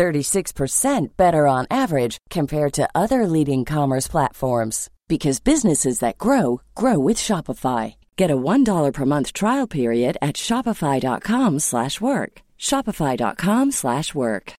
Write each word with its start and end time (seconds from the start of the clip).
36% 0.00 1.16
better 1.18 1.46
on 1.46 1.66
average 1.70 2.16
compared 2.30 2.72
to 2.72 2.88
other 2.94 3.26
leading 3.26 3.66
commerce 3.66 4.08
platforms 4.08 4.88
because 5.08 5.40
businesses 5.40 5.98
that 5.98 6.16
grow 6.16 6.62
grow 6.74 6.98
with 6.98 7.18
Shopify. 7.18 7.96
Get 8.16 8.30
a 8.30 8.36
$1 8.36 8.92
per 8.94 9.04
month 9.04 9.34
trial 9.34 9.66
period 9.66 10.16
at 10.22 10.36
shopify.com/work. 10.36 12.32
shopify.com/work. 12.58 14.54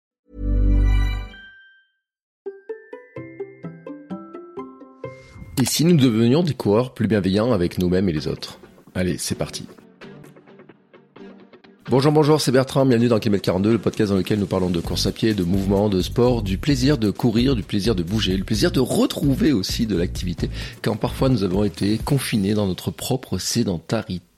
Et 5.57 5.65
si 5.65 5.85
nous 5.85 5.97
devenions 5.97 6.43
des 6.43 6.55
coureurs 6.55 6.93
plus 6.93 7.07
bienveillants 7.07 7.51
avec 7.51 7.77
nous-mêmes 7.79 8.09
et 8.09 8.13
les 8.13 8.27
autres? 8.27 8.59
Allez, 8.95 9.17
c'est 9.17 9.37
parti. 9.37 9.67
Bonjour, 11.89 12.11
bonjour, 12.11 12.39
c'est 12.39 12.51
Bertrand, 12.51 12.85
bienvenue 12.85 13.07
dans 13.07 13.19
Kilomètre 13.19 13.43
42, 13.43 13.71
le 13.73 13.77
podcast 13.79 14.11
dans 14.11 14.17
lequel 14.17 14.39
nous 14.39 14.45
parlons 14.45 14.69
de 14.69 14.79
course 14.79 15.07
à 15.07 15.11
pied, 15.11 15.33
de 15.33 15.43
mouvement, 15.43 15.89
de 15.89 16.01
sport, 16.01 16.43
du 16.43 16.57
plaisir 16.57 16.97
de 16.97 17.09
courir, 17.09 17.55
du 17.55 17.63
plaisir 17.63 17.95
de 17.95 18.03
bouger, 18.03 18.37
le 18.37 18.43
plaisir 18.43 18.71
de 18.71 18.79
retrouver 18.79 19.51
aussi 19.51 19.87
de 19.87 19.97
l'activité, 19.97 20.49
quand 20.83 20.95
parfois 20.95 21.29
nous 21.29 21.43
avons 21.43 21.63
été 21.63 21.97
confinés 21.97 22.53
dans 22.53 22.67
notre 22.67 22.91
propre 22.91 23.39
sédentarité. 23.39 24.30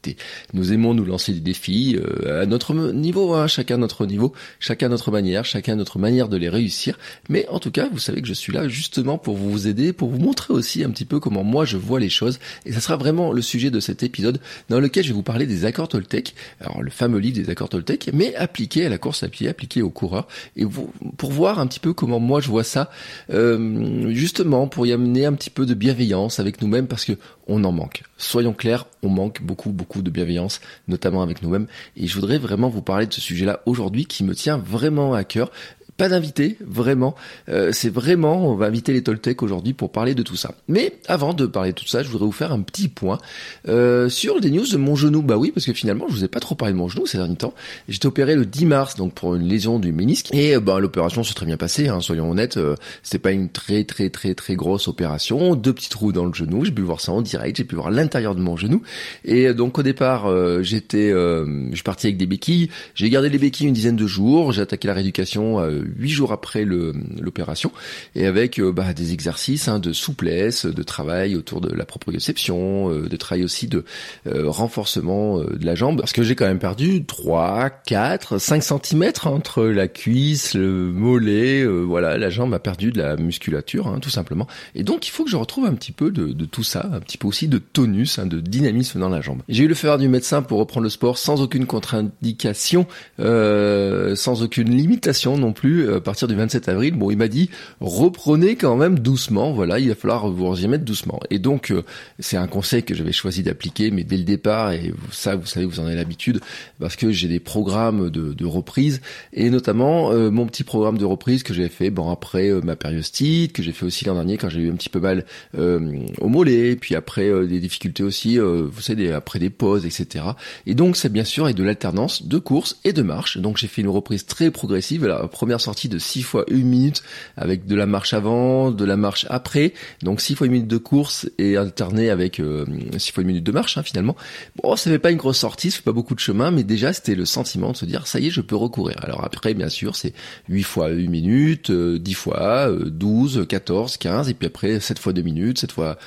Nous 0.54 0.74
aimons 0.74 0.94
nous 0.94 1.06
lancer 1.06 1.34
des 1.34 1.40
défis 1.40 1.98
euh, 1.98 2.44
à 2.44 2.46
notre 2.46 2.74
niveau, 2.74 3.34
hein, 3.34 3.48
chacun 3.48 3.78
notre 3.78 4.06
niveau, 4.06 4.34
chacun 4.60 4.90
notre 4.90 5.12
manière, 5.12 5.46
chacun 5.46 5.76
notre 5.76 6.00
manière 6.00 6.30
de 6.30 6.38
les 6.38 6.50
réussir. 6.50 6.98
Mais 7.30 7.48
en 7.50 7.60
tout 7.60 7.72
cas, 7.72 7.90
vous 7.92 8.00
savez 8.00 8.22
que 8.22 8.28
je 8.28 8.34
suis 8.34 8.54
là 8.54 8.68
justement 8.68 9.18
pour 9.18 9.36
vous 9.36 9.68
aider, 9.68 9.94
pour 9.94 10.10
vous 10.10 10.20
montrer 10.20 10.54
aussi 10.54 10.84
un 10.84 10.90
petit 10.90 11.06
peu 11.06 11.20
comment 11.20 11.44
moi 11.44 11.66
je 11.66 11.78
vois 11.78 12.00
les 12.00 12.10
choses. 12.10 12.40
Et 12.66 12.74
ça 12.74 12.82
sera 12.82 12.98
vraiment 12.98 13.32
le 13.32 13.42
sujet 13.42 13.72
de 13.72 13.80
cet 13.80 14.04
épisode 14.04 14.40
dans 14.70 14.80
lequel 14.80 15.04
je 15.04 15.10
vais 15.10 15.16
vous 15.16 15.24
parler 15.24 15.46
des 15.46 15.66
accords 15.66 15.88
Toltec, 15.88 16.36
alors 16.60 16.82
le 16.82 16.90
fameux 16.90 17.20
livre 17.20 17.36
des 17.36 17.50
accords 17.50 17.70
Toltec, 17.70 18.10
mais 18.14 18.36
appliqué 18.36 18.86
à 18.86 18.90
la 18.90 18.98
course 18.98 19.24
à 19.24 19.30
pied, 19.30 19.48
appliqué 19.48 19.82
aux 19.82 19.90
coureurs, 19.90 20.28
et 20.56 20.66
vous, 20.66 20.92
pour 21.18 21.32
voir 21.32 21.60
un 21.60 21.68
petit 21.68 21.80
peu 21.80 21.94
comment 21.94 22.20
moi 22.20 22.42
je 22.42 22.50
vois 22.50 22.64
ça, 22.64 22.90
euh, 23.32 24.12
justement 24.12 24.68
pour 24.68 24.86
y 24.86 24.92
amener 24.92 25.26
un 25.26 25.34
petit 25.34 25.50
peu 25.50 25.66
de 25.66 25.74
bienveillance 25.74 26.40
avec 26.40 26.62
nous-mêmes, 26.62 26.88
parce 26.88 27.06
que 27.06 27.14
on 27.48 27.64
en 27.64 27.72
manque. 27.72 28.04
Soyons 28.18 28.54
clairs, 28.54 28.86
on 29.02 29.10
manque 29.10 29.42
beaucoup, 29.42 29.72
beaucoup 29.72 29.93
de 30.02 30.10
bienveillance, 30.10 30.62
notamment 30.88 31.22
avec 31.22 31.42
nous-mêmes. 31.42 31.68
Et 31.96 32.08
je 32.08 32.16
voudrais 32.16 32.38
vraiment 32.38 32.70
vous 32.70 32.82
parler 32.82 33.06
de 33.06 33.14
ce 33.14 33.22
sujet-là 33.22 33.62
aujourd'hui 33.66 34.06
qui 34.06 34.24
me 34.24 34.34
tient 34.34 34.58
vraiment 34.58 35.14
à 35.14 35.24
cœur. 35.24 35.52
Pas 35.98 36.10
d'invité, 36.10 36.58
vraiment. 36.66 37.14
Euh, 37.50 37.72
c'est 37.72 37.90
vraiment, 37.90 38.50
on 38.50 38.56
va 38.56 38.66
inviter 38.66 38.94
les 38.94 39.04
Toltec 39.04 39.44
aujourd'hui 39.44 39.74
pour 39.74 39.92
parler 39.92 40.16
de 40.16 40.24
tout 40.24 40.36
ça. 40.36 40.56
Mais 40.68 40.94
avant 41.08 41.36
de 41.36 41.46
parler 41.46 41.72
de 41.72 41.76
tout 41.76 41.88
ça, 41.88 42.02
je 42.02 42.10
voudrais 42.10 42.26
vous 42.26 42.32
faire 42.32 42.52
un 42.52 42.62
petit 42.62 42.88
point 42.88 43.20
euh, 43.68 44.10
sur 44.10 44.42
des 44.42 44.50
news 44.50 44.66
de 44.66 44.78
mon 44.78 44.96
genou. 44.96 45.22
Bah 45.22 45.38
oui, 45.38 45.52
parce 45.52 45.68
que 45.68 45.74
finalement, 45.74 46.06
je 46.10 46.14
vous 46.14 46.24
ai 46.24 46.28
pas 46.28 46.40
trop 46.40 46.56
parlé 46.56 46.74
de 46.74 46.80
mon 46.80 46.88
genou 46.88 47.06
ces 47.06 47.20
derniers 47.20 47.36
temps. 47.36 47.54
J'étais 47.88 48.08
opéré 48.08 48.36
le 48.36 48.48
10 48.48 48.66
mars, 48.66 48.96
donc 48.96 49.14
pour 49.14 49.36
une 49.36 49.48
lésion 49.48 49.78
du 49.78 49.92
ménisque. 49.92 50.34
Et 50.34 50.58
bah 50.58 50.80
l'opération 50.80 51.24
s'est 51.24 51.36
très 51.36 51.46
bien 51.46 51.58
passée, 51.58 51.90
hein, 51.90 52.02
soyons 52.02 52.32
honnêtes. 52.32 52.58
Euh, 52.58 52.76
c'était 53.04 53.20
pas 53.20 53.32
une 53.32 53.50
très 53.50 53.84
très 53.84 54.10
très 54.10 54.34
très 54.34 54.56
grosse 54.56 54.88
opération. 54.88 55.54
Deux 55.56 55.74
petits 55.74 55.90
trous 55.90 56.12
dans 56.12 56.26
le 56.26 56.34
genou. 56.34 56.66
J'ai 56.66 56.72
pu 56.72 56.82
voir 56.82 57.02
ça 57.02 57.12
en 57.12 57.22
direct. 57.22 57.58
J'ai 57.58 57.66
pu 57.66 57.76
voir 57.76 57.92
l'intérieur 57.92 58.34
de 58.34 58.42
mon 58.42 58.58
genou. 58.58 58.82
Et 59.26 59.54
donc 59.54 59.78
au 59.78 59.84
départ, 59.84 60.28
j'étais, 60.64 61.12
je 61.12 61.72
suis 61.72 61.84
parti 61.84 62.08
avec 62.08 62.18
des 62.18 62.26
béquilles. 62.26 62.70
J'ai 62.96 63.12
gardé 63.12 63.30
les 63.30 63.38
béquilles 63.38 63.68
une 63.68 63.74
dizaine 63.74 63.96
de 63.96 64.08
jours. 64.08 64.52
J'ai 64.54 64.62
attaqué 64.62 64.88
la 64.88 64.96
rééducation 64.96 65.60
huit 65.98 66.10
jours 66.10 66.32
après 66.32 66.66
l'opération 66.66 67.72
et 68.16 68.26
avec 68.26 68.60
euh, 68.60 68.72
bah, 68.72 68.94
des 68.94 69.14
exercices 69.14 69.68
hein, 69.68 69.80
de 69.80 69.94
souplesse, 69.94 70.66
de 70.66 70.84
travail 70.84 71.36
autour 71.36 71.62
de 71.62 71.74
la 71.74 71.86
proprioception, 71.86 72.92
euh, 72.92 73.08
de 73.08 73.16
travail 73.18 73.44
aussi 73.44 73.68
de 73.68 73.86
euh, 74.28 74.50
renforcement 74.50 75.40
de 75.40 75.66
la 75.66 75.76
jambe 75.76 76.00
parce 76.00 76.14
que 76.14 76.24
j'ai 76.24 76.36
quand 76.36 76.46
même 76.46 76.60
perdu 76.60 77.06
3, 77.06 77.70
4, 77.86 78.38
5 78.38 78.64
cm 78.64 79.12
entre 79.26 79.64
la 79.66 79.88
cuisse, 79.88 80.54
le 80.54 80.92
mollet, 80.92 81.66
voilà, 81.66 82.18
la 82.18 82.30
jambe 82.30 82.54
a 82.54 82.60
perdu 82.60 82.92
de 82.92 83.00
la 83.00 83.16
musculature 83.16 83.88
hein, 83.88 84.00
tout 84.02 84.10
simplement. 84.10 84.48
Et 84.76 84.84
donc 84.84 85.08
il 85.08 85.12
faut 85.12 85.24
que 85.24 85.30
je 85.30 85.38
retrouve 85.38 85.66
un 85.66 85.74
petit 85.74 85.92
peu 85.92 86.12
de, 86.12 86.28
de 86.28 86.46
tout 86.46 86.64
ça, 86.64 86.90
un 86.92 87.00
petit 87.00 87.18
peu 87.18 87.28
aussi 87.28 87.48
de 87.48 87.58
tonus, 87.58 88.20
hein, 88.20 88.26
de 88.26 88.40
dynamisme 88.40 89.00
dans 89.00 89.10
la 89.10 89.22
jambe. 89.22 89.42
J'ai 89.50 89.64
eu 89.64 89.68
le 89.68 89.76
feu 89.76 89.96
du 89.98 90.08
médecin 90.08 90.42
pour 90.42 90.60
reprendre 90.60 90.84
le 90.84 90.90
sport 90.90 91.18
sans 91.18 91.42
aucune 91.42 91.66
contre-indication, 91.66 92.88
sans 93.18 94.44
aucune 94.44 94.76
limitation 94.76 95.38
non 95.38 95.54
plus 95.54 95.73
à 95.82 96.02
partir 96.02 96.28
du 96.28 96.36
27 96.36 96.70
avril. 96.70 96.96
Bon, 96.96 97.12
il 97.12 97.18
m'a 97.18 97.28
dit 97.28 97.50
reprenez 97.80 98.56
quand 98.56 98.76
même 98.76 99.00
doucement. 99.00 99.54
Voilà, 99.54 99.80
il 99.80 99.90
va 99.90 99.96
falloir 99.96 100.30
vous 100.30 100.62
y 100.62 100.68
mettre 100.68 100.86
doucement. 100.86 101.20
Et 101.30 101.40
donc, 101.40 101.72
euh, 101.72 101.84
c'est 102.20 102.38
un 102.38 102.48
conseil 102.48 102.84
que 102.84 102.94
j'avais 102.96 103.12
choisi 103.12 103.44
d'appliquer, 103.44 103.92
mais 103.92 104.04
dès 104.04 104.18
le 104.18 104.24
départ. 104.24 104.72
Et 104.72 104.94
ça, 105.12 105.36
vous 105.36 105.46
savez, 105.46 105.66
vous 105.66 105.80
en 105.80 105.86
avez 105.86 105.96
l'habitude, 105.96 106.40
parce 106.80 106.96
que 106.96 107.12
j'ai 107.12 107.28
des 107.28 107.40
programmes 107.40 108.10
de, 108.10 108.44
reprise 108.44 109.00
et 109.32 109.50
notamment 109.50 110.12
euh, 110.12 110.30
mon 110.30 110.46
petit 110.46 110.66
programme 110.66 110.98
de 110.98 111.06
reprise 111.06 111.44
que 111.44 111.54
j'ai 111.54 111.70
fait 111.70 111.90
bon 111.90 112.12
après 112.12 112.50
euh, 112.50 112.60
ma 112.62 112.76
périostite, 112.76 113.54
que 113.54 113.64
j'ai 113.64 113.72
fait 113.72 113.86
aussi 113.86 114.04
l'an 114.04 114.16
dernier 114.16 114.38
quand 114.38 114.50
j'ai 114.50 114.60
eu 114.60 114.70
un 114.70 114.76
petit 114.76 114.90
peu 114.90 115.00
mal 115.00 115.26
au 115.58 116.28
mollet, 116.28 116.76
puis 116.76 116.94
après 116.96 117.48
des 117.48 117.60
difficultés 117.62 118.04
aussi, 118.04 118.38
vous 118.38 118.82
savez, 118.82 119.12
après 119.12 119.40
des 119.40 119.50
pauses, 119.50 119.86
etc. 119.86 120.26
Et 120.66 120.76
donc, 120.76 120.98
c'est 120.98 121.12
bien 121.12 121.24
sûr 121.24 121.48
et 121.48 121.54
de 121.54 121.64
l'alternance 121.64 122.24
de 122.24 122.38
course 122.38 122.80
et 122.84 122.92
de 122.92 123.02
marche. 123.02 123.38
Donc, 123.38 123.58
j'ai 123.58 123.68
fait 123.68 123.82
une 123.82 123.90
reprise 123.90 124.26
très 124.26 124.52
progressive. 124.52 125.06
La 125.06 125.28
première 125.28 125.62
sortie 125.64 125.90
de 125.90 125.98
6 125.98 126.24
fois 126.24 126.46
1 126.52 126.56
minute 126.56 127.04
avec 127.38 127.66
de 127.66 127.76
la 127.76 127.86
marche 127.86 128.14
avant, 128.14 128.72
de 128.72 128.86
la 128.86 128.98
marche 128.98 129.26
après. 129.30 129.74
Donc 130.02 130.22
6 130.22 130.36
fois 130.36 130.48
1 130.48 130.50
minute 130.50 130.68
de 130.68 130.78
course 130.78 131.30
et 131.38 131.58
alterné 131.58 132.10
avec 132.10 132.40
euh, 132.40 132.66
6 132.98 133.12
fois 133.12 133.24
1 133.24 133.28
minute 133.28 133.44
de 133.44 133.52
marche 133.52 133.78
hein, 133.78 133.84
finalement. 133.84 134.16
Bon, 134.62 134.76
ça 134.76 134.90
fait 134.90 135.00
pas 135.00 135.12
une 135.12 135.18
grosse 135.18 135.40
sortie, 135.40 135.72
ça 135.72 135.78
fait 135.78 135.84
pas 135.84 135.92
beaucoup 135.92 136.16
de 136.16 136.20
chemin, 136.20 136.52
mais 136.52 136.64
déjà 136.64 136.94
c'était 136.94 137.16
le 137.16 137.26
sentiment 137.26 137.72
de 137.72 137.78
se 137.78 137.86
dire 137.86 138.08
ça 138.08 138.20
y 138.20 138.28
est, 138.28 138.32
je 138.32 138.42
peux 138.42 138.56
recourir. 138.56 138.98
Alors 139.02 139.24
après, 139.24 139.54
bien 139.54 139.70
sûr, 139.70 139.96
c'est 139.96 140.14
8 140.50 140.64
fois 140.64 140.88
1 140.88 141.10
minute, 141.10 141.72
10 141.72 141.74
euh, 141.74 142.16
fois, 142.16 142.70
12, 142.72 143.46
14, 143.48 143.98
15, 143.98 144.30
et 144.30 144.34
puis 144.34 144.48
après 144.48 144.80
7 144.80 145.00
fois 145.00 145.14
2 145.14 145.22
minutes, 145.22 145.60
7 145.60 145.72
fois 145.72 145.98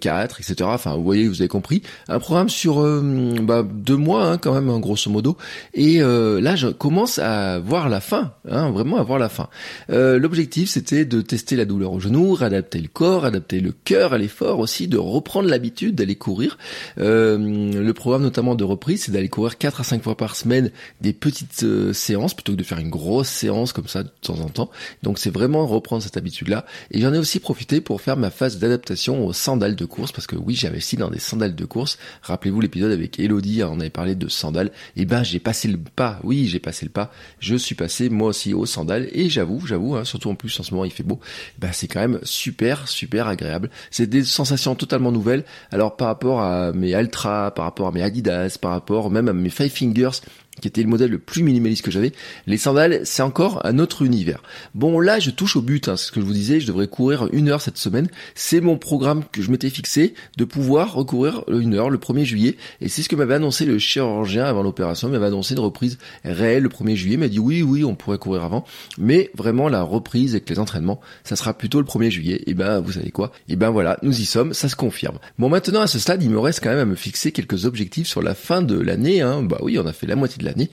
4, 0.00 0.40
etc. 0.40 0.68
Enfin, 0.72 0.96
vous 0.96 1.04
voyez, 1.04 1.28
vous 1.28 1.40
avez 1.40 1.48
compris. 1.48 1.82
Un 2.08 2.18
programme 2.18 2.48
sur 2.48 2.80
euh, 2.80 3.00
bah, 3.42 3.62
deux 3.62 3.96
mois 3.96 4.24
hein, 4.24 4.38
quand 4.38 4.54
même, 4.54 4.68
hein, 4.68 4.80
grosso 4.80 5.10
modo. 5.10 5.36
Et 5.74 6.02
euh, 6.02 6.40
là, 6.40 6.56
je 6.56 6.68
commence 6.68 7.18
à 7.18 7.58
voir 7.58 7.88
la 7.88 8.00
fin, 8.00 8.32
hein, 8.50 8.70
vraiment 8.72 8.96
à 8.96 9.02
voir 9.02 9.18
la 9.18 9.28
fin. 9.28 9.48
Euh, 9.90 10.18
L'objectif, 10.18 10.68
c'était 10.68 11.04
de 11.04 11.20
tester 11.20 11.56
la 11.56 11.64
douleur 11.64 11.92
au 11.92 12.00
genou, 12.00 12.34
réadapter 12.34 12.80
le 12.80 12.88
corps, 12.88 13.24
adapter 13.24 13.60
le 13.60 13.72
cœur 13.72 14.12
à 14.12 14.18
l'effort 14.18 14.58
aussi, 14.58 14.88
de 14.88 14.98
reprendre 14.98 15.48
l'habitude 15.48 15.94
d'aller 15.94 16.16
courir. 16.16 16.58
Euh, 16.98 17.38
le 17.38 17.92
programme 17.94 18.22
notamment 18.22 18.54
de 18.54 18.64
reprise, 18.64 19.04
c'est 19.04 19.12
d'aller 19.12 19.28
courir 19.28 19.58
4 19.58 19.80
à 19.80 19.84
5 19.84 20.02
fois 20.02 20.16
par 20.16 20.36
semaine 20.36 20.70
des 21.00 21.12
petites 21.12 21.62
euh, 21.62 21.92
séances 21.92 22.34
plutôt 22.34 22.52
que 22.52 22.58
de 22.58 22.62
faire 22.62 22.78
une 22.78 22.90
grosse 22.90 23.28
séance 23.28 23.72
comme 23.72 23.88
ça 23.88 24.02
de 24.02 24.10
temps 24.20 24.40
en 24.40 24.48
temps. 24.48 24.70
Donc 25.02 25.18
c'est 25.18 25.30
vraiment 25.30 25.66
reprendre 25.66 26.02
cette 26.02 26.16
habitude-là. 26.16 26.66
Et 26.90 27.00
j'en 27.00 27.12
ai 27.14 27.18
aussi 27.18 27.40
profité 27.40 27.80
pour 27.80 28.00
faire 28.00 28.16
ma 28.16 28.30
phase 28.30 28.58
d'adaptation 28.58 29.26
au 29.26 29.32
sandales 29.32 29.76
de 29.76 29.84
course 29.84 30.12
parce 30.12 30.26
que 30.26 30.36
oui, 30.36 30.54
j'avais 30.54 30.72
investi 30.72 30.96
dans 30.96 31.10
des 31.10 31.18
sandales 31.18 31.54
de 31.54 31.64
course. 31.64 31.98
Rappelez-vous 32.22 32.60
l'épisode 32.60 32.92
avec 32.92 33.20
Elodie, 33.20 33.62
hein, 33.62 33.70
on 33.70 33.80
avait 33.80 33.90
parlé 33.90 34.14
de 34.14 34.28
sandales. 34.28 34.68
Et 34.96 35.02
eh 35.02 35.04
ben 35.04 35.22
j'ai 35.22 35.38
passé 35.38 35.68
le 35.68 35.78
pas. 35.78 36.18
Oui, 36.24 36.46
j'ai 36.46 36.58
passé 36.58 36.86
le 36.86 36.90
pas. 36.90 37.12
Je 37.38 37.54
suis 37.54 37.74
passé 37.74 38.08
moi 38.08 38.28
aussi 38.28 38.54
sandales 38.66 39.08
et 39.12 39.28
j'avoue, 39.28 39.66
j'avoue, 39.66 39.96
hein, 39.96 40.04
surtout 40.04 40.30
en 40.30 40.34
plus 40.34 40.58
en 40.60 40.62
ce 40.62 40.72
moment 40.72 40.84
il 40.84 40.90
fait 40.90 41.02
beau. 41.02 41.20
Ben 41.58 41.70
c'est 41.72 41.88
quand 41.88 42.00
même 42.00 42.18
super, 42.22 42.88
super 42.88 43.28
agréable. 43.28 43.70
C'est 43.90 44.06
des 44.06 44.24
sensations 44.24 44.74
totalement 44.74 45.12
nouvelles. 45.12 45.44
Alors 45.70 45.96
par 45.96 46.08
rapport 46.08 46.42
à 46.42 46.72
mes 46.72 46.94
Altra, 46.94 47.52
par 47.54 47.64
rapport 47.64 47.88
à 47.88 47.92
mes 47.92 48.02
Adidas, 48.02 48.58
par 48.60 48.72
rapport 48.72 49.10
même 49.10 49.28
à 49.28 49.32
mes 49.32 49.50
Five 49.50 49.70
Fingers 49.70 50.20
qui 50.60 50.68
était 50.68 50.82
le 50.82 50.88
modèle 50.88 51.10
le 51.10 51.18
plus 51.18 51.42
minimaliste 51.42 51.82
que 51.82 51.90
j'avais. 51.90 52.12
Les 52.46 52.58
sandales, 52.58 53.00
c'est 53.04 53.22
encore 53.22 53.64
un 53.64 53.78
autre 53.78 54.02
univers. 54.02 54.42
Bon, 54.74 55.00
là, 55.00 55.18
je 55.18 55.30
touche 55.30 55.56
au 55.56 55.62
but, 55.62 55.88
hein, 55.88 55.96
c'est 55.96 56.06
ce 56.06 56.12
que 56.12 56.20
je 56.20 56.26
vous 56.26 56.32
disais, 56.32 56.60
je 56.60 56.66
devrais 56.66 56.88
courir 56.88 57.28
une 57.32 57.48
heure 57.48 57.62
cette 57.62 57.78
semaine. 57.78 58.08
C'est 58.34 58.60
mon 58.60 58.76
programme 58.76 59.24
que 59.32 59.40
je 59.40 59.50
m'étais 59.50 59.70
fixé 59.70 60.14
de 60.36 60.44
pouvoir 60.44 60.92
recourir 60.94 61.44
une 61.48 61.74
heure 61.74 61.88
le 61.88 61.98
1er 61.98 62.24
juillet. 62.24 62.56
Et 62.80 62.88
c'est 62.88 63.02
ce 63.02 63.08
que 63.08 63.16
m'avait 63.16 63.34
annoncé 63.34 63.64
le 63.64 63.78
chirurgien 63.78 64.44
avant 64.44 64.62
l'opération. 64.62 65.08
Il 65.08 65.12
m'avait 65.12 65.26
annoncé 65.26 65.54
une 65.54 65.60
reprise 65.60 65.98
réelle 66.24 66.64
le 66.64 66.68
1er 66.68 66.96
juillet. 66.96 67.14
Il 67.14 67.20
m'a 67.20 67.28
dit 67.28 67.38
oui, 67.38 67.62
oui, 67.62 67.82
on 67.82 67.94
pourrait 67.94 68.18
courir 68.18 68.44
avant. 68.44 68.64
Mais 68.98 69.30
vraiment, 69.34 69.68
la 69.68 69.82
reprise 69.82 70.34
avec 70.34 70.50
les 70.50 70.58
entraînements, 70.58 71.00
ça 71.24 71.34
sera 71.34 71.54
plutôt 71.54 71.80
le 71.80 71.86
1er 71.86 72.10
juillet. 72.10 72.42
Et 72.46 72.54
ben, 72.54 72.80
vous 72.80 72.92
savez 72.92 73.10
quoi? 73.10 73.32
Et 73.48 73.56
ben 73.56 73.70
voilà, 73.70 73.98
nous 74.02 74.20
y 74.20 74.26
sommes, 74.26 74.52
ça 74.52 74.68
se 74.68 74.76
confirme. 74.76 75.18
Bon, 75.38 75.48
maintenant, 75.48 75.80
à 75.80 75.86
ce 75.86 75.98
stade, 75.98 76.22
il 76.22 76.30
me 76.30 76.38
reste 76.38 76.62
quand 76.62 76.70
même 76.70 76.78
à 76.78 76.84
me 76.84 76.94
fixer 76.94 77.32
quelques 77.32 77.64
objectifs 77.64 78.06
sur 78.06 78.20
la 78.20 78.34
fin 78.34 78.60
de 78.60 78.78
l'année. 78.78 79.22
Hein. 79.22 79.42
Bah 79.42 79.58
oui, 79.62 79.78
on 79.78 79.86
a 79.86 79.92
fait 79.92 80.06
la 80.06 80.16
moitié 80.16 80.41
de 80.42 80.46
l'année 80.46 80.70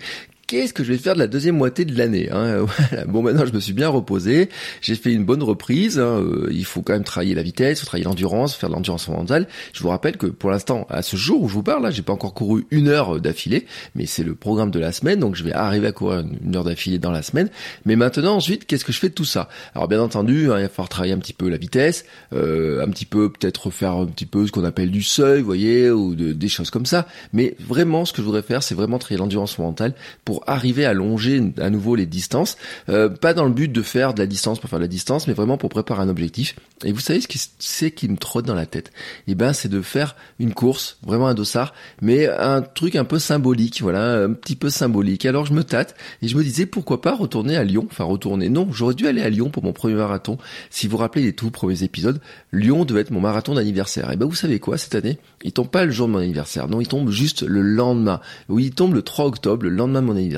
qu'est-ce 0.50 0.74
que 0.74 0.84
je 0.84 0.92
vais 0.92 0.98
faire 0.98 1.14
de 1.14 1.20
la 1.20 1.28
deuxième 1.28 1.58
moitié 1.58 1.86
de 1.86 1.96
l'année 1.96 2.28
hein 2.32 2.66
Bon, 3.08 3.22
maintenant 3.22 3.46
je 3.46 3.54
me 3.54 3.60
suis 3.60 3.74
bien 3.74 3.88
reposé, 3.88 4.50
j'ai 4.82 4.96
fait 4.96 5.14
une 5.14 5.24
bonne 5.24 5.44
reprise. 5.44 6.00
Hein, 6.00 6.22
euh, 6.22 6.50
il 6.52 6.66
faut 6.66 6.82
quand 6.82 6.94
même 6.94 7.04
travailler 7.04 7.36
la 7.36 7.44
vitesse, 7.44 7.82
faut 7.82 7.86
travailler 7.86 8.06
l'endurance, 8.06 8.56
faire 8.56 8.70
de 8.70 8.74
l'endurance 8.74 9.08
mentale. 9.10 9.48
Je 9.74 9.84
vous 9.84 9.90
rappelle 9.90 10.18
que 10.18 10.26
pour 10.26 10.50
l'instant, 10.50 10.88
à 10.90 11.04
ce 11.04 11.18
jour 11.18 11.44
où 11.44 11.48
je 11.48 11.54
vous 11.54 11.62
parle, 11.62 11.84
là, 11.84 11.92
j'ai 11.92 12.02
pas 12.02 12.14
encore 12.14 12.34
couru 12.34 12.66
une 12.72 12.88
heure 12.88 13.18
euh, 13.18 13.20
d'affilée, 13.20 13.68
mais 13.94 14.08
c'est 14.08 14.24
le 14.24 14.34
programme 14.34 14.72
de 14.72 14.80
la 14.80 14.92
semaine, 14.92 15.20
donc 15.20 15.36
je 15.36 15.44
vais 15.44 15.54
arriver 15.54 15.88
à 15.88 15.92
courir 15.92 16.24
une 16.44 16.56
heure 16.56 16.64
d'affilée 16.64 16.98
dans 16.98 17.12
la 17.12 17.22
semaine. 17.22 17.50
Mais 17.86 17.96
maintenant, 17.96 18.36
ensuite, 18.36 18.66
qu'est-ce 18.66 18.86
que 18.86 18.92
je 18.92 19.00
fais 19.00 19.10
de 19.10 19.14
tout 19.14 19.26
ça? 19.26 19.50
Alors 19.76 19.88
bien 19.88 20.02
entendu, 20.02 20.52
hein, 20.52 20.58
il 20.58 20.64
va 20.64 20.70
falloir 20.70 20.90
travailler 20.90 21.14
un 21.14 21.20
petit 21.20 21.34
peu 21.34 21.48
la 21.48 21.58
vitesse, 21.58 22.06
euh, 22.34 22.84
un 22.84 22.90
petit 22.90 23.06
peu 23.06 23.32
peut-être 23.32 23.70
faire 23.70 23.94
un 23.94 24.08
petit 24.08 24.26
peu 24.26 24.48
ce 24.48 24.52
qu'on 24.52 24.64
appelle 24.64 24.90
du 24.90 25.04
seuil, 25.04 25.42
vous 25.42 25.46
voyez, 25.46 25.92
ou 25.92 26.16
de, 26.16 26.34
des 26.34 26.50
choses 26.50 26.72
comme 26.72 26.88
ça. 26.88 27.06
Mais 27.34 27.56
vraiment, 27.60 28.06
ce 28.06 28.14
que 28.14 28.24
je 28.24 28.26
voudrais 28.26 28.42
faire, 28.42 28.64
c'est 28.64 28.74
vraiment 28.74 28.98
travailler 28.98 29.20
l'endurance 29.20 29.60
mentale 29.60 29.94
pour 30.26 30.39
arriver 30.48 30.86
à 30.86 30.94
longer 30.94 31.42
à 31.60 31.70
nouveau 31.70 31.96
les 31.96 32.06
distances. 32.06 32.58
Euh, 32.90 33.10
pas 33.10 33.34
dans 33.34 33.46
le 33.46 33.52
but 33.52 33.72
de 33.72 33.82
faire 33.82 34.14
de 34.14 34.20
la 34.20 34.28
distance 34.28 34.60
pour 34.60 34.70
faire 34.70 34.80
de 34.80 34.84
la 34.84 34.90
distance, 34.90 35.28
mais 35.28 35.34
vraiment 35.34 35.58
pour 35.58 35.70
préparer 35.70 36.02
un 36.02 36.10
objectif. 36.10 36.56
Et 36.86 36.92
vous 36.92 37.00
savez 37.00 37.22
ce 37.22 37.28
qui 37.28 37.92
qui 37.92 38.08
me 38.08 38.18
trotte 38.18 38.46
dans 38.46 38.56
la 38.56 38.66
tête? 38.66 38.92
Eh 39.28 39.36
ben, 39.36 39.54
c'est 39.54 39.70
de 39.70 39.82
faire 39.82 40.16
une 40.40 40.54
course, 40.54 40.98
vraiment 41.04 41.28
un 41.28 41.34
dossard, 41.34 41.74
mais 42.02 42.28
un 42.28 42.62
truc 42.62 42.96
un 42.96 43.04
peu 43.04 43.20
symbolique, 43.20 43.82
voilà, 43.82 44.24
un 44.24 44.34
petit 44.34 44.56
peu 44.56 44.70
symbolique. 44.70 45.26
Alors 45.26 45.46
je 45.46 45.54
me 45.54 45.64
tâte 45.64 45.96
et 46.22 46.28
je 46.28 46.38
me 46.38 46.44
disais 46.44 46.66
pourquoi 46.66 47.02
pas 47.02 47.16
retourner 47.16 47.58
à 47.58 47.64
Lyon, 47.64 47.88
enfin 47.92 48.06
retourner. 48.06 48.50
Non, 48.50 48.68
j'aurais 48.72 48.94
dû 48.94 49.08
aller 49.08 49.22
à 49.22 49.30
Lyon 49.30 49.50
pour 49.50 49.64
mon 49.64 49.74
premier 49.74 49.96
marathon. 49.96 50.38
Si 50.70 50.88
vous 50.88 50.92
vous 50.92 50.98
rappelez 50.98 51.24
les 51.26 51.34
tout 51.34 51.52
premiers 51.52 51.84
épisodes, 51.84 52.20
Lyon 52.52 52.86
devait 52.86 53.02
être 53.02 53.12
mon 53.12 53.22
marathon 53.22 53.54
d'anniversaire. 53.54 54.12
Et 54.12 54.16
ben 54.16 54.26
vous 54.26 54.36
savez 54.36 54.60
quoi? 54.60 54.78
Cette 54.78 54.96
année 54.96 55.20
Il 55.44 55.52
tombe 55.52 55.70
pas 55.70 55.86
le 55.86 55.92
jour 55.92 56.08
de 56.08 56.14
mon 56.14 56.20
anniversaire, 56.20 56.68
non, 56.68 56.80
il 56.82 56.88
tombe 56.88 57.10
juste 57.10 57.44
le 57.44 57.62
lendemain. 57.62 58.22
Oui, 58.48 58.66
il 58.66 58.72
tombe 58.72 58.94
le 58.94 59.02
3 59.02 59.26
octobre, 59.26 59.64
le 59.64 59.70
lendemain 59.70 60.02
de 60.02 60.08
mon 60.08 60.16
anniversaire. 60.16 60.29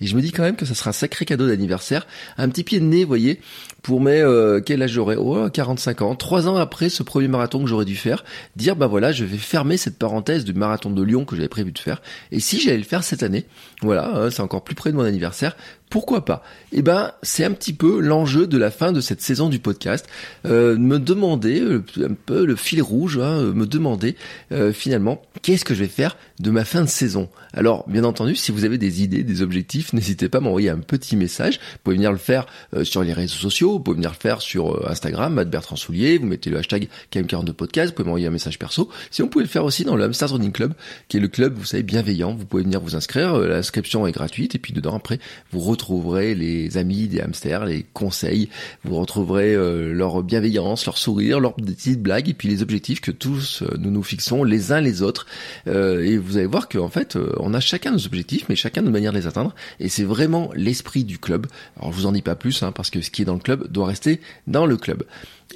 Et 0.00 0.06
je 0.06 0.16
me 0.16 0.20
dis 0.20 0.32
quand 0.32 0.42
même 0.42 0.56
que 0.56 0.66
ça 0.66 0.74
sera 0.74 0.90
un 0.90 0.94
sacré 0.94 1.24
cadeau 1.24 1.46
d'anniversaire, 1.46 2.06
un 2.38 2.48
petit 2.48 2.64
pied 2.64 2.80
de 2.80 2.84
nez, 2.84 3.04
voyez, 3.04 3.40
pour 3.82 4.00
mes 4.00 4.20
euh, 4.20 4.60
quel 4.64 4.82
âge 4.82 4.92
j'aurais 4.92 5.16
Oh, 5.16 5.48
45 5.50 6.02
ans. 6.02 6.14
Trois 6.14 6.48
ans 6.48 6.56
après 6.56 6.88
ce 6.88 7.02
premier 7.02 7.28
marathon 7.28 7.62
que 7.62 7.68
j'aurais 7.68 7.84
dû 7.84 7.96
faire, 7.96 8.24
dire 8.56 8.76
bah 8.76 8.86
voilà, 8.86 9.12
je 9.12 9.24
vais 9.24 9.36
fermer 9.36 9.76
cette 9.76 9.98
parenthèse 9.98 10.44
du 10.44 10.54
marathon 10.54 10.90
de 10.90 11.02
Lyon 11.02 11.24
que 11.24 11.36
j'avais 11.36 11.48
prévu 11.48 11.72
de 11.72 11.78
faire. 11.78 12.00
Et 12.32 12.40
si 12.40 12.60
j'allais 12.60 12.78
le 12.78 12.84
faire 12.84 13.04
cette 13.04 13.22
année, 13.22 13.44
voilà, 13.82 14.10
hein, 14.14 14.30
c'est 14.30 14.42
encore 14.42 14.64
plus 14.64 14.74
près 14.74 14.90
de 14.90 14.96
mon 14.96 15.04
anniversaire. 15.04 15.56
Pourquoi 15.90 16.24
pas? 16.24 16.42
Eh 16.72 16.82
ben, 16.82 17.12
c'est 17.22 17.44
un 17.44 17.52
petit 17.52 17.72
peu 17.72 18.00
l'enjeu 18.00 18.48
de 18.48 18.58
la 18.58 18.72
fin 18.72 18.90
de 18.90 19.00
cette 19.00 19.20
saison 19.20 19.48
du 19.48 19.60
podcast. 19.60 20.06
Euh, 20.44 20.76
me 20.76 20.98
demander 20.98 21.60
euh, 21.60 21.84
un 22.02 22.14
peu 22.14 22.44
le 22.44 22.56
fil 22.56 22.82
rouge, 22.82 23.18
hein, 23.18 23.52
me 23.54 23.64
demander 23.64 24.16
euh, 24.50 24.72
finalement 24.72 25.22
qu'est-ce 25.42 25.64
que 25.64 25.72
je 25.72 25.80
vais 25.80 25.88
faire 25.88 26.16
de 26.40 26.50
ma 26.50 26.64
fin 26.64 26.82
de 26.82 26.88
saison? 26.88 27.28
Alors, 27.52 27.88
bien 27.88 28.02
entendu, 28.02 28.34
si 28.34 28.50
vous 28.50 28.64
avez 28.64 28.76
des 28.76 29.04
idées, 29.04 29.22
des 29.22 29.40
objectifs, 29.40 29.92
n'hésitez 29.92 30.28
pas 30.28 30.38
à 30.38 30.40
m'envoyer 30.40 30.68
un 30.68 30.80
petit 30.80 31.14
message. 31.14 31.60
Vous 31.74 31.78
pouvez 31.84 31.96
venir 31.96 32.10
le 32.10 32.18
faire 32.18 32.46
sur 32.82 33.04
les 33.04 33.12
réseaux 33.12 33.36
sociaux, 33.36 33.74
vous 33.74 33.80
pouvez 33.80 33.96
venir 33.96 34.10
le 34.10 34.16
faire 34.16 34.40
sur 34.40 34.90
Instagram, 34.90 35.34
Matt 35.34 35.48
Bertrand 35.48 35.76
Soulier, 35.76 36.18
vous 36.18 36.26
mettez 36.26 36.50
le 36.50 36.58
hashtag 36.58 36.88
KM42 37.12 37.52
Podcast, 37.52 37.90
vous 37.90 37.94
pouvez 37.94 38.06
m'envoyer 38.06 38.26
un 38.26 38.30
message 38.30 38.58
perso. 38.58 38.90
Si 39.12 39.22
on 39.22 39.28
pouvait 39.28 39.44
le 39.44 39.50
faire 39.50 39.64
aussi 39.64 39.84
dans 39.84 39.94
le 39.94 40.02
Hamster 40.02 40.30
Running 40.30 40.50
Club, 40.50 40.74
qui 41.06 41.18
est 41.18 41.20
le 41.20 41.28
club, 41.28 41.54
vous 41.56 41.64
savez, 41.64 41.84
bienveillant. 41.84 42.34
Vous 42.34 42.46
pouvez 42.46 42.64
venir 42.64 42.80
vous 42.80 42.96
inscrire, 42.96 43.38
l'inscription 43.38 44.08
est 44.08 44.12
gratuite, 44.12 44.56
et 44.56 44.58
puis 44.58 44.72
dedans, 44.72 44.96
après, 44.96 45.20
vous 45.52 45.60
retrouverez 45.74 46.34
les 46.34 46.76
amis 46.76 47.08
des 47.08 47.20
hamsters, 47.20 47.64
les 47.64 47.84
conseils, 47.92 48.48
vous 48.84 48.96
retrouverez 48.96 49.54
euh, 49.54 49.92
leur 49.92 50.22
bienveillance, 50.22 50.86
leur 50.86 50.98
sourire, 50.98 51.40
leurs 51.40 51.54
petites 51.54 52.02
blagues 52.02 52.28
et 52.28 52.34
puis 52.34 52.48
les 52.48 52.62
objectifs 52.62 53.00
que 53.00 53.10
tous 53.10 53.62
euh, 53.62 53.76
nous 53.78 53.90
nous 53.90 54.02
fixons 54.02 54.44
les 54.44 54.72
uns 54.72 54.80
les 54.80 55.02
autres. 55.02 55.26
Euh, 55.66 56.02
et 56.02 56.16
vous 56.16 56.36
allez 56.36 56.46
voir 56.46 56.68
qu'en 56.68 56.88
fait, 56.88 57.18
on 57.38 57.54
a 57.54 57.60
chacun 57.60 57.92
nos 57.92 58.06
objectifs, 58.06 58.46
mais 58.48 58.56
chacun 58.56 58.82
nos 58.82 58.90
manières 58.90 59.12
de 59.12 59.18
les 59.18 59.26
atteindre. 59.26 59.54
Et 59.80 59.88
c'est 59.88 60.04
vraiment 60.04 60.50
l'esprit 60.54 61.04
du 61.04 61.18
club. 61.18 61.46
Alors 61.78 61.92
je 61.92 61.96
vous 61.96 62.06
en 62.06 62.12
dis 62.12 62.22
pas 62.22 62.36
plus, 62.36 62.62
hein, 62.62 62.72
parce 62.72 62.90
que 62.90 63.00
ce 63.00 63.10
qui 63.10 63.22
est 63.22 63.26
dans 63.26 63.34
le 63.34 63.40
club 63.40 63.70
doit 63.70 63.86
rester 63.86 64.20
dans 64.46 64.66
le 64.66 64.76
club. 64.76 65.04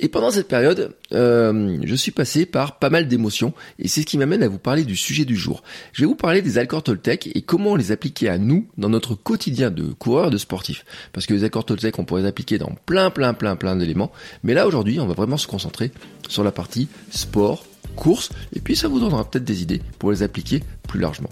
Et 0.01 0.09
pendant 0.09 0.31
cette 0.31 0.49
période, 0.49 0.95
euh, 1.13 1.79
je 1.83 1.95
suis 1.95 2.13
passé 2.13 2.47
par 2.47 2.79
pas 2.79 2.91
mal 2.91 3.09
d'émotions 3.09 3.53
et 3.79 3.89
c'est 3.89 4.03
ce 4.03 4.07
qui 4.07 4.19
m'amène 4.19 4.43
à 4.43 4.49
vous 4.49 4.59
parler 4.59 4.85
du 4.85 4.97
sujet 4.97 5.25
du 5.25 5.35
jour. 5.35 5.63
Je 5.93 6.03
vais 6.03 6.07
vous 6.07 6.15
parler 6.15 6.41
des 6.41 6.59
accords 6.59 6.85
Toltec 6.85 7.31
et 7.35 7.43
comment 7.43 7.75
les 7.75 7.91
appliquer 7.91 8.29
à 8.29 8.39
nous 8.39 8.69
dans 8.79 8.89
notre 8.89 9.15
quotidien 9.15 9.71
de 9.71 9.93
coureur, 9.93 10.31
de 10.31 10.39
sportif. 10.39 10.85
Parce 11.13 11.27
que 11.27 11.35
les 11.35 11.45
accords 11.45 11.65
Toltec, 11.65 11.99
on 11.99 12.05
pourrait 12.05 12.23
les 12.23 12.29
appliquer 12.29 12.59
dans 12.59 12.73
plein, 12.87 13.11
plein, 13.11 13.35
plein, 13.35 13.57
plein 13.57 13.77
d'éléments. 13.77 14.13
Mais 14.45 14.55
là, 14.55 14.67
aujourd'hui, 14.67 15.01
on 15.01 15.07
va 15.07 15.15
vraiment 15.15 15.37
se 15.37 15.47
concentrer 15.47 15.91
sur 16.29 16.45
la 16.45 16.53
partie 16.53 16.89
sport, 17.11 17.65
course, 17.97 18.31
et 18.55 18.61
puis 18.61 18.77
ça 18.77 18.87
vous 18.87 19.01
donnera 19.01 19.29
peut-être 19.29 19.45
des 19.45 19.63
idées 19.63 19.83
pour 19.99 20.13
les 20.13 20.23
appliquer 20.23 20.63
plus 20.87 21.01
largement. 21.01 21.31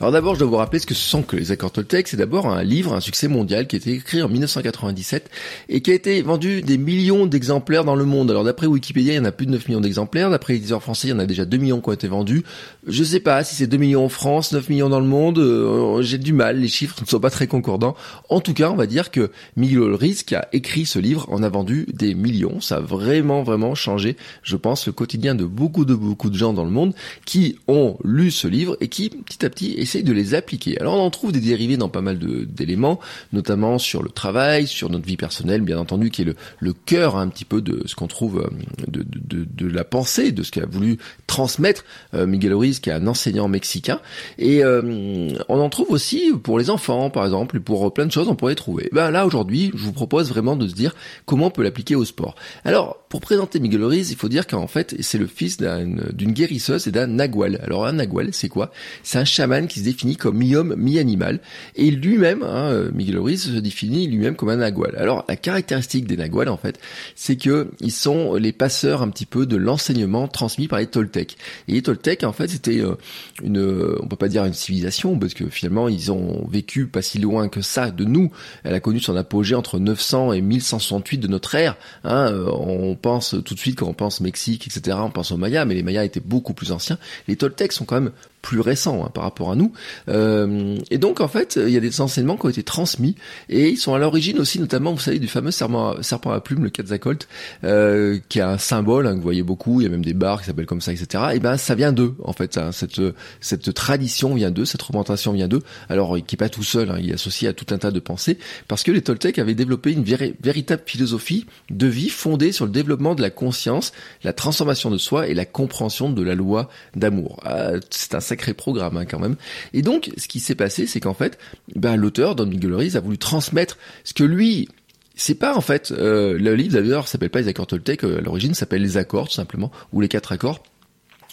Alors 0.00 0.12
d'abord, 0.12 0.34
je 0.34 0.38
dois 0.38 0.48
vous 0.48 0.56
rappeler 0.56 0.78
ce 0.78 0.86
que 0.86 0.94
ce 0.94 1.06
sont 1.06 1.22
que 1.22 1.36
les 1.36 1.52
accords 1.52 1.72
Toltec. 1.72 2.08
C'est 2.08 2.16
d'abord 2.16 2.46
un 2.46 2.62
livre, 2.62 2.94
un 2.94 3.00
succès 3.00 3.28
mondial 3.28 3.66
qui 3.66 3.76
a 3.76 3.78
été 3.78 3.92
écrit 3.92 4.22
en 4.22 4.30
1997 4.30 5.28
et 5.68 5.82
qui 5.82 5.90
a 5.90 5.94
été 5.94 6.22
vendu 6.22 6.62
des 6.62 6.78
millions 6.78 7.26
d'exemplaires 7.26 7.84
dans 7.84 7.96
le 7.96 8.06
monde. 8.06 8.30
Alors 8.30 8.42
d'après 8.42 8.66
Wikipédia, 8.66 9.12
il 9.12 9.16
y 9.16 9.18
en 9.18 9.26
a 9.26 9.30
plus 9.30 9.44
de 9.44 9.50
9 9.50 9.68
millions 9.68 9.82
d'exemplaires. 9.82 10.30
D'après 10.30 10.54
les 10.54 10.60
éditeurs 10.60 10.82
français, 10.82 11.08
il 11.08 11.10
y 11.10 11.12
en 11.12 11.18
a 11.18 11.26
déjà 11.26 11.44
2 11.44 11.54
millions 11.58 11.82
qui 11.82 11.90
ont 11.90 11.92
été 11.92 12.08
vendus. 12.08 12.44
Je 12.86 13.04
sais 13.04 13.20
pas 13.20 13.44
si 13.44 13.54
c'est 13.56 13.66
2 13.66 13.76
millions 13.76 14.06
en 14.06 14.08
France, 14.08 14.52
9 14.52 14.70
millions 14.70 14.88
dans 14.88 15.00
le 15.00 15.06
monde. 15.06 15.38
Euh, 15.38 16.00
j'ai 16.00 16.16
du 16.16 16.32
mal, 16.32 16.58
les 16.58 16.68
chiffres 16.68 16.96
ne 17.02 17.06
sont 17.06 17.20
pas 17.20 17.28
très 17.28 17.46
concordants. 17.46 17.94
En 18.30 18.40
tout 18.40 18.54
cas, 18.54 18.70
on 18.70 18.76
va 18.76 18.86
dire 18.86 19.10
que 19.10 19.30
Miguel 19.56 19.80
Ulrich, 19.80 20.24
qui 20.24 20.34
a 20.34 20.48
écrit 20.54 20.86
ce 20.86 20.98
livre, 20.98 21.26
en 21.28 21.42
a 21.42 21.50
vendu 21.50 21.84
des 21.92 22.14
millions. 22.14 22.62
Ça 22.62 22.76
a 22.76 22.80
vraiment, 22.80 23.42
vraiment 23.42 23.74
changé, 23.74 24.16
je 24.44 24.56
pense, 24.56 24.86
le 24.86 24.94
quotidien 24.94 25.34
de 25.34 25.44
beaucoup, 25.44 25.84
de 25.84 25.94
beaucoup 25.94 26.30
de 26.30 26.36
gens 26.36 26.54
dans 26.54 26.64
le 26.64 26.70
monde 26.70 26.94
qui 27.26 27.58
ont 27.68 27.98
lu 28.02 28.30
ce 28.30 28.48
livre 28.48 28.78
et 28.80 28.88
qui, 28.88 29.10
petit 29.10 29.44
à 29.44 29.50
petit, 29.50 29.89
essaye 29.90 30.04
de 30.04 30.12
les 30.12 30.34
appliquer. 30.34 30.80
Alors 30.80 30.94
on 30.94 31.00
en 31.00 31.10
trouve 31.10 31.32
des 31.32 31.40
dérivés 31.40 31.76
dans 31.76 31.88
pas 31.88 32.00
mal 32.00 32.18
d'éléments, 32.18 33.00
notamment 33.32 33.78
sur 33.78 34.02
le 34.02 34.10
travail, 34.10 34.68
sur 34.68 34.88
notre 34.88 35.04
vie 35.04 35.16
personnelle, 35.16 35.62
bien 35.62 35.78
entendu, 35.78 36.10
qui 36.10 36.22
est 36.22 36.34
le, 36.60 36.72
cœur 36.86 37.16
un 37.16 37.28
petit 37.28 37.44
peu 37.44 37.60
de 37.60 37.82
ce 37.86 37.94
qu'on 37.94 38.06
trouve 38.06 38.46
euh, 38.46 38.50
de, 38.88 39.66
la 39.66 39.84
pensée, 39.84 40.32
de 40.32 40.42
ce 40.42 40.50
qu'a 40.50 40.66
voulu 40.66 40.98
transmettre 41.26 41.84
euh, 42.14 42.26
Miguel 42.26 42.54
Ruiz, 42.54 42.78
qui 42.78 42.90
est 42.90 42.92
un 42.92 43.06
enseignant 43.06 43.48
mexicain. 43.48 44.00
Et 44.38 44.64
euh, 44.64 45.32
on 45.48 45.58
en 45.60 45.68
trouve 45.68 45.90
aussi 45.90 46.32
pour 46.42 46.58
les 46.58 46.70
enfants, 46.70 47.10
par 47.10 47.24
exemple, 47.24 47.56
et 47.56 47.60
pour 47.60 47.92
plein 47.92 48.06
de 48.06 48.12
choses, 48.12 48.28
on 48.28 48.36
pourrait 48.36 48.54
trouver. 48.54 48.88
Ben 48.92 49.10
là, 49.10 49.26
aujourd'hui, 49.26 49.72
je 49.74 49.82
vous 49.82 49.92
propose 49.92 50.28
vraiment 50.28 50.56
de 50.56 50.68
se 50.68 50.74
dire 50.74 50.94
comment 51.26 51.46
on 51.46 51.50
peut 51.50 51.62
l'appliquer 51.62 51.96
au 51.96 52.04
sport. 52.04 52.36
Alors, 52.64 52.98
pour 53.08 53.20
présenter 53.20 53.58
Miguel 53.58 53.84
Ruiz, 53.84 54.12
il 54.12 54.16
faut 54.16 54.28
dire 54.28 54.46
qu'en 54.46 54.68
fait, 54.68 54.94
c'est 55.00 55.18
le 55.18 55.26
fils 55.26 55.58
d'une 55.58 56.32
guérisseuse 56.32 56.86
et 56.86 56.92
d'un 56.92 57.08
nagual. 57.08 57.60
Alors 57.64 57.84
un 57.84 57.94
nagual, 57.94 58.28
c'est 58.32 58.48
quoi? 58.48 58.70
C'est 59.02 59.18
un 59.18 59.24
chaman 59.24 59.66
qui 59.66 59.79
se 59.80 59.84
définit 59.84 60.16
comme 60.16 60.38
mi-homme, 60.38 60.74
mi-animal. 60.76 61.40
Et 61.76 61.90
lui-même, 61.90 62.42
hein, 62.42 62.90
Miguel 62.94 63.18
Ruiz 63.18 63.52
se 63.52 63.58
définit 63.58 64.06
lui-même 64.06 64.36
comme 64.36 64.48
un 64.48 64.56
nagual. 64.56 64.94
Alors 64.96 65.24
la 65.28 65.36
caractéristique 65.36 66.06
des 66.06 66.16
naguals, 66.16 66.48
en 66.48 66.56
fait, 66.56 66.78
c'est 67.14 67.36
que 67.36 67.68
ils 67.80 67.92
sont 67.92 68.34
les 68.34 68.52
passeurs 68.52 69.02
un 69.02 69.08
petit 69.08 69.26
peu 69.26 69.46
de 69.46 69.56
l'enseignement 69.56 70.28
transmis 70.28 70.68
par 70.68 70.78
les 70.78 70.86
Toltecs. 70.86 71.36
Et 71.68 71.72
les 71.72 71.82
Toltecs, 71.82 72.24
en 72.24 72.32
fait, 72.32 72.48
c'était 72.48 72.80
euh, 72.80 72.94
une, 73.42 73.96
on 74.00 74.06
peut 74.06 74.16
pas 74.16 74.28
dire 74.28 74.44
une 74.44 74.52
civilisation, 74.52 75.18
parce 75.18 75.34
que 75.34 75.48
finalement, 75.48 75.88
ils 75.88 76.12
ont 76.12 76.46
vécu 76.48 76.86
pas 76.86 77.02
si 77.02 77.18
loin 77.18 77.48
que 77.48 77.60
ça 77.60 77.90
de 77.90 78.04
nous. 78.04 78.30
Elle 78.64 78.74
a 78.74 78.80
connu 78.80 79.00
son 79.00 79.16
apogée 79.16 79.54
entre 79.54 79.78
900 79.78 80.32
et 80.32 80.40
1168 80.40 81.18
de 81.18 81.28
notre 81.28 81.54
ère. 81.54 81.76
Hein, 82.04 82.32
on 82.46 82.94
pense 82.96 83.36
tout 83.44 83.54
de 83.54 83.58
suite 83.58 83.78
quand 83.78 83.88
on 83.88 83.94
pense 83.94 84.20
Mexique, 84.20 84.66
etc., 84.66 84.96
on 85.00 85.10
pense 85.10 85.32
aux 85.32 85.36
Mayas, 85.36 85.64
mais 85.64 85.74
les 85.74 85.82
Mayas 85.82 86.04
étaient 86.04 86.20
beaucoup 86.20 86.54
plus 86.54 86.72
anciens. 86.72 86.98
Les 87.28 87.36
Toltecs 87.36 87.72
sont 87.72 87.84
quand 87.84 88.00
même 88.00 88.12
plus 88.42 88.60
récents 88.60 89.04
hein, 89.04 89.10
par 89.12 89.24
rapport 89.24 89.50
à 89.50 89.56
nous. 89.56 89.72
Euh, 90.08 90.78
et 90.90 90.98
donc 90.98 91.20
en 91.20 91.28
fait, 91.28 91.58
il 91.60 91.70
y 91.70 91.76
a 91.76 91.80
des 91.80 92.00
enseignements 92.00 92.36
qui 92.36 92.46
ont 92.46 92.50
été 92.50 92.62
transmis 92.62 93.14
et 93.48 93.68
ils 93.68 93.76
sont 93.76 93.94
à 93.94 93.98
l'origine 93.98 94.38
aussi, 94.38 94.58
notamment, 94.58 94.92
vous 94.92 95.00
savez, 95.00 95.18
du 95.18 95.28
fameux 95.28 95.50
serpent, 95.50 96.02
serpent 96.02 96.30
à 96.30 96.40
plume, 96.40 96.64
le 96.64 96.70
Quetzalcoatl, 96.70 97.26
euh, 97.64 98.18
qui 98.28 98.40
a 98.40 98.50
un 98.50 98.58
symbole 98.58 99.06
hein, 99.06 99.12
que 99.12 99.16
vous 99.16 99.22
voyez 99.22 99.42
beaucoup. 99.42 99.80
Il 99.80 99.84
y 99.84 99.86
a 99.86 99.90
même 99.90 100.04
des 100.04 100.14
bars 100.14 100.40
qui 100.40 100.46
s'appellent 100.46 100.66
comme 100.66 100.80
ça, 100.80 100.92
etc. 100.92 101.24
Et 101.34 101.40
ben 101.40 101.56
ça 101.56 101.74
vient 101.74 101.92
d'eux 101.92 102.14
en 102.24 102.32
fait. 102.32 102.56
Hein, 102.56 102.70
cette 102.72 103.74
tradition 103.74 104.34
vient 104.34 104.50
d'eux, 104.50 104.64
cette 104.64 104.82
représentation 104.82 105.32
vient 105.32 105.48
d'eux. 105.48 105.62
Alors 105.88 106.16
qui 106.26 106.36
est 106.36 106.38
pas 106.38 106.48
tout 106.48 106.64
seul, 106.64 106.94
il 107.00 107.10
est 107.10 107.14
associé 107.14 107.48
à 107.48 107.52
tout 107.52 107.66
un 107.70 107.78
tas 107.78 107.90
de 107.90 108.00
pensées 108.00 108.38
parce 108.68 108.82
que 108.82 108.90
les 108.90 109.02
Toltecs 109.02 109.38
avaient 109.38 109.54
développé 109.54 109.92
une 109.92 110.04
véritable 110.04 110.82
philosophie 110.86 111.46
de 111.70 111.86
vie 111.86 112.08
fondée 112.08 112.52
sur 112.52 112.64
le 112.64 112.72
développement 112.72 113.14
de 113.14 113.22
la 113.22 113.30
conscience, 113.30 113.92
la 114.24 114.32
transformation 114.32 114.90
de 114.90 114.98
soi 114.98 115.28
et 115.28 115.34
la 115.34 115.44
compréhension 115.44 116.10
de 116.10 116.22
la 116.22 116.34
loi 116.34 116.68
d'amour. 116.96 117.40
Ah, 117.44 117.72
c'est 117.90 118.14
un 118.14 118.20
sacré 118.30 118.54
programme 118.54 118.96
hein, 118.96 119.04
quand 119.04 119.18
même. 119.18 119.36
Et 119.72 119.82
donc, 119.82 120.10
ce 120.16 120.28
qui 120.28 120.40
s'est 120.40 120.54
passé, 120.54 120.86
c'est 120.86 121.00
qu'en 121.00 121.14
fait, 121.14 121.38
ben, 121.74 121.96
l'auteur, 121.96 122.34
Don 122.34 122.46
Miguel 122.46 122.96
a 122.96 123.00
voulu 123.00 123.18
transmettre 123.18 123.76
ce 124.04 124.14
que 124.14 124.24
lui 124.24 124.68
c'est 125.16 125.34
pas 125.34 125.54
en 125.54 125.60
fait 125.60 125.90
euh, 125.90 126.38
le 126.38 126.54
livre 126.54 126.80
d'ailleurs 126.80 127.06
s'appelle 127.06 127.28
pas 127.28 127.40
les 127.40 127.48
accords 127.48 127.66
Toltec 127.66 128.04
euh, 128.04 128.18
à 128.18 128.20
l'origine 128.22 128.54
s'appelle 128.54 128.80
les 128.80 128.96
accords 128.96 129.28
tout 129.28 129.34
simplement 129.34 129.70
ou 129.92 130.00
les 130.00 130.08
quatre 130.08 130.32
accords 130.32 130.62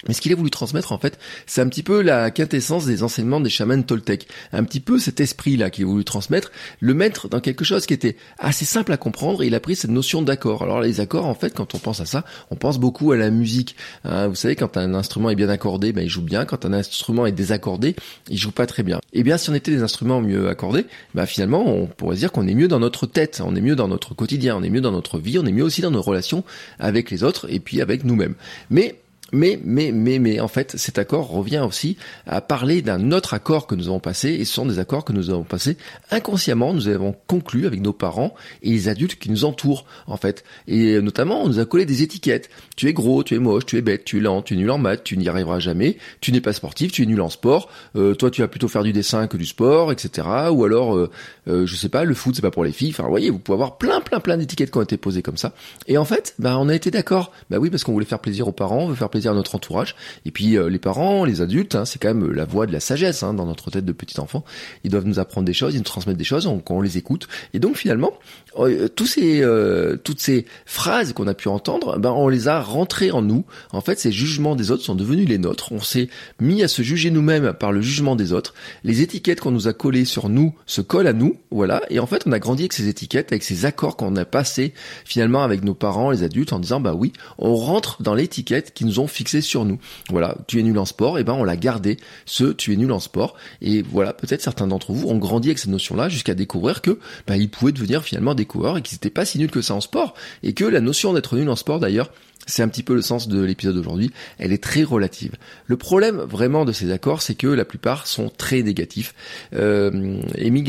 Mais 0.07 0.13
ce 0.13 0.21
qu'il 0.21 0.31
a 0.31 0.35
voulu 0.35 0.49
transmettre, 0.49 0.91
en 0.91 0.97
fait, 0.97 1.17
c'est 1.45 1.61
un 1.61 1.67
petit 1.67 1.83
peu 1.83 2.01
la 2.01 2.31
quintessence 2.31 2.85
des 2.85 3.03
enseignements 3.03 3.39
des 3.39 3.49
chamans 3.49 3.81
Toltec. 3.81 4.27
Un 4.53 4.63
petit 4.63 4.79
peu 4.79 4.99
cet 4.99 5.19
esprit-là 5.19 5.69
qu'il 5.69 5.85
a 5.85 5.87
voulu 5.87 6.03
transmettre, 6.03 6.51
le 6.79 6.93
mettre 6.93 7.27
dans 7.29 7.39
quelque 7.39 7.65
chose 7.65 7.85
qui 7.85 7.93
était 7.93 8.15
assez 8.39 8.65
simple 8.65 8.91
à 8.91 8.97
comprendre, 8.97 9.43
et 9.43 9.47
il 9.47 9.55
a 9.55 9.59
pris 9.59 9.75
cette 9.75 9.91
notion 9.91 10.21
d'accord. 10.21 10.63
Alors 10.63 10.81
les 10.81 10.99
accords, 10.99 11.25
en 11.25 11.35
fait, 11.35 11.53
quand 11.53 11.75
on 11.75 11.79
pense 11.79 11.99
à 11.99 12.05
ça, 12.05 12.25
on 12.51 12.55
pense 12.55 12.79
beaucoup 12.79 13.11
à 13.11 13.17
la 13.17 13.29
musique. 13.29 13.75
Hein. 14.03 14.27
vous 14.27 14.35
savez, 14.35 14.55
quand 14.55 14.77
un 14.77 14.93
instrument 14.93 15.29
est 15.29 15.35
bien 15.35 15.49
accordé, 15.49 15.93
ben, 15.93 16.03
il 16.03 16.09
joue 16.09 16.21
bien. 16.21 16.45
Quand 16.45 16.65
un 16.65 16.73
instrument 16.73 17.25
est 17.25 17.31
désaccordé, 17.31 17.95
il 18.29 18.37
joue 18.37 18.51
pas 18.51 18.65
très 18.65 18.83
bien. 18.83 18.99
Eh 19.13 19.23
bien, 19.23 19.37
si 19.37 19.49
on 19.49 19.53
était 19.53 19.71
des 19.71 19.83
instruments 19.83 20.21
mieux 20.21 20.49
accordés, 20.49 20.85
ben, 21.13 21.25
finalement, 21.25 21.65
on 21.67 21.87
pourrait 21.87 22.17
dire 22.17 22.31
qu'on 22.31 22.47
est 22.47 22.55
mieux 22.55 22.67
dans 22.67 22.79
notre 22.79 23.05
tête, 23.05 23.41
on 23.43 23.55
est 23.55 23.61
mieux 23.61 23.75
dans 23.75 23.87
notre 23.87 24.13
quotidien, 24.13 24.55
on 24.57 24.63
est 24.63 24.69
mieux 24.69 24.81
dans 24.81 24.91
notre 24.91 25.19
vie, 25.19 25.39
on 25.39 25.45
est 25.45 25.51
mieux 25.51 25.63
aussi 25.63 25.81
dans 25.81 25.91
nos 25.91 26.01
relations 26.01 26.43
avec 26.79 27.11
les 27.11 27.23
autres, 27.23 27.47
et 27.49 27.59
puis 27.59 27.81
avec 27.81 28.03
nous-mêmes. 28.03 28.35
Mais 28.69 28.95
mais, 29.31 29.59
mais, 29.63 29.91
mais, 29.91 30.19
mais, 30.19 30.39
en 30.39 30.47
fait, 30.47 30.75
cet 30.77 30.97
accord 30.97 31.29
revient 31.29 31.63
aussi 31.67 31.97
à 32.25 32.41
parler 32.41 32.81
d'un 32.81 33.11
autre 33.11 33.33
accord 33.33 33.67
que 33.67 33.75
nous 33.75 33.87
avons 33.87 33.99
passé, 33.99 34.29
et 34.29 34.45
ce 34.45 34.53
sont 34.53 34.65
des 34.65 34.79
accords 34.79 35.05
que 35.05 35.13
nous 35.13 35.29
avons 35.29 35.43
passés 35.43 35.77
inconsciemment, 36.11 36.73
nous 36.73 36.87
avons 36.87 37.15
conclu 37.27 37.65
avec 37.65 37.81
nos 37.81 37.93
parents 37.93 38.33
et 38.61 38.71
les 38.71 38.87
adultes 38.87 39.15
qui 39.15 39.29
nous 39.29 39.45
entourent, 39.45 39.85
en 40.07 40.17
fait. 40.17 40.43
Et 40.67 40.99
notamment, 41.01 41.43
on 41.43 41.47
nous 41.47 41.59
a 41.59 41.65
collé 41.65 41.85
des 41.85 42.03
étiquettes. 42.03 42.49
Tu 42.75 42.87
es 42.87 42.93
gros, 42.93 43.23
tu 43.23 43.35
es 43.35 43.39
moche, 43.39 43.65
tu 43.65 43.77
es 43.77 43.81
bête, 43.81 44.05
tu 44.05 44.17
es 44.17 44.21
lent, 44.21 44.41
tu 44.41 44.53
es 44.53 44.57
nul 44.57 44.71
en 44.71 44.77
maths, 44.77 45.03
tu 45.03 45.17
n'y 45.17 45.27
arriveras 45.27 45.59
jamais, 45.59 45.97
tu 46.21 46.31
n'es 46.31 46.41
pas 46.41 46.53
sportif, 46.53 46.91
tu 46.91 47.03
es 47.03 47.05
nul 47.05 47.21
en 47.21 47.29
sport, 47.29 47.69
euh, 47.95 48.13
toi 48.13 48.31
tu 48.31 48.41
vas 48.41 48.47
plutôt 48.47 48.67
faire 48.67 48.83
du 48.83 48.93
dessin 48.93 49.27
que 49.27 49.37
du 49.37 49.45
sport, 49.45 49.91
etc. 49.91 50.27
Ou 50.51 50.63
alors, 50.63 50.95
euh, 50.95 51.09
euh, 51.47 51.65
je 51.65 51.75
sais 51.75 51.89
pas, 51.89 52.03
le 52.03 52.13
foot 52.13 52.35
c'est 52.35 52.41
pas 52.41 52.51
pour 52.51 52.63
les 52.63 52.71
filles. 52.71 52.91
Enfin, 52.91 53.03
vous 53.03 53.09
voyez, 53.09 53.29
vous 53.29 53.39
pouvez 53.39 53.55
avoir 53.55 53.77
plein, 53.77 54.01
plein, 54.01 54.19
plein 54.19 54.37
d'étiquettes 54.37 54.71
qui 54.71 54.77
ont 54.77 54.83
été 54.83 54.97
posées 54.97 55.21
comme 55.21 55.37
ça. 55.37 55.53
Et 55.87 55.97
en 55.97 56.05
fait, 56.05 56.35
bah, 56.39 56.57
on 56.59 56.69
a 56.69 56.75
été 56.75 56.91
d'accord. 56.91 57.31
Bah 57.49 57.57
oui, 57.59 57.69
parce 57.69 57.83
qu'on 57.83 57.93
voulait 57.93 58.05
faire 58.05 58.19
plaisir 58.19 58.47
aux 58.47 58.51
parents, 58.51 58.83
on 58.83 58.87
veut 58.87 58.95
faire 58.95 59.09
plaisir 59.09 59.16
à 59.25 59.33
notre 59.33 59.55
entourage. 59.55 59.95
Et 60.25 60.31
puis 60.31 60.57
euh, 60.57 60.69
les 60.69 60.79
parents, 60.79 61.25
les 61.25 61.41
adultes, 61.41 61.75
hein, 61.75 61.85
c'est 61.85 61.99
quand 61.99 62.13
même 62.13 62.31
la 62.31 62.45
voix 62.45 62.67
de 62.67 62.73
la 62.73 62.79
sagesse 62.79 63.23
hein, 63.23 63.33
dans 63.33 63.45
notre 63.45 63.71
tête 63.71 63.85
de 63.85 63.91
petit 63.91 64.19
enfant. 64.19 64.43
Ils 64.83 64.91
doivent 64.91 65.07
nous 65.07 65.19
apprendre 65.19 65.45
des 65.45 65.53
choses, 65.53 65.73
ils 65.73 65.79
nous 65.79 65.83
transmettent 65.83 66.17
des 66.17 66.23
choses, 66.23 66.45
on, 66.45 66.61
on 66.69 66.81
les 66.81 66.97
écoute. 66.97 67.27
Et 67.53 67.59
donc 67.59 67.77
finalement, 67.77 68.13
euh, 68.59 68.87
tous 68.87 69.05
ces, 69.05 69.41
euh, 69.41 69.97
toutes 69.97 70.19
ces 70.19 70.45
phrases 70.65 71.13
qu'on 71.13 71.27
a 71.27 71.33
pu 71.33 71.47
entendre, 71.47 71.97
ben 71.99 72.11
on 72.11 72.27
les 72.27 72.47
a 72.47 72.61
rentrées 72.61 73.11
en 73.11 73.21
nous. 73.21 73.45
En 73.71 73.81
fait, 73.81 73.99
ces 73.99 74.11
jugements 74.11 74.55
des 74.55 74.71
autres 74.71 74.83
sont 74.83 74.95
devenus 74.95 75.27
les 75.27 75.37
nôtres. 75.37 75.71
On 75.71 75.79
s'est 75.79 76.09
mis 76.39 76.63
à 76.63 76.67
se 76.67 76.81
juger 76.81 77.11
nous-mêmes 77.11 77.53
par 77.53 77.71
le 77.71 77.81
jugement 77.81 78.15
des 78.15 78.33
autres. 78.33 78.53
Les 78.83 79.01
étiquettes 79.01 79.41
qu'on 79.41 79.51
nous 79.51 79.67
a 79.67 79.73
collées 79.73 80.05
sur 80.05 80.29
nous 80.29 80.55
se 80.65 80.81
collent 80.81 81.07
à 81.07 81.13
nous, 81.13 81.37
voilà. 81.51 81.81
Et 81.89 81.99
en 81.99 82.07
fait, 82.07 82.23
on 82.25 82.31
a 82.31 82.39
grandi 82.39 82.63
avec 82.63 82.73
ces 82.73 82.87
étiquettes, 82.87 83.31
avec 83.31 83.43
ces 83.43 83.65
accords 83.65 83.97
qu'on 83.97 84.15
a 84.15 84.25
passés 84.25 84.73
finalement 85.05 85.43
avec 85.43 85.63
nos 85.63 85.73
parents, 85.73 86.11
les 86.11 86.23
adultes, 86.23 86.53
en 86.53 86.59
disant 86.59 86.79
bah 86.79 86.93
oui, 86.93 87.13
on 87.37 87.55
rentre 87.55 88.01
dans 88.01 88.15
l'étiquette 88.15 88.73
qui 88.73 88.85
nous 88.85 88.99
ont 88.99 89.06
fixé 89.07 89.41
sur 89.41 89.65
nous. 89.65 89.79
Voilà, 90.09 90.37
tu 90.47 90.59
es 90.59 90.63
nul 90.63 90.77
en 90.77 90.85
sport, 90.85 91.19
et 91.19 91.23
ben 91.23 91.33
on 91.33 91.43
l'a 91.43 91.57
gardé, 91.57 91.97
ce 92.25 92.45
tu 92.45 92.73
es 92.73 92.75
nul 92.75 92.91
en 92.91 92.99
sport. 92.99 93.35
Et 93.61 93.81
voilà, 93.81 94.13
peut-être 94.13 94.41
certains 94.41 94.67
d'entre 94.67 94.91
vous 94.91 95.07
ont 95.07 95.17
grandi 95.17 95.49
avec 95.49 95.59
cette 95.59 95.71
notion-là 95.71 96.09
jusqu'à 96.09 96.35
découvrir 96.35 96.81
que 96.81 96.99
ben, 97.25 97.35
ils 97.35 97.49
pouvaient 97.49 97.71
devenir 97.71 98.03
finalement 98.03 98.35
des 98.35 98.45
coureurs 98.45 98.77
et 98.77 98.81
qu'ils 98.81 98.95
n'étaient 98.95 99.09
pas 99.09 99.25
si 99.25 99.39
nuls 99.39 99.51
que 99.51 99.61
ça 99.61 99.73
en 99.73 99.81
sport. 99.81 100.13
Et 100.43 100.53
que 100.53 100.65
la 100.65 100.81
notion 100.81 101.13
d'être 101.13 101.35
nul 101.35 101.49
en 101.49 101.55
sport 101.55 101.79
d'ailleurs, 101.79 102.11
c'est 102.47 102.63
un 102.63 102.67
petit 102.67 102.83
peu 102.83 102.95
le 102.95 103.01
sens 103.01 103.27
de 103.27 103.41
l'épisode 103.43 103.75
d'aujourd'hui. 103.75 104.11
Elle 104.39 104.51
est 104.51 104.63
très 104.63 104.83
relative. 104.83 105.35
Le 105.67 105.77
problème 105.77 106.17
vraiment 106.17 106.65
de 106.65 106.71
ces 106.71 106.91
accords, 106.91 107.21
c'est 107.21 107.35
que 107.35 107.47
la 107.47 107.65
plupart 107.65 108.07
sont 108.07 108.29
très 108.35 108.63
négatifs. 108.63 109.13
Euh, 109.53 110.21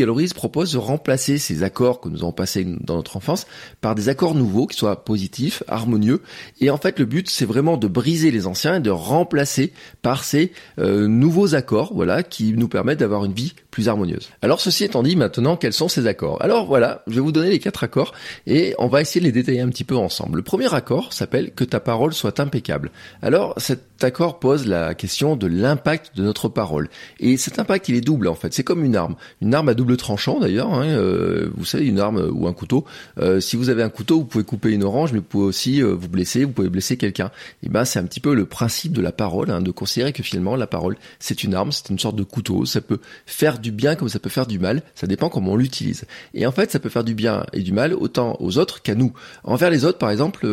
Ruiz 0.09 0.33
propose 0.33 0.73
de 0.73 0.79
remplacer 0.79 1.39
ces 1.39 1.63
accords 1.63 2.01
que 2.01 2.09
nous 2.09 2.19
avons 2.19 2.33
passés 2.33 2.67
dans 2.81 2.97
notre 2.97 3.17
enfance 3.17 3.47
par 3.81 3.95
des 3.95 4.09
accords 4.09 4.35
nouveaux 4.35 4.67
qui 4.67 4.77
soient 4.77 5.05
positifs, 5.05 5.63
harmonieux. 5.69 6.23
Et 6.61 6.71
en 6.71 6.79
fait, 6.79 6.99
le 6.99 7.05
but, 7.05 7.31
c'est 7.31 7.45
vraiment 7.45 7.77
de 7.77 7.89
briser 7.89 8.31
les 8.31 8.47
anciens 8.47 8.77
et 8.77 8.81
de 8.81 8.91
remplacer 8.91 9.73
par 10.03 10.25
ces 10.25 10.53
euh, 10.79 11.07
nouveaux 11.07 11.55
accords, 11.55 11.93
voilà, 11.95 12.23
qui 12.23 12.53
nous 12.55 12.69
permettent 12.69 13.01
d'avoir 13.01 13.25
une 13.25 13.33
vie 13.33 13.55
harmonieuse. 13.87 14.31
Alors, 14.43 14.61
ceci 14.61 14.83
étant 14.83 15.05
dit, 15.05 15.15
maintenant, 15.15 15.57
quels 15.57 15.73
sont 15.73 15.89
ces 15.89 16.09
accords? 16.09 16.43
Alors 16.43 16.67
voilà, 16.67 17.03
je 17.07 17.15
vais 17.15 17.21
vous 17.21 17.33
donner 17.33 17.51
les 17.51 17.61
quatre 17.61 17.85
accords 17.85 18.13
et 18.47 18.75
on 18.79 18.89
va 18.89 19.01
essayer 19.01 19.21
de 19.21 19.27
les 19.27 19.33
détailler 19.33 19.61
un 19.61 19.69
petit 19.69 19.85
peu 19.85 19.97
ensemble. 19.97 20.39
Le 20.39 20.43
premier 20.43 20.73
accord 20.75 21.13
s'appelle 21.13 21.53
que 21.53 21.65
ta 21.65 21.79
parole 21.79 22.15
soit 22.15 22.41
impeccable. 22.41 22.91
Alors 23.23 23.55
cet 23.59 24.03
accord 24.03 24.39
pose 24.39 24.67
la 24.67 24.95
question 24.95 25.37
de 25.37 25.47
l'impact 25.47 26.17
de 26.17 26.23
notre 26.23 26.49
parole. 26.49 26.89
Et 27.21 27.37
cet 27.37 27.59
impact, 27.59 27.89
il 27.89 27.95
est 27.95 28.01
double 28.01 28.29
en 28.29 28.35
fait. 28.35 28.55
C'est 28.55 28.65
comme 28.65 28.85
une 28.85 28.97
arme. 28.97 29.17
Une 29.43 29.55
arme 29.55 29.69
à 29.69 29.75
double 29.75 29.97
tranchant 29.97 30.41
d'ailleurs. 30.41 30.73
Hein, 30.73 30.87
euh, 30.87 31.51
vous 31.57 31.65
savez, 31.65 31.87
une 31.87 32.01
arme 32.01 32.29
ou 32.33 32.47
un 32.47 32.53
couteau. 32.53 32.85
Euh, 33.19 33.41
si 33.41 33.57
vous 33.57 33.69
avez 33.69 33.83
un 33.83 33.89
couteau, 33.89 34.19
vous 34.19 34.25
pouvez 34.25 34.45
couper 34.45 34.71
une 34.71 34.85
orange, 34.85 35.13
mais 35.13 35.19
vous 35.19 35.25
pouvez 35.25 35.47
aussi 35.47 35.83
euh, 35.83 35.95
vous 35.95 36.09
blesser, 36.09 36.45
vous 36.45 36.53
pouvez 36.53 36.69
blesser 36.69 36.97
quelqu'un. 36.97 37.31
Et 37.63 37.69
ben 37.69 37.85
c'est 37.85 37.99
un 37.99 38.05
petit 38.05 38.21
peu 38.21 38.35
le 38.35 38.47
principe 38.47 38.93
de 38.93 39.03
la 39.03 39.13
parole, 39.13 39.51
hein, 39.51 39.61
de 39.61 39.71
considérer 39.71 40.13
que 40.13 40.23
finalement 40.23 40.57
la 40.57 40.67
parole 40.67 40.97
c'est 41.19 41.43
une 41.45 41.55
arme, 41.55 41.73
c'est 41.73 41.91
une 41.91 41.99
sorte 41.99 42.17
de 42.17 42.23
couteau. 42.23 42.65
Ça 42.65 42.81
peut 42.81 43.01
faire 43.27 43.59
du 43.59 43.68
bien 43.71 43.95
comme 43.95 44.09
ça 44.09 44.19
peut 44.19 44.31
faire 44.31 44.47
du 44.47 44.59
mal. 44.59 44.83
Ça 44.95 45.07
dépend 45.07 45.29
comment 45.29 45.53
on 45.53 45.57
l'utilise. 45.57 46.05
Et 46.35 46.47
en 46.47 46.53
fait, 46.53 46.71
ça 46.71 46.79
peut 46.79 46.89
faire 46.89 47.05
du 47.05 47.15
bien 47.15 47.45
et 47.53 47.63
du 47.63 47.73
mal 47.73 47.95
autant 47.95 48.37
aux 48.41 48.59
autres 48.59 48.83
qu'à 48.83 48.95
nous. 48.95 49.13
Envers 49.45 49.71
les 49.71 49.85
autres, 49.85 49.99
par 49.99 50.11
exemple, 50.11 50.47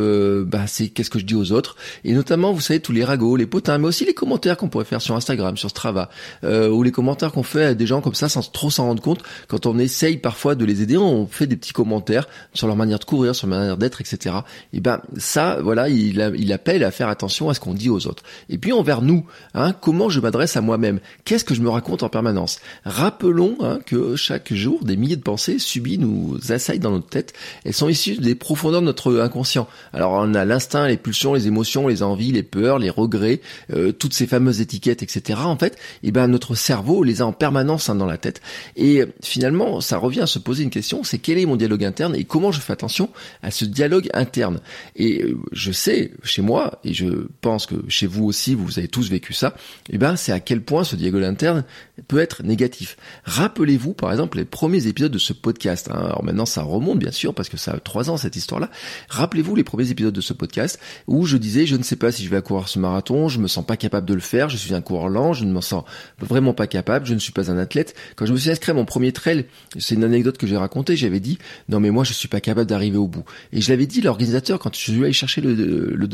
bah, 0.45 0.67
c'est 0.67 0.89
qu'est-ce 0.89 1.10
que 1.10 1.19
je 1.19 1.25
dis 1.25 1.36
aux 1.36 1.51
autres, 1.51 1.75
et 2.03 2.13
notamment, 2.13 2.53
vous 2.53 2.62
savez, 2.62 2.79
tous 2.79 2.91
les 2.91 3.03
ragots, 3.03 3.36
les 3.36 3.45
potins, 3.45 3.77
mais 3.77 3.88
aussi 3.88 4.05
les 4.05 4.13
commentaires 4.13 4.57
qu'on 4.57 4.69
pourrait 4.69 4.86
faire 4.86 5.01
sur 5.01 5.15
Instagram, 5.15 5.57
sur 5.57 5.69
Strava, 5.69 6.10
euh, 6.43 6.69
ou 6.69 6.84
les 6.84 6.91
commentaires 6.91 7.31
qu'on 7.31 7.43
fait 7.43 7.65
à 7.65 7.74
des 7.74 7.86
gens 7.86 8.01
comme 8.01 8.15
ça 8.15 8.29
sans 8.29 8.50
trop 8.51 8.69
s'en 8.69 8.86
rendre 8.86 9.01
compte. 9.01 9.24
Quand 9.48 9.65
on 9.65 9.77
essaye 9.77 10.17
parfois 10.17 10.55
de 10.55 10.65
les 10.65 10.81
aider, 10.81 10.98
on 10.98 11.27
fait 11.27 11.48
des 11.48 11.55
petits 11.55 11.74
commentaires 11.74 12.27
sur 12.53 12.67
leur 12.67 12.75
manière 12.75 13.00
de 13.00 13.05
courir, 13.05 13.36
sur 13.36 13.48
leur 13.48 13.60
manière 13.60 13.77
d'être, 13.77 14.01
etc. 14.01 14.36
Et 14.74 14.79
ben 14.79 15.01
ça, 15.17 15.60
voilà, 15.62 15.89
il, 15.89 16.34
il 16.38 16.53
appelle 16.53 16.84
à 16.84 16.91
faire 16.91 17.10
attention 17.10 17.50
à 17.50 17.53
ce 17.53 17.60
qu'on 17.60 17.74
dit 17.74 17.89
aux 17.89 18.07
autres. 18.07 18.24
Et 18.50 18.57
puis 18.57 18.72
envers 18.72 19.01
nous, 19.01 19.25
hein, 19.53 19.74
comment 19.74 20.10
je 20.10 20.19
m'adresse 20.19 20.55
à 20.57 20.62
moi-même? 20.62 21.00
Qu'est-ce 21.24 21.45
que 21.45 21.55
je 21.55 21.62
me 21.62 21.69
raconte 21.69 22.03
en 22.03 22.10
permanence? 22.10 22.60
Rappelons 22.96 23.58
hein, 23.60 23.80
que 23.86 24.16
chaque 24.16 24.54
jour, 24.54 24.86
des 24.86 24.96
milliers 24.96 25.18
de 25.18 25.22
pensées 25.22 25.60
subies 25.60 25.98
nous 25.98 26.40
assaillent 26.48 26.80
dans 26.80 26.92
notre 26.92 27.10
tête. 27.10 27.34
Elles 27.66 27.74
sont 27.74 27.90
issues 27.90 28.16
des 28.16 28.36
profondeurs 28.36 28.80
de 28.80 28.86
notre 28.86 29.20
inconscient. 29.20 29.68
Alors 29.92 30.14
on 30.14 30.34
a 30.34 30.46
l'instinct, 30.46 30.88
les 30.88 30.96
pulsions, 30.96 31.34
les 31.34 31.46
émotions, 31.46 31.90
les 31.90 32.04
envies, 32.04 32.32
les 32.32 32.42
peurs, 32.42 32.80
les 32.80 32.90
regrets, 32.90 33.42
euh, 33.74 33.92
toutes 33.92 34.14
ces 34.14 34.28
fameuses 34.28 34.62
étiquettes, 34.62 35.04
etc. 35.04 35.42
En 35.44 35.58
fait, 35.58 35.78
eh 36.04 36.14
ben 36.14 36.28
notre 36.28 36.56
cerveau 36.56 37.04
les 37.04 37.22
a 37.22 37.25
en 37.25 37.34
permanence 37.34 37.90
hein, 37.90 37.96
dans 37.96 38.06
la 38.06 38.18
tête. 38.18 38.40
Et 38.78 39.04
finalement, 39.22 39.82
ça 39.82 39.98
revient 39.98 40.22
à 40.22 40.28
se 40.28 40.40
poser 40.40 40.64
une 40.64 40.70
question, 40.70 41.04
c'est 41.04 41.18
quel 41.18 41.38
est 41.38 41.46
mon 41.46 41.58
dialogue 41.58 41.84
interne 41.84 42.16
et 42.16 42.24
comment 42.24 42.54
je 42.54 42.62
fais 42.62 42.72
attention 42.72 43.10
à 43.44 43.52
ce 43.52 43.66
dialogue 43.66 44.08
interne? 44.14 44.62
Et 44.96 45.22
euh, 45.22 45.38
je 45.52 45.74
sais, 45.74 46.14
chez 46.24 46.42
moi, 46.42 46.80
et 46.86 46.94
je 46.94 47.28
pense 47.42 47.66
que 47.66 47.75
chez 47.90 48.08
vous 48.08 48.24
aussi, 48.24 48.56
vous 48.56 48.80
avez 48.80 48.88
tous 48.88 49.10
vécu 49.10 49.34
ça, 49.34 49.54
eh 49.90 49.98
ben 49.98 50.16
c'est 50.16 50.32
à 50.32 50.40
quel 50.40 50.62
point 50.62 50.86
ce 50.86 50.96
dialogue 50.96 51.25
interne 51.25 51.66
peut 52.08 52.20
être 52.20 52.42
négatif. 52.44 52.85
Rappelez-vous, 53.24 53.94
par 53.94 54.12
exemple, 54.12 54.38
les 54.38 54.46
premiers 54.46 54.88
épisodes 54.88 55.12
de 55.12 55.18
ce 55.18 55.34
podcast. 55.34 55.89
Hein. 55.92 56.06
Alors 56.06 56.24
maintenant, 56.24 56.46
ça 56.46 56.63
remonte 56.63 57.00
bien 57.00 57.12
sûr 57.12 57.34
parce 57.34 57.50
que 57.50 57.58
ça 57.58 57.74
a 57.74 57.80
trois 57.80 58.10
ans 58.10 58.18
cette 58.18 58.36
histoire-là. 58.36 58.70
Rappelez-vous 59.10 59.56
les 59.56 59.63
premiers 59.63 59.92
épisodes 59.92 60.13
de 60.13 60.22
ce 60.22 60.34
podcast 60.34 60.80
où 61.08 61.25
je 61.25 61.38
disais, 61.38 61.65
je 61.65 61.75
ne 61.75 61.84
sais 61.84 61.96
pas 61.96 62.12
si 62.12 62.24
je 62.24 62.30
vais 62.30 62.42
courir 62.42 62.68
ce 62.68 62.80
marathon, 62.80 63.30
je 63.30 63.39
me 63.39 63.48
sens 63.48 63.65
pas 63.65 63.77
capable 63.77 64.08
de 64.08 64.13
le 64.13 64.20
faire, 64.20 64.50
je 64.50 64.58
suis 64.58 64.74
un 64.74 64.82
coureur 64.82 65.10
lent, 65.10 65.34
je 65.34 65.46
ne 65.46 65.51
me 65.51 65.62
sens 65.62 65.84
vraiment 66.20 66.54
pas 66.54 66.68
capable, 66.68 67.06
je 67.06 67.13
ne 67.13 67.20
suis 67.20 67.32
pas 67.32 67.51
un 67.51 67.58
athlète. 67.58 67.96
Quand 68.15 68.25
je 68.25 68.34
me 68.34 68.38
suis 68.38 68.50
inscrit 68.50 68.72
à 68.72 68.75
mon 68.75 68.86
premier 68.86 69.12
trail, 69.12 69.46
c'est 69.77 69.96
une 69.96 70.04
anecdote 70.04 70.38
que 70.38 70.48
j'ai 70.48 70.58
racontée, 70.58 70.96
j'avais 70.96 71.20
dit, 71.20 71.38
non 71.70 71.80
mais 71.80 71.92
moi 71.92 72.04
je 72.04 72.13
suis 72.13 72.27
pas 72.27 72.42
capable 72.42 72.68
d'arriver 72.68 72.98
au 72.98 73.08
bout. 73.08 73.24
Et 73.51 73.62
je 73.62 73.70
l'avais 73.70 73.86
dit 73.86 74.01
l'organisateur 74.01 74.60
quand 74.60 74.74
je 74.74 74.80
suis 74.80 75.04
allé 75.04 75.13
chercher 75.13 75.42
le, 75.42 75.54
le 75.54 76.08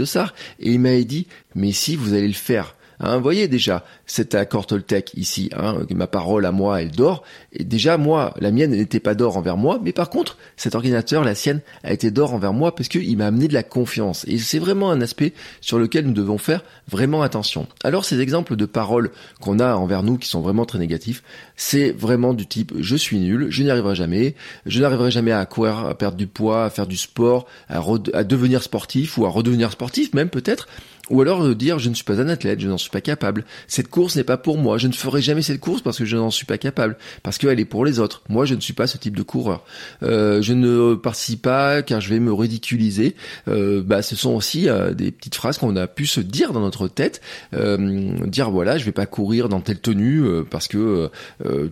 et 0.59 0.71
il 0.71 0.79
m'avait 0.79 1.05
dit, 1.05 1.27
mais 1.55 1.71
si 1.71 1.95
vous 1.95 2.13
allez 2.13 2.27
le 2.27 2.33
faire, 2.33 2.75
Hein, 3.03 3.17
vous 3.17 3.23
voyez 3.23 3.47
déjà 3.47 3.83
cet 4.05 4.35
accord 4.35 4.67
Toltec 4.67 5.11
ici, 5.15 5.49
hein, 5.57 5.79
ma 5.89 6.05
parole 6.05 6.45
à 6.45 6.51
moi, 6.51 6.81
elle 6.81 6.91
dort. 6.91 7.23
Et 7.51 7.63
déjà 7.63 7.97
moi, 7.97 8.33
la 8.39 8.51
mienne 8.51 8.71
n'était 8.71 8.99
pas 8.99 9.15
d'or 9.15 9.37
envers 9.37 9.57
moi, 9.57 9.79
mais 9.83 9.91
par 9.91 10.09
contre, 10.09 10.37
cet 10.55 10.75
ordinateur, 10.75 11.23
la 11.23 11.33
sienne, 11.33 11.61
a 11.83 11.93
été 11.93 12.11
d'or 12.11 12.33
envers 12.33 12.53
moi 12.53 12.75
parce 12.75 12.89
qu'il 12.89 13.17
m'a 13.17 13.25
amené 13.27 13.47
de 13.47 13.53
la 13.53 13.63
confiance. 13.63 14.23
Et 14.27 14.37
c'est 14.37 14.59
vraiment 14.59 14.91
un 14.91 15.01
aspect 15.01 15.33
sur 15.61 15.79
lequel 15.79 16.05
nous 16.05 16.13
devons 16.13 16.37
faire 16.37 16.63
vraiment 16.87 17.23
attention. 17.23 17.67
Alors 17.83 18.05
ces 18.05 18.19
exemples 18.19 18.55
de 18.55 18.65
paroles 18.65 19.11
qu'on 19.39 19.59
a 19.59 19.73
envers 19.75 20.03
nous 20.03 20.17
qui 20.17 20.29
sont 20.29 20.41
vraiment 20.41 20.65
très 20.65 20.77
négatifs, 20.77 21.23
c'est 21.55 21.91
vraiment 21.91 22.33
du 22.33 22.45
type 22.45 22.71
je 22.79 22.95
suis 22.95 23.19
nul, 23.19 23.47
je 23.49 23.63
n'y 23.63 23.71
arriverai 23.71 23.95
jamais, 23.95 24.35
je 24.67 24.79
n'arriverai 24.79 25.09
jamais 25.09 25.31
à 25.31 25.43
courir, 25.45 25.85
à 25.85 25.95
perdre 25.95 26.17
du 26.17 26.27
poids, 26.27 26.65
à 26.65 26.69
faire 26.69 26.87
du 26.87 26.97
sport, 26.97 27.47
à, 27.67 27.81
à 28.13 28.23
devenir 28.23 28.61
sportif 28.61 29.17
ou 29.17 29.25
à 29.25 29.29
redevenir 29.29 29.71
sportif 29.71 30.13
même 30.13 30.29
peut-être. 30.29 30.67
Ou 31.11 31.21
alors 31.21 31.43
de 31.43 31.53
dire 31.53 31.77
je 31.77 31.89
ne 31.89 31.93
suis 31.93 32.05
pas 32.05 32.19
un 32.21 32.29
athlète, 32.29 32.61
je 32.61 32.67
n'en 32.67 32.77
suis 32.77 32.89
pas 32.89 33.01
capable. 33.01 33.45
Cette 33.67 33.89
course 33.89 34.15
n'est 34.15 34.23
pas 34.23 34.37
pour 34.37 34.57
moi. 34.57 34.77
Je 34.77 34.87
ne 34.87 34.93
ferai 34.93 35.21
jamais 35.21 35.41
cette 35.41 35.59
course 35.59 35.81
parce 35.81 35.97
que 35.97 36.05
je 36.05 36.15
n'en 36.15 36.31
suis 36.31 36.45
pas 36.45 36.57
capable, 36.57 36.97
parce 37.21 37.37
qu'elle 37.37 37.59
est 37.59 37.65
pour 37.65 37.85
les 37.85 37.99
autres. 37.99 38.23
Moi, 38.29 38.45
je 38.45 38.55
ne 38.55 38.61
suis 38.61 38.73
pas 38.73 38.87
ce 38.87 38.97
type 38.97 39.15
de 39.17 39.21
coureur. 39.21 39.65
Euh, 40.03 40.41
je 40.41 40.53
ne 40.53 40.95
participe 40.95 41.41
pas 41.41 41.81
car 41.81 41.99
je 41.99 42.09
vais 42.09 42.19
me 42.19 42.31
ridiculiser. 42.31 43.15
Euh, 43.49 43.83
bah, 43.85 44.01
ce 44.01 44.15
sont 44.15 44.31
aussi 44.31 44.69
euh, 44.69 44.93
des 44.93 45.11
petites 45.11 45.35
phrases 45.35 45.57
qu'on 45.57 45.75
a 45.75 45.87
pu 45.87 46.05
se 46.05 46.21
dire 46.21 46.53
dans 46.53 46.61
notre 46.61 46.87
tête, 46.87 47.21
dire 47.51 48.49
voilà, 48.49 48.77
je 48.77 48.85
vais 48.85 48.91
pas 48.91 49.05
courir 49.05 49.49
dans 49.49 49.59
telle 49.59 49.79
tenue 49.79 50.23
parce 50.49 50.67
que 50.67 51.09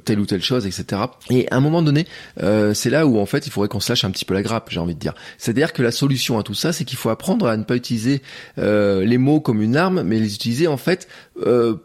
telle 0.03 0.19
ou 0.19 0.25
telle 0.25 0.41
chose, 0.41 0.65
etc. 0.65 1.03
Et 1.29 1.47
à 1.51 1.55
un 1.55 1.61
moment 1.61 1.81
donné, 1.81 2.05
c'est 2.73 2.89
là 2.89 3.07
où 3.07 3.19
en 3.19 3.25
fait 3.25 3.47
il 3.47 3.51
faudrait 3.51 3.69
qu'on 3.69 3.79
se 3.79 3.91
lâche 3.91 4.03
un 4.03 4.11
petit 4.11 4.25
peu 4.25 4.33
la 4.33 4.41
grappe, 4.41 4.69
j'ai 4.69 4.79
envie 4.79 4.95
de 4.95 4.99
dire. 4.99 5.13
C'est-à-dire 5.37 5.73
que 5.73 5.81
la 5.81 5.91
solution 5.91 6.37
à 6.37 6.43
tout 6.43 6.53
ça, 6.53 6.73
c'est 6.73 6.83
qu'il 6.83 6.97
faut 6.97 7.09
apprendre 7.09 7.47
à 7.47 7.55
ne 7.55 7.63
pas 7.63 7.75
utiliser 7.75 8.21
les 8.57 9.17
mots 9.17 9.28
comme 9.37 9.61
une 9.61 9.75
arme, 9.75 10.01
mais 10.01 10.17
les 10.17 10.33
utiliser 10.33 10.65
en 10.65 10.77
fait 10.77 11.07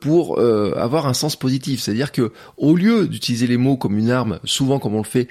pour 0.00 0.40
avoir 0.40 1.06
un 1.06 1.12
sens 1.12 1.36
positif. 1.36 1.82
C'est-à-dire 1.82 2.12
que 2.12 2.32
au 2.56 2.74
lieu 2.74 3.06
d'utiliser 3.06 3.46
les 3.46 3.58
mots 3.58 3.76
comme 3.76 3.98
une 3.98 4.10
arme, 4.10 4.40
souvent 4.44 4.78
comme 4.78 4.94
on 4.94 5.02
le 5.02 5.04
fait 5.04 5.28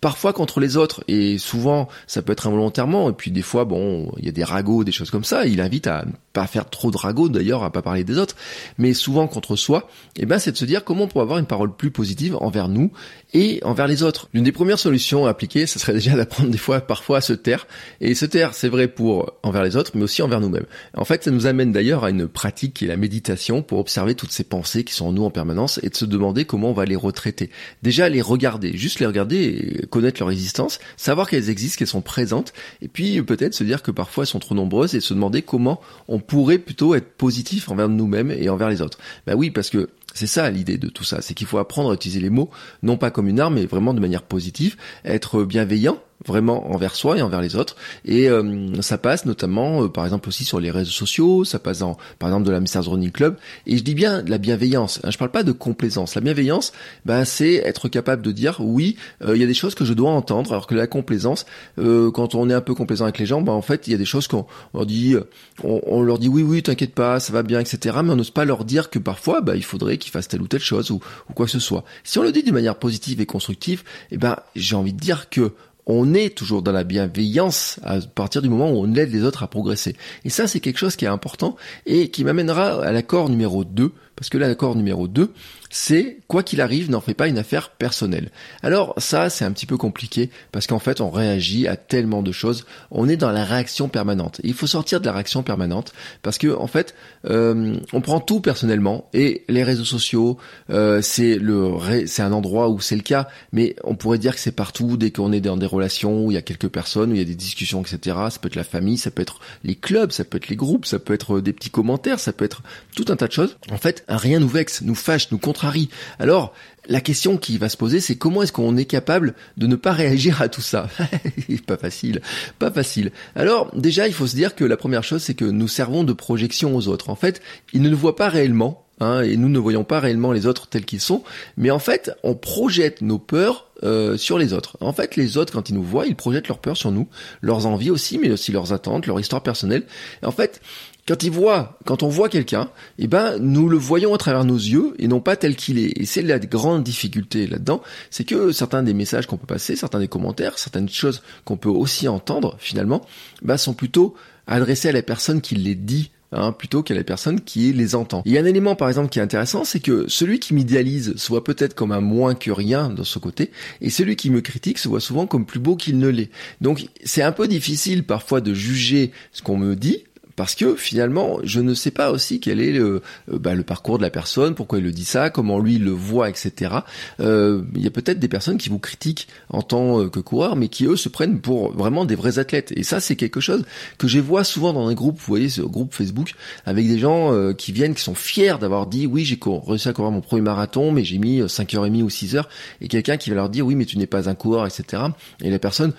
parfois 0.00 0.32
contre 0.32 0.60
les 0.60 0.76
autres. 0.76 1.02
Et 1.08 1.38
souvent 1.38 1.88
ça 2.06 2.22
peut 2.22 2.32
être 2.32 2.46
involontairement. 2.46 3.10
Et 3.10 3.12
puis 3.12 3.30
des 3.30 3.42
fois 3.42 3.64
bon 3.64 4.12
il 4.18 4.26
y 4.26 4.28
a 4.28 4.32
des 4.32 4.44
ragots 4.44 4.84
des 4.84 4.92
choses 4.92 5.10
comme 5.10 5.24
ça. 5.24 5.46
Il 5.46 5.60
invite 5.60 5.86
à 5.86 6.04
pas 6.32 6.46
faire 6.46 6.68
trop 6.68 6.90
de 6.90 6.96
ragots 6.96 7.28
d'ailleurs 7.28 7.62
à 7.62 7.72
pas 7.72 7.82
parler 7.82 8.04
des 8.04 8.18
autres. 8.18 8.36
Mais 8.78 8.92
souvent 8.94 9.26
contre 9.26 9.56
soi 9.56 9.88
et 10.16 10.22
eh 10.22 10.26
ben 10.26 10.38
c'est 10.38 10.52
de 10.52 10.56
se 10.56 10.64
dire 10.64 10.84
comment 10.84 11.04
on 11.04 11.08
peut 11.08 11.20
avoir 11.20 11.38
une 11.38 11.46
parole 11.46 11.74
plus 11.74 11.90
positive 11.90 12.36
envers 12.40 12.68
nous 12.68 12.92
et 13.34 13.60
envers 13.64 13.86
les 13.86 14.02
autres. 14.02 14.28
L'une 14.34 14.44
des 14.44 14.52
premières 14.52 14.78
solutions 14.78 15.26
à 15.26 15.30
appliquer 15.30 15.66
ce 15.66 15.78
serait 15.78 15.92
déjà 15.94 16.14
d'apprendre 16.14 16.50
des 16.50 16.58
fois 16.58 16.80
parfois 16.80 17.18
à 17.18 17.20
se 17.20 17.32
taire. 17.32 17.66
Et 18.00 18.14
se 18.14 18.26
taire 18.26 18.54
c'est 18.54 18.68
vrai 18.68 18.88
pour 18.88 19.32
envers 19.42 19.62
les 19.62 19.76
autres 19.76 19.92
mais 19.94 20.02
aussi 20.02 20.22
envers 20.22 20.40
nous-mêmes. 20.40 20.66
En 20.96 21.04
fait 21.04 21.24
ça 21.24 21.30
nous 21.30 21.46
amène 21.46 21.72
d'ailleurs 21.72 22.04
à 22.04 22.10
une 22.10 22.28
pratique 22.28 22.74
qui 22.74 22.84
est 22.84 22.88
la 22.88 22.96
méditation 22.96 23.62
pour 23.62 23.78
observer 23.78 24.14
toutes 24.14 24.32
ces 24.32 24.44
pensées 24.44 24.84
qui 24.84 24.94
sont 24.94 25.06
en 25.06 25.12
nous 25.12 25.24
en 25.24 25.30
permanence 25.30 25.80
et 25.82 25.88
de 25.88 25.96
se 25.96 26.04
demander 26.04 26.44
comment 26.44 26.70
on 26.70 26.74
va 26.74 26.84
les 26.84 26.96
retraiter. 26.96 27.50
Déjà 27.82 28.08
les 28.08 28.22
regarder 28.22 28.76
juste 28.76 29.00
les 29.00 29.06
regarder 29.06 29.85
connaître 29.90 30.20
leur 30.20 30.30
existence, 30.30 30.78
savoir 30.96 31.28
qu'elles 31.28 31.50
existent, 31.50 31.78
qu'elles 31.78 31.88
sont 31.88 32.02
présentes, 32.02 32.52
et 32.82 32.88
puis 32.88 33.22
peut-être 33.22 33.54
se 33.54 33.64
dire 33.64 33.82
que 33.82 33.90
parfois 33.90 34.24
elles 34.24 34.28
sont 34.28 34.38
trop 34.38 34.54
nombreuses 34.54 34.94
et 34.94 35.00
se 35.00 35.14
demander 35.14 35.42
comment 35.42 35.80
on 36.08 36.18
pourrait 36.18 36.58
plutôt 36.58 36.94
être 36.94 37.12
positif 37.16 37.68
envers 37.68 37.88
nous-mêmes 37.88 38.30
et 38.30 38.48
envers 38.48 38.68
les 38.68 38.82
autres. 38.82 38.98
Ben 39.26 39.34
oui, 39.34 39.50
parce 39.50 39.70
que 39.70 39.88
c'est 40.14 40.26
ça 40.26 40.50
l'idée 40.50 40.78
de 40.78 40.88
tout 40.88 41.04
ça, 41.04 41.20
c'est 41.20 41.34
qu'il 41.34 41.46
faut 41.46 41.58
apprendre 41.58 41.90
à 41.90 41.94
utiliser 41.94 42.20
les 42.20 42.30
mots 42.30 42.50
non 42.82 42.96
pas 42.96 43.10
comme 43.10 43.28
une 43.28 43.40
arme, 43.40 43.54
mais 43.54 43.66
vraiment 43.66 43.94
de 43.94 44.00
manière 44.00 44.22
positive, 44.22 44.76
être 45.04 45.44
bienveillant 45.44 45.98
vraiment 46.24 46.70
envers 46.72 46.94
soi 46.94 47.18
et 47.18 47.22
envers 47.22 47.40
les 47.40 47.56
autres. 47.56 47.76
Et 48.04 48.28
euh, 48.28 48.80
ça 48.80 48.98
passe 48.98 49.26
notamment, 49.26 49.84
euh, 49.84 49.88
par 49.88 50.04
exemple 50.04 50.28
aussi 50.28 50.44
sur 50.44 50.60
les 50.60 50.70
réseaux 50.70 50.90
sociaux, 50.90 51.44
ça 51.44 51.58
passe 51.58 51.80
dans, 51.80 51.96
par 52.18 52.28
exemple 52.28 52.46
de 52.46 52.52
la 52.52 52.60
Masters 52.60 52.88
Running 52.88 53.10
Club. 53.10 53.36
Et 53.66 53.76
je 53.76 53.82
dis 53.82 53.94
bien 53.94 54.22
la 54.26 54.38
bienveillance. 54.38 55.00
Hein, 55.04 55.10
je 55.10 55.18
parle 55.18 55.30
pas 55.30 55.42
de 55.42 55.52
complaisance. 55.52 56.14
La 56.14 56.20
bienveillance, 56.20 56.72
ben 57.04 57.24
c'est 57.24 57.54
être 57.54 57.88
capable 57.88 58.22
de 58.22 58.32
dire 58.32 58.56
oui, 58.60 58.96
euh, 59.22 59.36
il 59.36 59.40
y 59.40 59.44
a 59.44 59.46
des 59.46 59.54
choses 59.54 59.74
que 59.74 59.84
je 59.84 59.92
dois 59.92 60.10
entendre, 60.10 60.52
alors 60.52 60.66
que 60.66 60.74
la 60.74 60.86
complaisance, 60.86 61.46
quand 61.76 62.34
on 62.34 62.50
est 62.50 62.54
un 62.54 62.60
peu 62.60 62.74
complaisant 62.74 63.04
avec 63.04 63.18
les 63.18 63.26
gens, 63.26 63.42
ben 63.42 63.52
en 63.52 63.62
fait 63.62 63.86
il 63.86 63.92
y 63.92 63.94
a 63.94 63.98
des 63.98 64.04
choses 64.04 64.28
qu'on 64.28 64.46
leur 64.74 64.86
dit, 64.86 65.16
on, 65.62 66.02
leur 66.02 66.18
dit 66.18 66.28
oui 66.28 66.42
oui 66.42 66.62
t'inquiète 66.62 66.94
pas, 66.94 67.20
ça 67.20 67.32
va 67.32 67.42
bien, 67.42 67.60
etc. 67.60 67.96
Mais 68.02 68.12
on 68.12 68.16
n'ose 68.16 68.30
pas 68.30 68.44
leur 68.44 68.64
dire 68.64 68.90
que 68.90 68.98
parfois 68.98 69.40
ben, 69.40 69.54
il 69.54 69.64
faudrait 69.64 69.98
qu'ils 69.98 70.12
fassent 70.12 70.28
telle 70.28 70.42
ou 70.42 70.48
telle 70.48 70.60
chose 70.60 70.90
ou, 70.90 71.00
ou 71.30 71.32
quoi 71.32 71.46
que 71.46 71.52
ce 71.52 71.58
soit. 71.58 71.84
Si 72.04 72.18
on 72.18 72.22
le 72.22 72.32
dit 72.32 72.42
d'une 72.42 72.54
manière 72.54 72.76
positive 72.76 73.20
et 73.20 73.26
constructive, 73.26 73.82
eh 74.10 74.16
ben 74.16 74.36
j'ai 74.54 74.76
envie 74.76 74.92
de 74.92 75.00
dire 75.00 75.28
que 75.30 75.52
on 75.86 76.14
est 76.14 76.36
toujours 76.36 76.62
dans 76.62 76.72
la 76.72 76.84
bienveillance 76.84 77.78
à 77.84 78.00
partir 78.00 78.42
du 78.42 78.48
moment 78.48 78.70
où 78.70 78.84
on 78.84 78.94
aide 78.94 79.12
les 79.12 79.22
autres 79.22 79.44
à 79.44 79.48
progresser. 79.48 79.96
Et 80.24 80.30
ça, 80.30 80.48
c'est 80.48 80.60
quelque 80.60 80.78
chose 80.78 80.96
qui 80.96 81.04
est 81.04 81.08
important 81.08 81.56
et 81.86 82.10
qui 82.10 82.24
m'amènera 82.24 82.82
à 82.84 82.92
l'accord 82.92 83.28
numéro 83.28 83.64
2, 83.64 83.92
parce 84.16 84.30
que 84.30 84.38
l'accord 84.38 84.74
numéro 84.74 85.08
2, 85.08 85.32
c'est 85.70 86.18
quoi 86.26 86.42
qu'il 86.42 86.60
arrive, 86.60 86.90
n'en 86.90 87.00
fais 87.00 87.14
pas 87.14 87.28
une 87.28 87.38
affaire 87.38 87.70
personnelle. 87.70 88.30
Alors 88.62 88.94
ça, 88.96 89.28
c'est 89.28 89.44
un 89.44 89.52
petit 89.52 89.66
peu 89.66 89.76
compliqué 89.76 90.30
parce 90.52 90.66
qu'en 90.66 90.78
fait, 90.78 91.00
on 91.00 91.10
réagit 91.10 91.68
à 91.68 91.76
tellement 91.76 92.22
de 92.22 92.32
choses. 92.32 92.64
On 92.90 93.08
est 93.08 93.16
dans 93.16 93.30
la 93.30 93.44
réaction 93.44 93.88
permanente. 93.88 94.40
il 94.42 94.54
faut 94.54 94.66
sortir 94.66 95.00
de 95.00 95.06
la 95.06 95.12
réaction 95.12 95.42
permanente 95.42 95.92
parce 96.22 96.38
que 96.38 96.56
en 96.56 96.66
fait, 96.66 96.94
euh, 97.28 97.76
on 97.92 98.00
prend 98.00 98.20
tout 98.20 98.40
personnellement 98.40 99.08
et 99.12 99.44
les 99.48 99.64
réseaux 99.64 99.84
sociaux, 99.84 100.38
euh, 100.70 101.02
c'est 101.02 101.36
le, 101.36 101.72
c'est 102.06 102.22
un 102.22 102.32
endroit 102.32 102.70
où 102.70 102.80
c'est 102.80 102.96
le 102.96 103.02
cas, 103.02 103.28
mais 103.52 103.76
on 103.84 103.96
pourrait 103.96 104.18
dire 104.18 104.34
que 104.34 104.40
c'est 104.40 104.52
partout 104.52 104.96
dès 104.96 105.10
qu'on 105.10 105.32
est 105.32 105.40
dans 105.40 105.56
des 105.56 105.66
relations 105.66 106.24
où 106.24 106.30
il 106.30 106.34
y 106.34 106.38
a 106.38 106.42
quelques 106.42 106.68
personnes, 106.68 107.10
où 107.10 107.14
il 107.14 107.18
y 107.18 107.22
a 107.22 107.26
des 107.26 107.34
discussions, 107.34 107.82
etc. 107.82 108.16
Ça 108.30 108.38
peut 108.40 108.48
être 108.48 108.56
la 108.56 108.64
famille, 108.64 108.96
ça 108.96 109.10
peut 109.10 109.22
être 109.22 109.40
les 109.62 109.74
clubs, 109.74 110.12
ça 110.12 110.24
peut 110.24 110.38
être 110.38 110.48
les 110.48 110.56
groupes, 110.56 110.86
ça 110.86 110.98
peut 110.98 111.12
être 111.12 111.40
des 111.40 111.52
petits 111.52 111.70
commentaires, 111.70 112.18
ça 112.18 112.32
peut 112.32 112.44
être 112.44 112.62
tout 112.94 113.04
un 113.08 113.16
tas 113.16 113.26
de 113.26 113.32
choses. 113.32 113.58
En 113.70 113.76
fait, 113.76 114.04
rien 114.08 114.40
nous 114.40 114.48
vexe, 114.48 114.82
nous 114.82 114.94
fâche, 114.94 115.30
nous 115.30 115.38
contrarie 115.38 115.88
alors, 116.18 116.54
la 116.88 117.00
question 117.00 117.36
qui 117.36 117.58
va 117.58 117.68
se 117.68 117.76
poser, 117.76 118.00
c'est 118.00 118.16
comment 118.16 118.42
est-ce 118.42 118.52
qu'on 118.52 118.76
est 118.76 118.84
capable 118.84 119.34
de 119.56 119.66
ne 119.66 119.76
pas 119.76 119.92
réagir 119.92 120.40
à 120.40 120.48
tout 120.48 120.60
ça 120.60 120.88
Pas 121.66 121.76
facile, 121.76 122.20
pas 122.58 122.70
facile. 122.70 123.10
Alors, 123.34 123.74
déjà, 123.74 124.06
il 124.06 124.14
faut 124.14 124.26
se 124.26 124.36
dire 124.36 124.54
que 124.54 124.64
la 124.64 124.76
première 124.76 125.02
chose, 125.04 125.22
c'est 125.22 125.34
que 125.34 125.44
nous 125.44 125.68
servons 125.68 126.04
de 126.04 126.12
projection 126.12 126.76
aux 126.76 126.88
autres. 126.88 127.10
En 127.10 127.16
fait, 127.16 127.42
ils 127.72 127.82
ne 127.82 127.88
nous 127.88 127.96
voient 127.96 128.16
pas 128.16 128.28
réellement, 128.28 128.86
Hein, 128.98 129.20
et 129.20 129.36
nous 129.36 129.50
ne 129.50 129.58
voyons 129.58 129.84
pas 129.84 130.00
réellement 130.00 130.32
les 130.32 130.46
autres 130.46 130.68
tels 130.68 130.86
qu'ils 130.86 131.02
sont, 131.02 131.22
mais 131.58 131.70
en 131.70 131.78
fait, 131.78 132.12
on 132.22 132.34
projette 132.34 133.02
nos 133.02 133.18
peurs 133.18 133.66
euh, 133.82 134.16
sur 134.16 134.38
les 134.38 134.54
autres. 134.54 134.78
En 134.80 134.94
fait, 134.94 135.16
les 135.16 135.36
autres, 135.36 135.52
quand 135.52 135.68
ils 135.68 135.74
nous 135.74 135.82
voient, 135.82 136.06
ils 136.06 136.16
projettent 136.16 136.48
leurs 136.48 136.60
peurs 136.60 136.78
sur 136.78 136.90
nous, 136.90 137.06
leurs 137.42 137.66
envies 137.66 137.90
aussi, 137.90 138.16
mais 138.16 138.30
aussi 138.30 138.52
leurs 138.52 138.72
attentes, 138.72 139.06
leur 139.06 139.20
histoire 139.20 139.42
personnelle. 139.42 139.82
en 140.22 140.30
fait, 140.30 140.62
quand 141.06 141.22
ils 141.22 141.30
voient, 141.30 141.78
quand 141.84 142.02
on 142.02 142.08
voit 142.08 142.28
quelqu'un, 142.28 142.68
eh 142.98 143.06
ben, 143.06 143.38
nous 143.38 143.68
le 143.68 143.76
voyons 143.76 144.14
à 144.14 144.18
travers 144.18 144.44
nos 144.44 144.56
yeux 144.56 144.94
et 144.98 145.08
non 145.08 145.20
pas 145.20 145.36
tel 145.36 145.56
qu'il 145.56 145.78
est. 145.78 145.92
Et 146.00 146.06
c'est 146.06 146.22
la 146.22 146.38
grande 146.38 146.82
difficulté 146.82 147.46
là-dedans, 147.46 147.82
c'est 148.10 148.24
que 148.24 148.52
certains 148.52 148.82
des 148.82 148.94
messages 148.94 149.26
qu'on 149.26 149.36
peut 149.36 149.46
passer, 149.46 149.76
certains 149.76 150.00
des 150.00 150.08
commentaires, 150.08 150.58
certaines 150.58 150.88
choses 150.88 151.22
qu'on 151.44 151.56
peut 151.56 151.68
aussi 151.68 152.08
entendre 152.08 152.56
finalement, 152.58 153.06
ben, 153.42 153.56
sont 153.56 153.74
plutôt 153.74 154.14
adressés 154.46 154.88
à 154.88 154.92
la 154.92 155.02
personne 155.02 155.40
qui 155.40 155.54
les 155.54 155.74
dit 155.74 156.10
Hein, 156.32 156.50
plutôt 156.50 156.82
qu'à 156.82 156.94
la 156.94 157.04
personne 157.04 157.40
qui 157.40 157.72
les 157.72 157.94
entend. 157.94 158.22
Il 158.26 158.32
y 158.32 158.38
a 158.38 158.40
un 158.40 158.44
élément 158.44 158.74
par 158.74 158.88
exemple 158.88 159.10
qui 159.10 159.20
est 159.20 159.22
intéressant, 159.22 159.62
c'est 159.62 159.78
que 159.78 160.06
celui 160.08 160.40
qui 160.40 160.54
m'idéalise 160.54 161.14
se 161.14 161.28
voit 161.28 161.44
peut-être 161.44 161.74
comme 161.74 161.92
un 161.92 162.00
moins 162.00 162.34
que 162.34 162.50
rien 162.50 162.90
de 162.90 163.04
ce 163.04 163.20
côté, 163.20 163.52
et 163.80 163.90
celui 163.90 164.16
qui 164.16 164.30
me 164.30 164.40
critique 164.40 164.78
se 164.78 164.88
voit 164.88 165.00
souvent 165.00 165.28
comme 165.28 165.46
plus 165.46 165.60
beau 165.60 165.76
qu'il 165.76 165.98
ne 165.98 166.08
l'est. 166.08 166.30
Donc 166.60 166.88
c'est 167.04 167.22
un 167.22 167.30
peu 167.30 167.46
difficile 167.46 168.02
parfois 168.02 168.40
de 168.40 168.54
juger 168.54 169.12
ce 169.30 169.40
qu'on 169.40 169.56
me 169.56 169.76
dit, 169.76 170.02
parce 170.36 170.54
que 170.54 170.76
finalement, 170.76 171.38
je 171.42 171.60
ne 171.60 171.74
sais 171.74 171.90
pas 171.90 172.10
aussi 172.10 172.40
quel 172.40 172.60
est 172.60 172.72
le, 172.72 173.02
euh, 173.32 173.38
bah, 173.38 173.54
le 173.54 173.62
parcours 173.62 173.96
de 173.96 174.02
la 174.02 174.10
personne, 174.10 174.54
pourquoi 174.54 174.78
il 174.78 174.84
le 174.84 174.92
dit 174.92 175.04
ça, 175.04 175.30
comment 175.30 175.58
lui 175.58 175.78
le 175.78 175.90
voit, 175.90 176.28
etc. 176.28 176.74
Euh, 177.20 177.62
il 177.74 177.82
y 177.82 177.86
a 177.86 177.90
peut-être 177.90 178.18
des 178.18 178.28
personnes 178.28 178.58
qui 178.58 178.68
vous 178.68 178.78
critiquent 178.78 179.28
en 179.48 179.62
tant 179.62 180.00
euh, 180.00 180.10
que 180.10 180.20
coureur, 180.20 180.54
mais 180.54 180.68
qui 180.68 180.84
eux 180.84 180.96
se 180.96 181.08
prennent 181.08 181.40
pour 181.40 181.72
vraiment 181.72 182.04
des 182.04 182.14
vrais 182.14 182.38
athlètes. 182.38 182.72
Et 182.76 182.82
ça, 182.82 183.00
c'est 183.00 183.16
quelque 183.16 183.40
chose 183.40 183.64
que 183.96 184.08
je 184.08 184.18
vois 184.18 184.44
souvent 184.44 184.74
dans 184.74 184.86
un 184.86 184.94
groupe, 184.94 185.18
vous 185.18 185.26
voyez, 185.26 185.48
ce 185.48 185.62
groupe 185.62 185.94
Facebook, 185.94 186.34
avec 186.66 186.86
des 186.86 186.98
gens 186.98 187.52
qui 187.54 187.72
viennent, 187.72 187.94
qui 187.94 188.02
sont 188.02 188.14
fiers 188.14 188.56
d'avoir 188.60 188.86
dit, 188.86 189.06
oui, 189.06 189.24
j'ai 189.24 189.38
réussi 189.66 189.88
à 189.88 189.92
courir 189.92 190.10
mon 190.10 190.20
premier 190.20 190.42
marathon, 190.42 190.92
mais 190.92 191.04
j'ai 191.04 191.18
mis 191.18 191.40
5h30 191.40 192.02
ou 192.02 192.08
6h, 192.08 192.44
et 192.80 192.88
quelqu'un 192.88 193.16
qui 193.16 193.30
va 193.30 193.36
leur 193.36 193.48
dire, 193.48 193.66
oui, 193.66 193.74
mais 193.74 193.84
tu 193.84 193.96
n'es 193.98 194.06
pas 194.06 194.28
un 194.28 194.34
coureur, 194.34 194.66
etc. 194.66 195.02
Et 195.42 195.50
la 195.50 195.58
personne, 195.58 195.92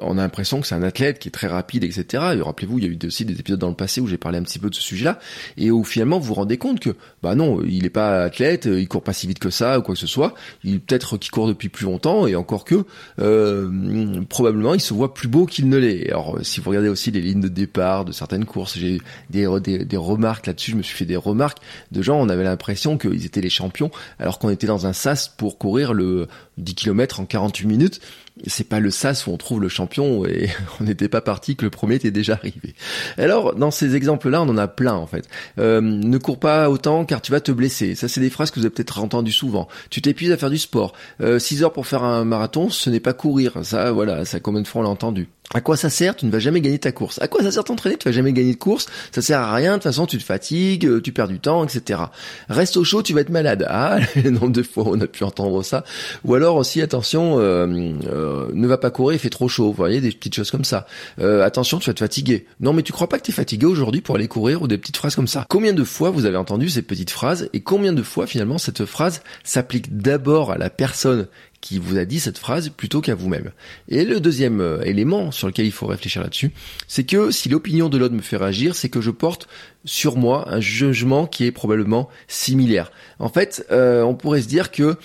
on 0.00 0.18
a 0.18 0.22
l'impression 0.22 0.60
que 0.60 0.66
c'est 0.66 0.74
un 0.74 0.82
athlète 0.82 1.18
qui 1.18 1.28
est 1.28 1.32
très 1.32 1.48
rapide, 1.48 1.84
etc. 1.84 2.22
Et 2.36 2.40
rappelez-vous, 2.40 2.78
il 2.78 2.84
y 2.84 2.88
a 2.88 2.90
eu 2.90 2.98
aussi 3.06 3.24
des 3.24 3.38
épisodes 3.38 3.58
dans 3.58 3.68
le 3.68 3.74
passé 3.74 4.00
où 4.00 4.06
j'ai 4.06 4.18
parlé 4.18 4.38
un 4.38 4.42
petit 4.42 4.58
peu 4.58 4.70
de 4.70 4.74
ce 4.74 4.82
sujet-là, 4.82 5.18
et 5.56 5.70
où 5.70 5.82
finalement 5.84 6.18
vous 6.18 6.28
vous 6.28 6.34
rendez 6.34 6.58
compte 6.58 6.80
que, 6.80 6.90
bah 7.22 7.34
non, 7.34 7.60
il 7.64 7.82
n'est 7.82 7.90
pas 7.90 8.24
athlète, 8.24 8.66
il 8.66 8.86
court 8.86 9.02
pas 9.02 9.12
si 9.12 9.26
vite 9.26 9.38
que 9.38 9.50
ça 9.50 9.78
ou 9.78 9.82
quoi 9.82 9.94
que 9.94 10.00
ce 10.00 10.06
soit, 10.06 10.34
il 10.62 10.80
peut-être 10.80 11.16
qu'il 11.16 11.30
court 11.30 11.48
depuis 11.48 11.68
plus 11.68 11.86
longtemps, 11.86 12.26
et 12.26 12.36
encore 12.36 12.64
que, 12.64 12.84
euh, 13.20 14.22
probablement 14.28 14.74
il 14.74 14.80
se 14.80 14.94
voit 14.94 15.14
plus 15.14 15.28
beau 15.28 15.46
qu'il 15.46 15.68
ne 15.68 15.76
l'est. 15.76 16.08
Alors 16.08 16.38
si 16.42 16.60
vous 16.60 16.70
regardez 16.70 16.88
aussi 16.88 17.10
les 17.10 17.20
lignes 17.20 17.40
de 17.40 17.48
départ 17.48 18.04
de 18.04 18.12
certaines 18.12 18.44
courses, 18.44 18.78
j'ai 18.78 19.00
des, 19.30 19.48
des, 19.60 19.84
des 19.84 19.96
remarques 19.96 20.46
là-dessus, 20.46 20.72
je 20.72 20.76
me 20.76 20.82
suis 20.82 20.96
fait 20.96 21.04
des 21.04 21.16
remarques 21.16 21.58
de 21.90 22.02
gens, 22.02 22.20
on 22.20 22.28
avait 22.28 22.44
l'impression 22.44 22.98
qu'ils 22.98 23.26
étaient 23.26 23.40
les 23.40 23.50
champions, 23.50 23.90
alors 24.18 24.38
qu'on 24.38 24.50
était 24.50 24.66
dans 24.66 24.86
un 24.86 24.92
sas 24.92 25.28
pour 25.28 25.58
courir 25.58 25.92
le 25.92 26.28
10 26.58 26.74
km 26.74 27.20
en 27.20 27.24
48 27.24 27.66
minutes, 27.66 28.00
c'est 28.46 28.68
pas 28.68 28.80
le 28.80 28.90
sas 28.90 29.26
où 29.26 29.30
on 29.30 29.36
trouve 29.36 29.60
le 29.60 29.68
champion 29.68 30.26
et 30.26 30.50
on 30.80 30.84
n'était 30.84 31.08
pas 31.08 31.20
parti 31.20 31.56
que 31.56 31.64
le 31.64 31.70
premier 31.70 31.96
était 31.96 32.10
déjà 32.10 32.34
arrivé. 32.34 32.74
Alors 33.18 33.54
dans 33.54 33.70
ces 33.70 33.94
exemples-là, 33.94 34.42
on 34.42 34.48
en 34.48 34.56
a 34.56 34.68
plein 34.68 34.94
en 34.94 35.06
fait. 35.06 35.28
Euh, 35.58 35.80
ne 35.80 36.18
cours 36.18 36.38
pas 36.38 36.70
autant 36.70 37.04
car 37.04 37.20
tu 37.20 37.32
vas 37.32 37.40
te 37.40 37.52
blesser. 37.52 37.94
Ça 37.94 38.08
c'est 38.08 38.20
des 38.20 38.30
phrases 38.30 38.50
que 38.50 38.58
vous 38.58 38.66
avez 38.66 38.74
peut-être 38.74 39.00
entendues 39.00 39.32
souvent. 39.32 39.68
Tu 39.90 40.00
t'épuises 40.02 40.32
à 40.32 40.36
faire 40.36 40.50
du 40.50 40.58
sport. 40.58 40.92
Euh, 41.20 41.38
6 41.38 41.62
heures 41.62 41.72
pour 41.72 41.86
faire 41.86 42.04
un 42.04 42.24
marathon, 42.24 42.70
ce 42.70 42.90
n'est 42.90 43.00
pas 43.00 43.12
courir. 43.12 43.58
Ça 43.64 43.92
voilà, 43.92 44.24
ça 44.24 44.40
combien 44.40 44.62
de 44.62 44.68
fois 44.68 44.80
on 44.80 44.84
l'a 44.84 44.90
entendu? 44.90 45.28
À 45.54 45.60
quoi 45.60 45.76
ça 45.76 45.90
sert 45.90 46.16
Tu 46.16 46.26
ne 46.26 46.30
vas 46.30 46.38
jamais 46.38 46.60
gagner 46.60 46.78
ta 46.78 46.92
course. 46.92 47.20
À 47.20 47.28
quoi 47.28 47.42
ça 47.42 47.50
sert 47.50 47.64
t'entraîner 47.64 47.96
Tu 47.96 48.08
vas 48.08 48.12
jamais 48.12 48.32
gagner 48.32 48.52
de 48.52 48.58
course. 48.58 48.86
Ça 49.10 49.22
sert 49.22 49.38
à 49.38 49.54
rien. 49.54 49.72
De 49.72 49.76
toute 49.76 49.84
façon, 49.84 50.06
tu 50.06 50.18
te 50.18 50.24
fatigues, 50.24 50.86
euh, 50.86 51.00
tu 51.00 51.12
perds 51.12 51.28
du 51.28 51.40
temps, 51.40 51.64
etc. 51.64 52.00
Reste 52.48 52.76
au 52.76 52.84
chaud, 52.84 53.02
tu 53.02 53.12
vas 53.12 53.20
être 53.20 53.30
malade. 53.30 53.66
Ah, 53.68 53.98
le 54.16 54.30
nombre 54.30 54.50
de 54.50 54.62
fois 54.62 54.84
on 54.86 55.00
a 55.00 55.06
pu 55.06 55.24
entendre 55.24 55.62
ça. 55.62 55.84
Ou 56.24 56.34
alors 56.34 56.56
aussi, 56.56 56.80
attention, 56.80 57.38
euh, 57.38 57.92
euh, 58.06 58.48
ne 58.52 58.66
va 58.66 58.78
pas 58.78 58.90
courir, 58.90 59.16
il 59.16 59.20
fait 59.20 59.30
trop 59.30 59.48
chaud. 59.48 59.66
Vous 59.66 59.72
voyez, 59.72 60.00
des 60.00 60.10
petites 60.10 60.34
choses 60.34 60.50
comme 60.50 60.64
ça. 60.64 60.86
attention, 61.18 61.78
tu 61.78 61.90
vas 61.90 61.94
te 61.94 62.00
fatiguer. 62.00 62.46
Non, 62.60 62.72
mais 62.72 62.82
tu 62.82 62.92
crois 62.92 63.08
pas 63.08 63.18
que 63.18 63.24
tu 63.24 63.30
es 63.30 63.34
fatigué 63.34 63.66
aujourd'hui 63.66 64.00
pour 64.00 64.16
aller 64.16 64.28
courir 64.28 64.62
ou 64.62 64.68
des 64.68 64.78
petites 64.78 64.96
phrases 64.96 65.14
comme 65.14 65.28
ça. 65.28 65.46
Combien 65.48 65.72
de 65.72 65.84
fois 65.84 66.10
vous 66.10 66.24
avez 66.24 66.36
entendu 66.36 66.68
ces 66.68 66.82
petites 66.82 67.10
phrases 67.10 67.48
et 67.52 67.60
combien 67.60 67.92
de 67.92 68.02
fois 68.02 68.26
finalement 68.26 68.58
cette 68.58 68.84
phrase 68.84 69.22
s'applique 69.44 69.96
d'abord 69.96 70.50
à 70.50 70.58
la 70.58 70.70
personne 70.70 71.26
qui 71.62 71.78
vous 71.78 71.96
a 71.96 72.04
dit 72.04 72.20
cette 72.20 72.36
phrase 72.36 72.68
plutôt 72.68 73.00
qu'à 73.00 73.14
vous-même. 73.14 73.52
Et 73.88 74.04
le 74.04 74.20
deuxième 74.20 74.60
euh, 74.60 74.82
élément 74.82 75.30
sur 75.30 75.46
lequel 75.46 75.64
il 75.64 75.72
faut 75.72 75.86
réfléchir 75.86 76.20
là-dessus, 76.20 76.50
c'est 76.88 77.04
que 77.04 77.30
si 77.30 77.48
l'opinion 77.48 77.88
de 77.88 77.96
l'autre 77.96 78.14
me 78.14 78.20
fait 78.20 78.36
réagir, 78.36 78.74
c'est 78.74 78.90
que 78.90 79.00
je 79.00 79.10
porte 79.10 79.48
sur 79.84 80.16
moi 80.16 80.52
un 80.52 80.60
jugement 80.60 81.26
qui 81.26 81.46
est 81.46 81.52
probablement 81.52 82.10
similaire. 82.28 82.92
En 83.18 83.28
fait, 83.28 83.64
euh, 83.70 84.02
on 84.02 84.14
pourrait 84.14 84.42
se 84.42 84.48
dire 84.48 84.70
que 84.72 84.96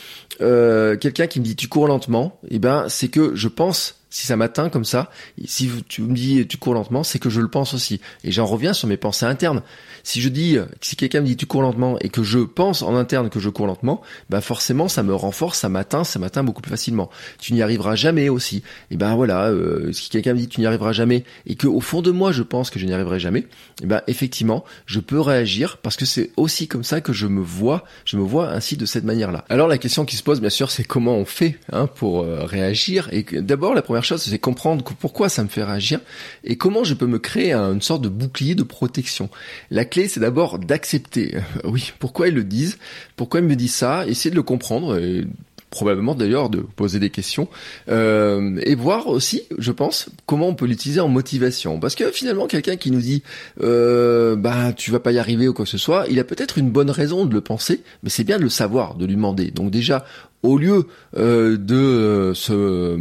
euh, 0.41 0.97
quelqu'un 0.97 1.27
qui 1.27 1.39
me 1.39 1.45
dit 1.45 1.55
tu 1.55 1.67
cours 1.67 1.87
lentement, 1.87 2.39
eh 2.49 2.59
ben 2.59 2.89
c'est 2.89 3.07
que 3.07 3.35
je 3.35 3.47
pense 3.47 3.96
si 4.09 4.25
ça 4.25 4.35
m'atteint 4.35 4.69
comme 4.69 4.85
ça, 4.85 5.09
si 5.45 5.69
tu 5.87 6.01
me 6.01 6.13
dis 6.13 6.47
tu 6.47 6.57
cours 6.57 6.73
lentement, 6.73 7.03
c'est 7.03 7.19
que 7.19 7.29
je 7.29 7.41
le 7.41 7.49
pense 7.49 7.73
aussi. 7.73 7.99
Et 8.23 8.31
j'en 8.31 8.45
reviens 8.45 8.73
sur 8.73 8.87
mes 8.87 8.97
pensées 8.97 9.25
internes. 9.25 9.61
Si 10.03 10.21
je 10.21 10.29
dis, 10.29 10.57
si 10.81 10.95
quelqu'un 10.95 11.21
me 11.21 11.25
dit 11.25 11.35
tu 11.35 11.45
cours 11.45 11.61
lentement 11.61 11.97
et 11.99 12.09
que 12.09 12.23
je 12.23 12.39
pense 12.39 12.81
en 12.81 12.95
interne 12.95 13.29
que 13.29 13.39
je 13.39 13.49
cours 13.49 13.67
lentement, 13.67 14.01
ben 14.29 14.41
forcément 14.41 14.87
ça 14.87 15.03
me 15.03 15.13
renforce, 15.13 15.59
ça 15.59 15.69
m'atteint, 15.69 16.03
ça 16.03 16.19
m'atteint 16.19 16.43
beaucoup 16.43 16.61
plus 16.61 16.69
facilement. 16.69 17.09
Tu 17.39 17.53
n'y 17.53 17.61
arriveras 17.61 17.95
jamais 17.95 18.29
aussi. 18.29 18.63
Et 18.91 18.97
ben 18.97 19.15
voilà, 19.15 19.49
euh, 19.49 19.91
si 19.91 20.09
quelqu'un 20.09 20.33
me 20.33 20.39
dit 20.39 20.47
tu 20.47 20.61
n'y 20.61 20.65
arriveras 20.65 20.93
jamais 20.93 21.23
et 21.45 21.55
que 21.55 21.67
au 21.67 21.81
fond 21.81 22.01
de 22.01 22.11
moi 22.11 22.31
je 22.31 22.43
pense 22.43 22.69
que 22.69 22.79
je 22.79 22.85
n'y 22.85 22.93
arriverai 22.93 23.19
jamais, 23.19 23.47
ben 23.83 24.01
effectivement 24.07 24.63
je 24.85 24.99
peux 24.99 25.19
réagir 25.19 25.77
parce 25.77 25.97
que 25.97 26.05
c'est 26.05 26.31
aussi 26.37 26.67
comme 26.67 26.83
ça 26.83 27.01
que 27.01 27.13
je 27.13 27.27
me 27.27 27.41
vois, 27.41 27.83
je 28.05 28.17
me 28.17 28.23
vois 28.23 28.51
ainsi 28.51 28.77
de 28.77 28.85
cette 28.85 29.03
manière-là. 29.03 29.43
Alors 29.49 29.67
la 29.67 29.77
question 29.77 30.05
qui 30.05 30.15
se 30.15 30.23
pose 30.23 30.39
bien 30.39 30.49
sûr 30.49 30.71
c'est 30.71 30.83
comment 30.83 31.15
on 31.15 31.25
fait 31.25 31.59
hein, 31.71 31.87
pour 31.87 32.23
euh, 32.23 32.45
réagir 32.45 33.09
et 33.11 33.23
d'abord 33.41 33.73
la 33.73 33.81
première 33.81 33.96
chose 34.03 34.21
c'est 34.21 34.39
comprendre 34.39 34.83
pourquoi 34.83 35.29
ça 35.29 35.43
me 35.43 35.49
fait 35.49 35.63
réagir 35.63 35.99
et 36.43 36.55
comment 36.57 36.83
je 36.83 36.93
peux 36.93 37.07
me 37.07 37.19
créer 37.19 37.53
une 37.53 37.81
sorte 37.81 38.01
de 38.01 38.09
bouclier 38.09 38.55
de 38.55 38.63
protection. 38.63 39.29
La 39.71 39.83
c'est 39.91 40.19
d'abord 40.19 40.59
d'accepter. 40.59 41.35
Euh, 41.35 41.41
oui, 41.65 41.93
pourquoi 41.99 42.27
ils 42.27 42.33
le 42.33 42.43
disent, 42.43 42.77
pourquoi 43.15 43.39
ils 43.39 43.45
me 43.45 43.55
disent 43.55 43.73
ça, 43.73 44.05
essayer 44.07 44.29
de 44.29 44.35
le 44.35 44.43
comprendre. 44.43 44.97
Et 44.99 45.25
probablement 45.69 46.15
d'ailleurs 46.15 46.49
de 46.49 46.59
poser 46.59 46.99
des 46.99 47.09
questions 47.09 47.49
euh, 47.89 48.59
et 48.63 48.75
voir 48.75 49.07
aussi, 49.07 49.43
je 49.57 49.71
pense, 49.71 50.09
comment 50.25 50.47
on 50.47 50.55
peut 50.55 50.65
l'utiliser 50.65 51.01
en 51.01 51.09
motivation. 51.09 51.79
Parce 51.79 51.95
que 51.95 52.11
finalement, 52.11 52.47
quelqu'un 52.47 52.77
qui 52.77 52.89
nous 52.91 53.01
dit 53.01 53.23
euh, 53.61 54.35
bah 54.35 54.73
tu 54.73 54.91
vas 54.91 54.99
pas 54.99 55.11
y 55.11 55.19
arriver 55.19 55.47
ou 55.47 55.53
quoi 55.53 55.65
que 55.65 55.71
ce 55.71 55.77
soit, 55.77 56.05
il 56.09 56.19
a 56.19 56.23
peut-être 56.23 56.57
une 56.57 56.69
bonne 56.69 56.89
raison 56.89 57.25
de 57.25 57.33
le 57.33 57.41
penser, 57.41 57.81
mais 58.03 58.09
c'est 58.09 58.23
bien 58.23 58.37
de 58.37 58.43
le 58.43 58.49
savoir, 58.49 58.95
de 58.95 59.05
lui 59.05 59.15
demander. 59.15 59.51
Donc 59.51 59.71
déjà, 59.71 60.05
au 60.41 60.57
lieu 60.57 60.87
euh, 61.17 61.57
de 61.57 62.31
se 62.33 62.97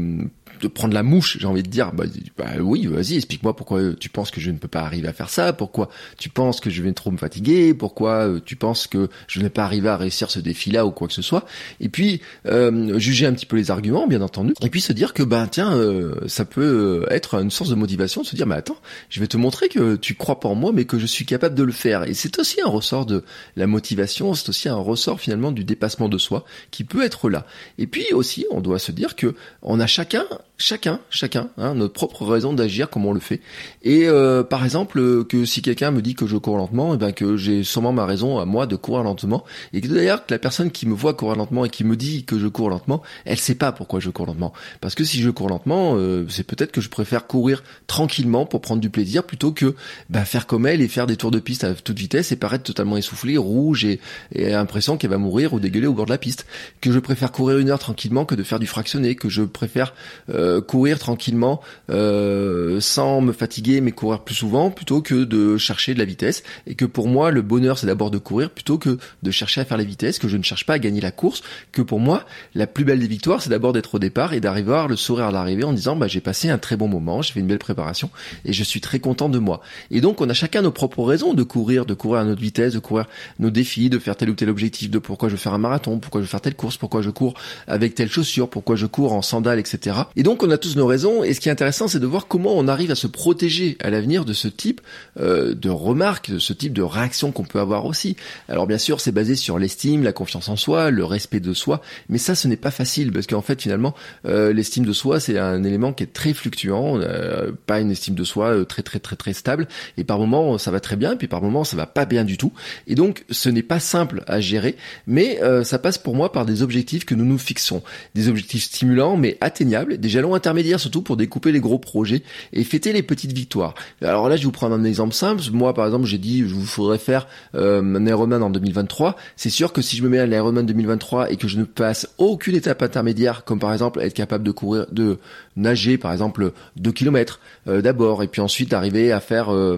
de 0.60 0.68
prendre 0.68 0.94
la 0.94 1.02
mouche, 1.02 1.38
j'ai 1.40 1.46
envie 1.46 1.62
de 1.62 1.68
dire, 1.68 1.92
bah, 1.92 2.04
bah 2.36 2.44
oui, 2.60 2.86
vas-y, 2.86 3.16
explique-moi 3.16 3.54
pourquoi 3.54 3.94
tu 3.94 4.08
penses 4.08 4.30
que 4.30 4.40
je 4.40 4.50
ne 4.50 4.58
peux 4.58 4.68
pas 4.68 4.80
arriver 4.80 5.08
à 5.08 5.12
faire 5.12 5.30
ça, 5.30 5.52
pourquoi 5.52 5.88
tu 6.18 6.28
penses 6.28 6.60
que 6.60 6.70
je 6.70 6.82
vais 6.82 6.92
trop 6.92 7.10
me 7.10 7.16
fatiguer, 7.16 7.74
pourquoi 7.74 8.28
euh, 8.28 8.40
tu 8.44 8.56
penses 8.56 8.86
que 8.86 9.08
je 9.26 9.38
ne 9.38 9.44
vais 9.44 9.50
pas 9.50 9.64
arriver 9.64 9.88
à 9.88 9.96
réussir 9.96 10.30
ce 10.30 10.40
défi-là 10.40 10.86
ou 10.86 10.90
quoi 10.90 11.08
que 11.08 11.14
ce 11.14 11.22
soit. 11.22 11.46
Et 11.80 11.88
puis 11.88 12.20
euh, 12.46 12.98
juger 12.98 13.26
un 13.26 13.32
petit 13.32 13.46
peu 13.46 13.56
les 13.56 13.70
arguments, 13.70 14.06
bien 14.06 14.22
entendu, 14.22 14.54
et 14.62 14.70
puis 14.70 14.80
se 14.80 14.92
dire 14.92 15.14
que 15.14 15.22
bah 15.22 15.46
tiens, 15.50 15.74
euh, 15.76 16.14
ça 16.26 16.44
peut 16.44 17.06
être 17.10 17.34
une 17.34 17.50
source 17.50 17.70
de 17.70 17.74
motivation, 17.74 18.22
de 18.22 18.26
se 18.26 18.36
dire 18.36 18.46
mais 18.46 18.56
attends, 18.56 18.78
je 19.10 19.20
vais 19.20 19.26
te 19.26 19.36
montrer 19.36 19.68
que 19.68 19.96
tu 19.96 20.14
crois 20.14 20.40
pas 20.40 20.48
en 20.48 20.54
moi, 20.54 20.72
mais 20.72 20.84
que 20.84 20.98
je 20.98 21.06
suis 21.06 21.26
capable 21.26 21.54
de 21.54 21.62
le 21.62 21.72
faire. 21.72 22.04
Et 22.04 22.14
c'est 22.14 22.38
aussi 22.38 22.60
un 22.60 22.68
ressort 22.68 23.06
de 23.06 23.24
la 23.56 23.66
motivation, 23.66 24.34
c'est 24.34 24.48
aussi 24.48 24.68
un 24.68 24.76
ressort 24.76 25.20
finalement 25.20 25.52
du 25.52 25.64
dépassement 25.64 26.08
de 26.08 26.18
soi 26.18 26.44
qui 26.70 26.84
peut 26.84 27.04
être 27.04 27.30
là. 27.30 27.46
Et 27.78 27.86
puis 27.86 28.12
aussi, 28.12 28.46
on 28.50 28.60
doit 28.60 28.78
se 28.78 28.92
dire 28.92 29.16
que 29.16 29.34
on 29.62 29.80
a 29.80 29.86
chacun 29.86 30.24
chacun, 30.58 31.00
chacun, 31.10 31.50
hein, 31.58 31.74
notre 31.74 31.92
propre 31.92 32.24
raison 32.24 32.52
d'agir 32.52 32.88
comme 32.88 33.04
on 33.06 33.12
le 33.12 33.20
fait. 33.20 33.40
Et 33.82 34.08
euh, 34.08 34.42
par 34.42 34.64
exemple, 34.64 34.98
euh, 34.98 35.24
que 35.24 35.44
si 35.44 35.62
quelqu'un 35.62 35.90
me 35.90 36.00
dit 36.00 36.14
que 36.14 36.26
je 36.26 36.36
cours 36.36 36.56
lentement, 36.56 36.92
et 36.92 36.94
eh 36.94 36.98
ben 36.98 37.12
que 37.12 37.36
j'ai 37.36 37.62
sûrement 37.62 37.92
ma 37.92 38.06
raison 38.06 38.38
à 38.38 38.44
moi 38.44 38.66
de 38.66 38.76
courir 38.76 39.02
lentement, 39.02 39.44
et 39.72 39.80
que 39.80 39.88
d'ailleurs 39.88 40.24
que 40.24 40.32
la 40.32 40.38
personne 40.38 40.70
qui 40.70 40.86
me 40.86 40.94
voit 40.94 41.14
courir 41.14 41.36
lentement 41.36 41.64
et 41.64 41.70
qui 41.70 41.84
me 41.84 41.96
dit 41.96 42.24
que 42.24 42.38
je 42.38 42.46
cours 42.46 42.70
lentement, 42.70 43.02
elle 43.24 43.38
sait 43.38 43.54
pas 43.54 43.72
pourquoi 43.72 44.00
je 44.00 44.10
cours 44.10 44.26
lentement. 44.26 44.52
Parce 44.80 44.94
que 44.94 45.04
si 45.04 45.20
je 45.20 45.30
cours 45.30 45.48
lentement, 45.48 45.94
euh, 45.96 46.26
c'est 46.28 46.44
peut-être 46.44 46.72
que 46.72 46.80
je 46.80 46.88
préfère 46.88 47.26
courir 47.26 47.62
tranquillement 47.86 48.46
pour 48.46 48.60
prendre 48.60 48.80
du 48.80 48.90
plaisir 48.90 49.24
plutôt 49.24 49.52
que 49.52 49.74
bah, 50.08 50.24
faire 50.24 50.46
comme 50.46 50.66
elle 50.66 50.80
et 50.80 50.88
faire 50.88 51.06
des 51.06 51.16
tours 51.16 51.30
de 51.30 51.38
piste 51.38 51.64
à 51.64 51.74
toute 51.74 51.98
vitesse 51.98 52.32
et 52.32 52.36
paraître 52.36 52.64
totalement 52.64 52.96
essoufflé, 52.96 53.36
rouge 53.36 53.84
et, 53.84 54.00
et 54.32 54.50
l'impression 54.50 54.96
qu'elle 54.96 55.10
va 55.10 55.18
mourir 55.18 55.52
ou 55.52 55.60
dégueuler 55.60 55.86
au 55.86 55.92
bord 55.92 56.06
de 56.06 56.10
la 56.10 56.18
piste. 56.18 56.46
Que 56.80 56.92
je 56.92 56.98
préfère 56.98 57.30
courir 57.30 57.58
une 57.58 57.70
heure 57.70 57.78
tranquillement 57.78 58.24
que 58.24 58.34
de 58.34 58.42
faire 58.42 58.58
du 58.58 58.66
fractionné. 58.66 59.14
Que 59.14 59.28
je 59.28 59.42
préfère 59.42 59.92
euh, 60.30 60.45
courir 60.60 60.98
tranquillement 60.98 61.60
euh, 61.90 62.80
sans 62.80 63.20
me 63.20 63.32
fatiguer 63.32 63.80
mais 63.80 63.92
courir 63.92 64.20
plus 64.20 64.34
souvent 64.34 64.70
plutôt 64.70 65.00
que 65.02 65.24
de 65.24 65.56
chercher 65.56 65.94
de 65.94 65.98
la 65.98 66.04
vitesse. 66.04 66.42
Et 66.66 66.74
que 66.74 66.84
pour 66.84 67.08
moi 67.08 67.30
le 67.30 67.42
bonheur 67.42 67.78
c'est 67.78 67.86
d'abord 67.86 68.10
de 68.10 68.18
courir 68.18 68.50
plutôt 68.50 68.78
que 68.78 68.98
de 69.22 69.30
chercher 69.30 69.60
à 69.60 69.64
faire 69.64 69.78
la 69.78 69.84
vitesse 69.84 70.18
que 70.18 70.28
je 70.28 70.36
ne 70.36 70.42
cherche 70.42 70.66
pas 70.66 70.74
à 70.74 70.78
gagner 70.78 71.00
la 71.00 71.10
course. 71.10 71.42
Que 71.72 71.82
pour 71.82 72.00
moi 72.00 72.24
la 72.54 72.66
plus 72.66 72.84
belle 72.84 73.00
des 73.00 73.06
victoires 73.06 73.42
c'est 73.42 73.50
d'abord 73.50 73.72
d'être 73.72 73.94
au 73.94 73.98
départ 73.98 74.32
et 74.32 74.40
d'arriver 74.40 74.74
à 74.74 74.86
le 74.86 74.96
sourire 74.96 75.26
à 75.26 75.30
l'arrivée 75.30 75.64
en 75.64 75.72
disant 75.72 75.96
bah 75.96 76.08
j'ai 76.08 76.20
passé 76.20 76.48
un 76.48 76.58
très 76.58 76.76
bon 76.76 76.88
moment 76.88 77.22
j'ai 77.22 77.32
fait 77.32 77.40
une 77.40 77.46
belle 77.46 77.58
préparation 77.58 78.10
et 78.44 78.52
je 78.52 78.64
suis 78.64 78.80
très 78.80 78.98
content 78.98 79.28
de 79.28 79.38
moi. 79.38 79.60
Et 79.90 80.00
donc 80.00 80.20
on 80.20 80.28
a 80.28 80.34
chacun 80.34 80.62
nos 80.62 80.72
propres 80.72 81.02
raisons 81.04 81.34
de 81.34 81.42
courir 81.42 81.86
de 81.86 81.94
courir 81.94 82.20
à 82.20 82.24
notre 82.24 82.40
vitesse 82.40 82.74
de 82.74 82.78
courir 82.78 83.06
nos 83.38 83.50
défis 83.50 83.90
de 83.90 83.98
faire 83.98 84.16
tel 84.16 84.30
ou 84.30 84.34
tel 84.34 84.50
objectif 84.50 84.90
de 84.90 84.98
pourquoi 84.98 85.28
je 85.28 85.34
veux 85.34 85.38
faire 85.38 85.54
un 85.54 85.58
marathon 85.58 85.98
pourquoi 85.98 86.20
je 86.20 86.26
veux 86.26 86.30
faire 86.30 86.40
telle 86.40 86.54
course 86.54 86.76
pourquoi 86.76 87.02
je 87.02 87.10
cours 87.10 87.34
avec 87.66 87.94
telle 87.94 88.10
chaussure 88.10 88.48
pourquoi 88.48 88.76
je 88.76 88.86
cours 88.86 89.12
en 89.12 89.22
sandales 89.22 89.58
etc 89.58 89.96
et 90.16 90.22
donc 90.22 90.35
on 90.42 90.50
a 90.50 90.58
tous 90.58 90.76
nos 90.76 90.86
raisons, 90.86 91.22
et 91.22 91.34
ce 91.34 91.40
qui 91.40 91.48
est 91.48 91.52
intéressant, 91.52 91.88
c'est 91.88 92.00
de 92.00 92.06
voir 92.06 92.26
comment 92.26 92.56
on 92.56 92.68
arrive 92.68 92.90
à 92.90 92.94
se 92.94 93.06
protéger 93.06 93.76
à 93.80 93.90
l'avenir 93.90 94.24
de 94.24 94.32
ce 94.32 94.48
type 94.48 94.80
euh, 95.20 95.54
de 95.54 95.70
remarques, 95.70 96.30
de 96.30 96.38
ce 96.38 96.52
type 96.52 96.72
de 96.72 96.82
réactions 96.82 97.32
qu'on 97.32 97.44
peut 97.44 97.60
avoir 97.60 97.86
aussi. 97.86 98.16
Alors 98.48 98.66
bien 98.66 98.78
sûr, 98.78 99.00
c'est 99.00 99.12
basé 99.12 99.36
sur 99.36 99.58
l'estime, 99.58 100.02
la 100.02 100.12
confiance 100.12 100.48
en 100.48 100.56
soi, 100.56 100.90
le 100.90 101.04
respect 101.04 101.40
de 101.40 101.54
soi, 101.54 101.80
mais 102.08 102.18
ça, 102.18 102.34
ce 102.34 102.48
n'est 102.48 102.56
pas 102.56 102.70
facile, 102.70 103.12
parce 103.12 103.26
qu'en 103.26 103.42
fait, 103.42 103.62
finalement, 103.62 103.94
euh, 104.26 104.52
l'estime 104.52 104.84
de 104.84 104.92
soi, 104.92 105.20
c'est 105.20 105.38
un 105.38 105.62
élément 105.64 105.92
qui 105.92 106.02
est 106.02 106.12
très 106.12 106.32
fluctuant, 106.32 106.98
euh, 107.00 107.52
pas 107.66 107.80
une 107.80 107.90
estime 107.90 108.14
de 108.14 108.24
soi 108.24 108.64
très 108.64 108.82
très 108.82 108.98
très 108.98 109.16
très 109.16 109.32
stable, 109.32 109.68
et 109.96 110.04
par 110.04 110.18
moments, 110.18 110.58
ça 110.58 110.70
va 110.70 110.80
très 110.80 110.96
bien, 110.96 111.16
puis 111.16 111.28
par 111.28 111.42
moments, 111.42 111.64
ça 111.64 111.76
va 111.76 111.86
pas 111.86 112.04
bien 112.04 112.24
du 112.24 112.36
tout, 112.36 112.52
et 112.86 112.94
donc, 112.94 113.24
ce 113.30 113.48
n'est 113.48 113.62
pas 113.62 113.80
simple 113.80 114.24
à 114.26 114.40
gérer, 114.40 114.76
mais 115.06 115.40
ça 115.64 115.78
passe 115.78 115.98
pour 115.98 116.14
moi 116.14 116.32
par 116.32 116.46
des 116.46 116.62
objectifs 116.62 117.04
que 117.04 117.14
nous 117.14 117.24
nous 117.24 117.38
fixons, 117.38 117.82
des 118.14 118.28
objectifs 118.28 118.64
stimulants, 118.64 119.16
mais 119.16 119.38
atteignables, 119.40 119.98
des 119.98 120.08
intermédiaire 120.34 120.80
surtout 120.80 121.02
pour 121.02 121.16
découper 121.16 121.52
les 121.52 121.60
gros 121.60 121.78
projets 121.78 122.22
et 122.52 122.64
fêter 122.64 122.92
les 122.92 123.02
petites 123.02 123.32
victoires. 123.32 123.74
Alors 124.02 124.28
là, 124.28 124.36
je 124.36 124.44
vous 124.44 124.52
prendre 124.52 124.74
un 124.74 124.84
exemple 124.84 125.14
simple. 125.14 125.42
Moi, 125.52 125.74
par 125.74 125.86
exemple, 125.86 126.06
j'ai 126.06 126.18
dit, 126.18 126.48
je 126.48 126.54
vous 126.54 126.64
faudrait 126.64 126.98
faire 126.98 127.26
euh, 127.54 127.82
un 127.82 128.06
Ironman 128.06 128.42
en 128.42 128.50
2023. 128.50 129.16
C'est 129.36 129.50
sûr 129.50 129.72
que 129.72 129.82
si 129.82 129.96
je 129.96 130.02
me 130.02 130.08
mets 130.08 130.18
à 130.18 130.26
l'Ironman 130.26 130.64
2023 130.64 131.30
et 131.30 131.36
que 131.36 131.48
je 131.48 131.58
ne 131.58 131.64
passe 131.64 132.08
aucune 132.18 132.54
étape 132.54 132.82
intermédiaire, 132.82 133.44
comme 133.44 133.58
par 133.58 133.72
exemple 133.72 134.00
être 134.00 134.14
capable 134.14 134.44
de 134.44 134.50
courir, 134.50 134.86
de 134.92 135.18
nager, 135.56 135.98
par 135.98 136.12
exemple 136.12 136.52
2 136.76 136.92
km 136.92 137.40
euh, 137.68 137.80
d'abord, 137.82 138.22
et 138.22 138.28
puis 138.28 138.40
ensuite 138.40 138.70
d'arriver 138.70 139.12
à 139.12 139.20
faire, 139.20 139.52
euh, 139.52 139.76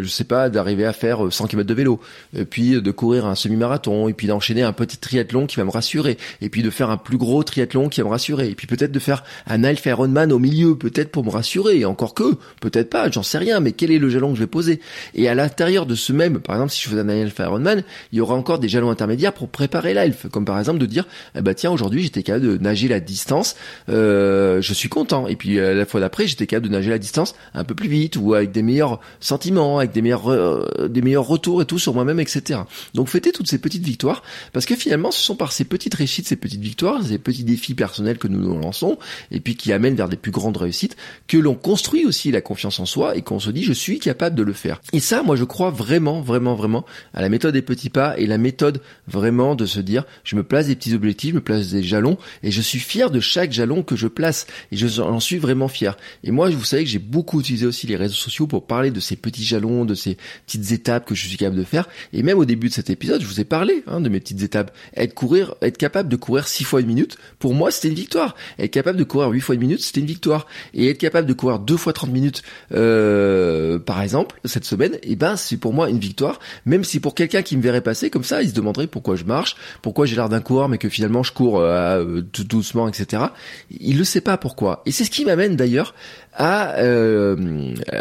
je 0.00 0.08
sais 0.08 0.24
pas, 0.24 0.48
d'arriver 0.48 0.86
à 0.86 0.92
faire 0.92 1.20
100 1.30 1.46
km 1.46 1.68
de 1.68 1.74
vélo, 1.74 2.00
et 2.34 2.44
puis 2.44 2.80
de 2.80 2.90
courir 2.90 3.26
un 3.26 3.34
semi-marathon, 3.34 4.08
et 4.08 4.12
puis 4.12 4.26
d'enchaîner 4.26 4.62
un 4.62 4.72
petit 4.72 4.96
triathlon 4.96 5.46
qui 5.46 5.56
va 5.56 5.64
me 5.64 5.70
rassurer, 5.70 6.16
et 6.40 6.48
puis 6.48 6.62
de 6.62 6.70
faire 6.70 6.90
un 6.90 6.96
plus 6.96 7.18
gros 7.18 7.42
triathlon 7.42 7.88
qui 7.88 8.00
va 8.00 8.06
me 8.06 8.12
rassurer, 8.12 8.48
et 8.48 8.54
puis 8.54 8.66
peut-être 8.66 8.92
de 8.92 8.98
faire 8.98 9.24
un 9.46 9.64
Alpha 9.86 10.02
Ironman 10.02 10.32
au 10.32 10.38
milieu, 10.38 10.76
peut-être 10.76 11.10
pour 11.10 11.24
me 11.24 11.30
rassurer, 11.30 11.84
encore 11.84 12.14
que, 12.14 12.34
peut-être 12.60 12.90
pas, 12.90 13.10
j'en 13.10 13.22
sais 13.22 13.38
rien, 13.38 13.60
mais 13.60 13.72
quel 13.72 13.90
est 13.90 13.98
le 13.98 14.08
jalon 14.08 14.30
que 14.30 14.36
je 14.36 14.40
vais 14.40 14.46
poser? 14.46 14.80
Et 15.14 15.28
à 15.28 15.34
l'intérieur 15.34 15.86
de 15.86 15.94
ce 15.94 16.12
même, 16.12 16.40
par 16.40 16.56
exemple, 16.56 16.72
si 16.72 16.82
je 16.82 16.88
faisais 16.88 17.00
un 17.00 17.08
Alpha 17.08 17.44
Ironman, 17.44 17.84
il 18.12 18.18
y 18.18 18.20
aura 18.20 18.34
encore 18.34 18.58
des 18.58 18.68
jalons 18.68 18.90
intermédiaires 18.90 19.32
pour 19.32 19.48
préparer 19.48 19.94
l'Alpha, 19.94 20.28
comme 20.28 20.44
par 20.44 20.58
exemple 20.58 20.78
de 20.78 20.86
dire, 20.86 21.06
eh 21.36 21.40
bah 21.40 21.54
tiens, 21.54 21.70
aujourd'hui 21.70 22.02
j'étais 22.02 22.22
capable 22.22 22.46
de 22.46 22.58
nager 22.58 22.88
la 22.88 23.00
distance, 23.00 23.56
euh, 23.88 24.60
je 24.60 24.74
suis 24.74 24.88
content, 24.88 25.28
et 25.28 25.36
puis 25.36 25.58
euh, 25.58 25.74
la 25.74 25.86
fois 25.86 26.00
d'après 26.00 26.26
j'étais 26.26 26.46
capable 26.46 26.68
de 26.68 26.72
nager 26.72 26.90
la 26.90 26.98
distance 26.98 27.34
un 27.54 27.64
peu 27.64 27.74
plus 27.74 27.88
vite, 27.88 28.16
ou 28.16 28.34
avec 28.34 28.52
des 28.52 28.62
meilleurs 28.62 29.00
sentiments, 29.20 29.78
avec 29.78 29.92
des 29.92 30.02
meilleurs, 30.02 30.30
euh, 30.30 30.88
des 30.88 31.02
meilleurs 31.02 31.26
retours 31.26 31.62
et 31.62 31.64
tout 31.64 31.78
sur 31.78 31.94
moi-même, 31.94 32.20
etc. 32.20 32.60
Donc 32.94 33.08
fêtez 33.08 33.32
toutes 33.32 33.48
ces 33.48 33.58
petites 33.58 33.84
victoires, 33.84 34.22
parce 34.52 34.66
que 34.66 34.74
finalement 34.74 35.10
ce 35.10 35.22
sont 35.22 35.36
par 35.36 35.52
ces 35.52 35.64
petites 35.64 35.94
réussites, 35.94 36.26
ces 36.26 36.36
petites 36.36 36.60
victoires, 36.60 37.04
ces 37.04 37.18
petits 37.18 37.44
défis 37.44 37.74
personnels 37.74 38.18
que 38.18 38.28
nous 38.28 38.40
nous 38.40 38.58
lançons, 38.58 38.98
et 39.30 39.40
puis 39.40 39.54
qui 39.54 39.72
amène 39.76 39.94
vers 39.94 40.08
des 40.08 40.16
plus 40.16 40.32
grandes 40.32 40.56
réussites, 40.56 40.96
que 41.28 41.38
l'on 41.38 41.54
construit 41.54 42.04
aussi 42.04 42.30
la 42.30 42.40
confiance 42.40 42.80
en 42.80 42.86
soi 42.86 43.16
et 43.16 43.22
qu'on 43.22 43.38
se 43.38 43.50
dit 43.50 43.62
je 43.62 43.72
suis 43.72 43.98
capable 43.98 44.36
de 44.36 44.42
le 44.42 44.52
faire. 44.52 44.80
Et 44.92 45.00
ça, 45.00 45.22
moi 45.22 45.36
je 45.36 45.44
crois 45.44 45.70
vraiment, 45.70 46.20
vraiment, 46.20 46.54
vraiment 46.54 46.84
à 47.14 47.22
la 47.22 47.28
méthode 47.28 47.54
des 47.54 47.62
petits 47.62 47.90
pas 47.90 48.18
et 48.18 48.26
la 48.26 48.38
méthode 48.38 48.80
vraiment 49.06 49.54
de 49.54 49.66
se 49.66 49.80
dire 49.80 50.04
je 50.24 50.36
me 50.36 50.42
place 50.42 50.66
des 50.66 50.76
petits 50.76 50.94
objectifs, 50.94 51.30
je 51.30 51.36
me 51.36 51.40
place 51.40 51.68
des 51.68 51.82
jalons 51.82 52.18
et 52.42 52.50
je 52.50 52.60
suis 52.60 52.78
fier 52.78 53.10
de 53.10 53.20
chaque 53.20 53.52
jalon 53.52 53.82
que 53.82 53.96
je 53.96 54.08
place 54.08 54.46
et 54.72 54.76
je 54.76 55.00
en 55.00 55.20
suis 55.20 55.38
vraiment 55.38 55.68
fier. 55.68 55.96
Et 56.24 56.30
moi, 56.30 56.50
vous 56.50 56.64
savez 56.64 56.84
que 56.84 56.90
j'ai 56.90 56.98
beaucoup 56.98 57.40
utilisé 57.40 57.66
aussi 57.66 57.86
les 57.86 57.96
réseaux 57.96 58.14
sociaux 58.14 58.46
pour 58.46 58.66
parler 58.66 58.90
de 58.90 59.00
ces 59.00 59.16
petits 59.16 59.44
jalons, 59.44 59.84
de 59.84 59.94
ces 59.94 60.16
petites 60.46 60.72
étapes 60.72 61.06
que 61.06 61.14
je 61.14 61.26
suis 61.26 61.36
capable 61.36 61.58
de 61.58 61.64
faire. 61.64 61.88
Et 62.12 62.22
même 62.22 62.38
au 62.38 62.44
début 62.44 62.68
de 62.68 62.72
cet 62.72 62.90
épisode, 62.90 63.20
je 63.20 63.26
vous 63.26 63.40
ai 63.40 63.44
parlé 63.44 63.82
hein, 63.86 64.00
de 64.00 64.08
mes 64.08 64.20
petites 64.20 64.42
étapes. 64.42 64.74
Être 64.96 65.14
courir, 65.14 65.54
être 65.62 65.78
capable 65.78 66.08
de 66.08 66.16
courir 66.16 66.48
six 66.48 66.64
fois 66.64 66.80
une 66.80 66.86
minute, 66.86 67.16
pour 67.38 67.54
moi, 67.54 67.70
c'était 67.70 67.88
une 67.88 67.94
victoire. 67.94 68.34
Être 68.58 68.70
capable 68.70 68.98
de 68.98 69.04
courir 69.04 69.28
huit 69.30 69.40
fois 69.40 69.54
une 69.54 69.60
minute, 69.60 69.65
c'était 69.78 70.00
une 70.00 70.06
victoire. 70.06 70.46
Et 70.74 70.90
être 70.90 70.98
capable 70.98 71.26
de 71.26 71.32
courir 71.32 71.58
deux 71.58 71.76
fois 71.76 71.92
30 71.92 72.10
minutes, 72.10 72.42
euh, 72.72 73.78
par 73.78 74.02
exemple, 74.02 74.40
cette 74.44 74.64
semaine, 74.64 74.94
et 74.94 75.12
eh 75.12 75.16
ben, 75.16 75.36
c'est 75.36 75.56
pour 75.56 75.72
moi 75.72 75.90
une 75.90 75.98
victoire. 75.98 76.38
Même 76.64 76.84
si 76.84 77.00
pour 77.00 77.14
quelqu'un 77.14 77.42
qui 77.42 77.56
me 77.56 77.62
verrait 77.62 77.80
passer 77.80 78.10
comme 78.10 78.24
ça, 78.24 78.42
il 78.42 78.50
se 78.50 78.54
demanderait 78.54 78.86
pourquoi 78.86 79.16
je 79.16 79.24
marche, 79.24 79.56
pourquoi 79.82 80.06
j'ai 80.06 80.16
l'air 80.16 80.28
d'un 80.28 80.40
coureur, 80.40 80.68
mais 80.68 80.78
que 80.78 80.88
finalement 80.88 81.22
je 81.22 81.32
cours 81.32 81.60
euh, 81.60 82.04
euh, 82.04 82.22
tout 82.32 82.44
doucement, 82.44 82.88
etc. 82.88 83.24
Il 83.70 83.98
le 83.98 84.04
sait 84.04 84.20
pas 84.20 84.36
pourquoi. 84.36 84.82
Et 84.86 84.92
c'est 84.92 85.04
ce 85.04 85.10
qui 85.10 85.24
m'amène 85.24 85.56
d'ailleurs 85.56 85.94
à 86.34 86.76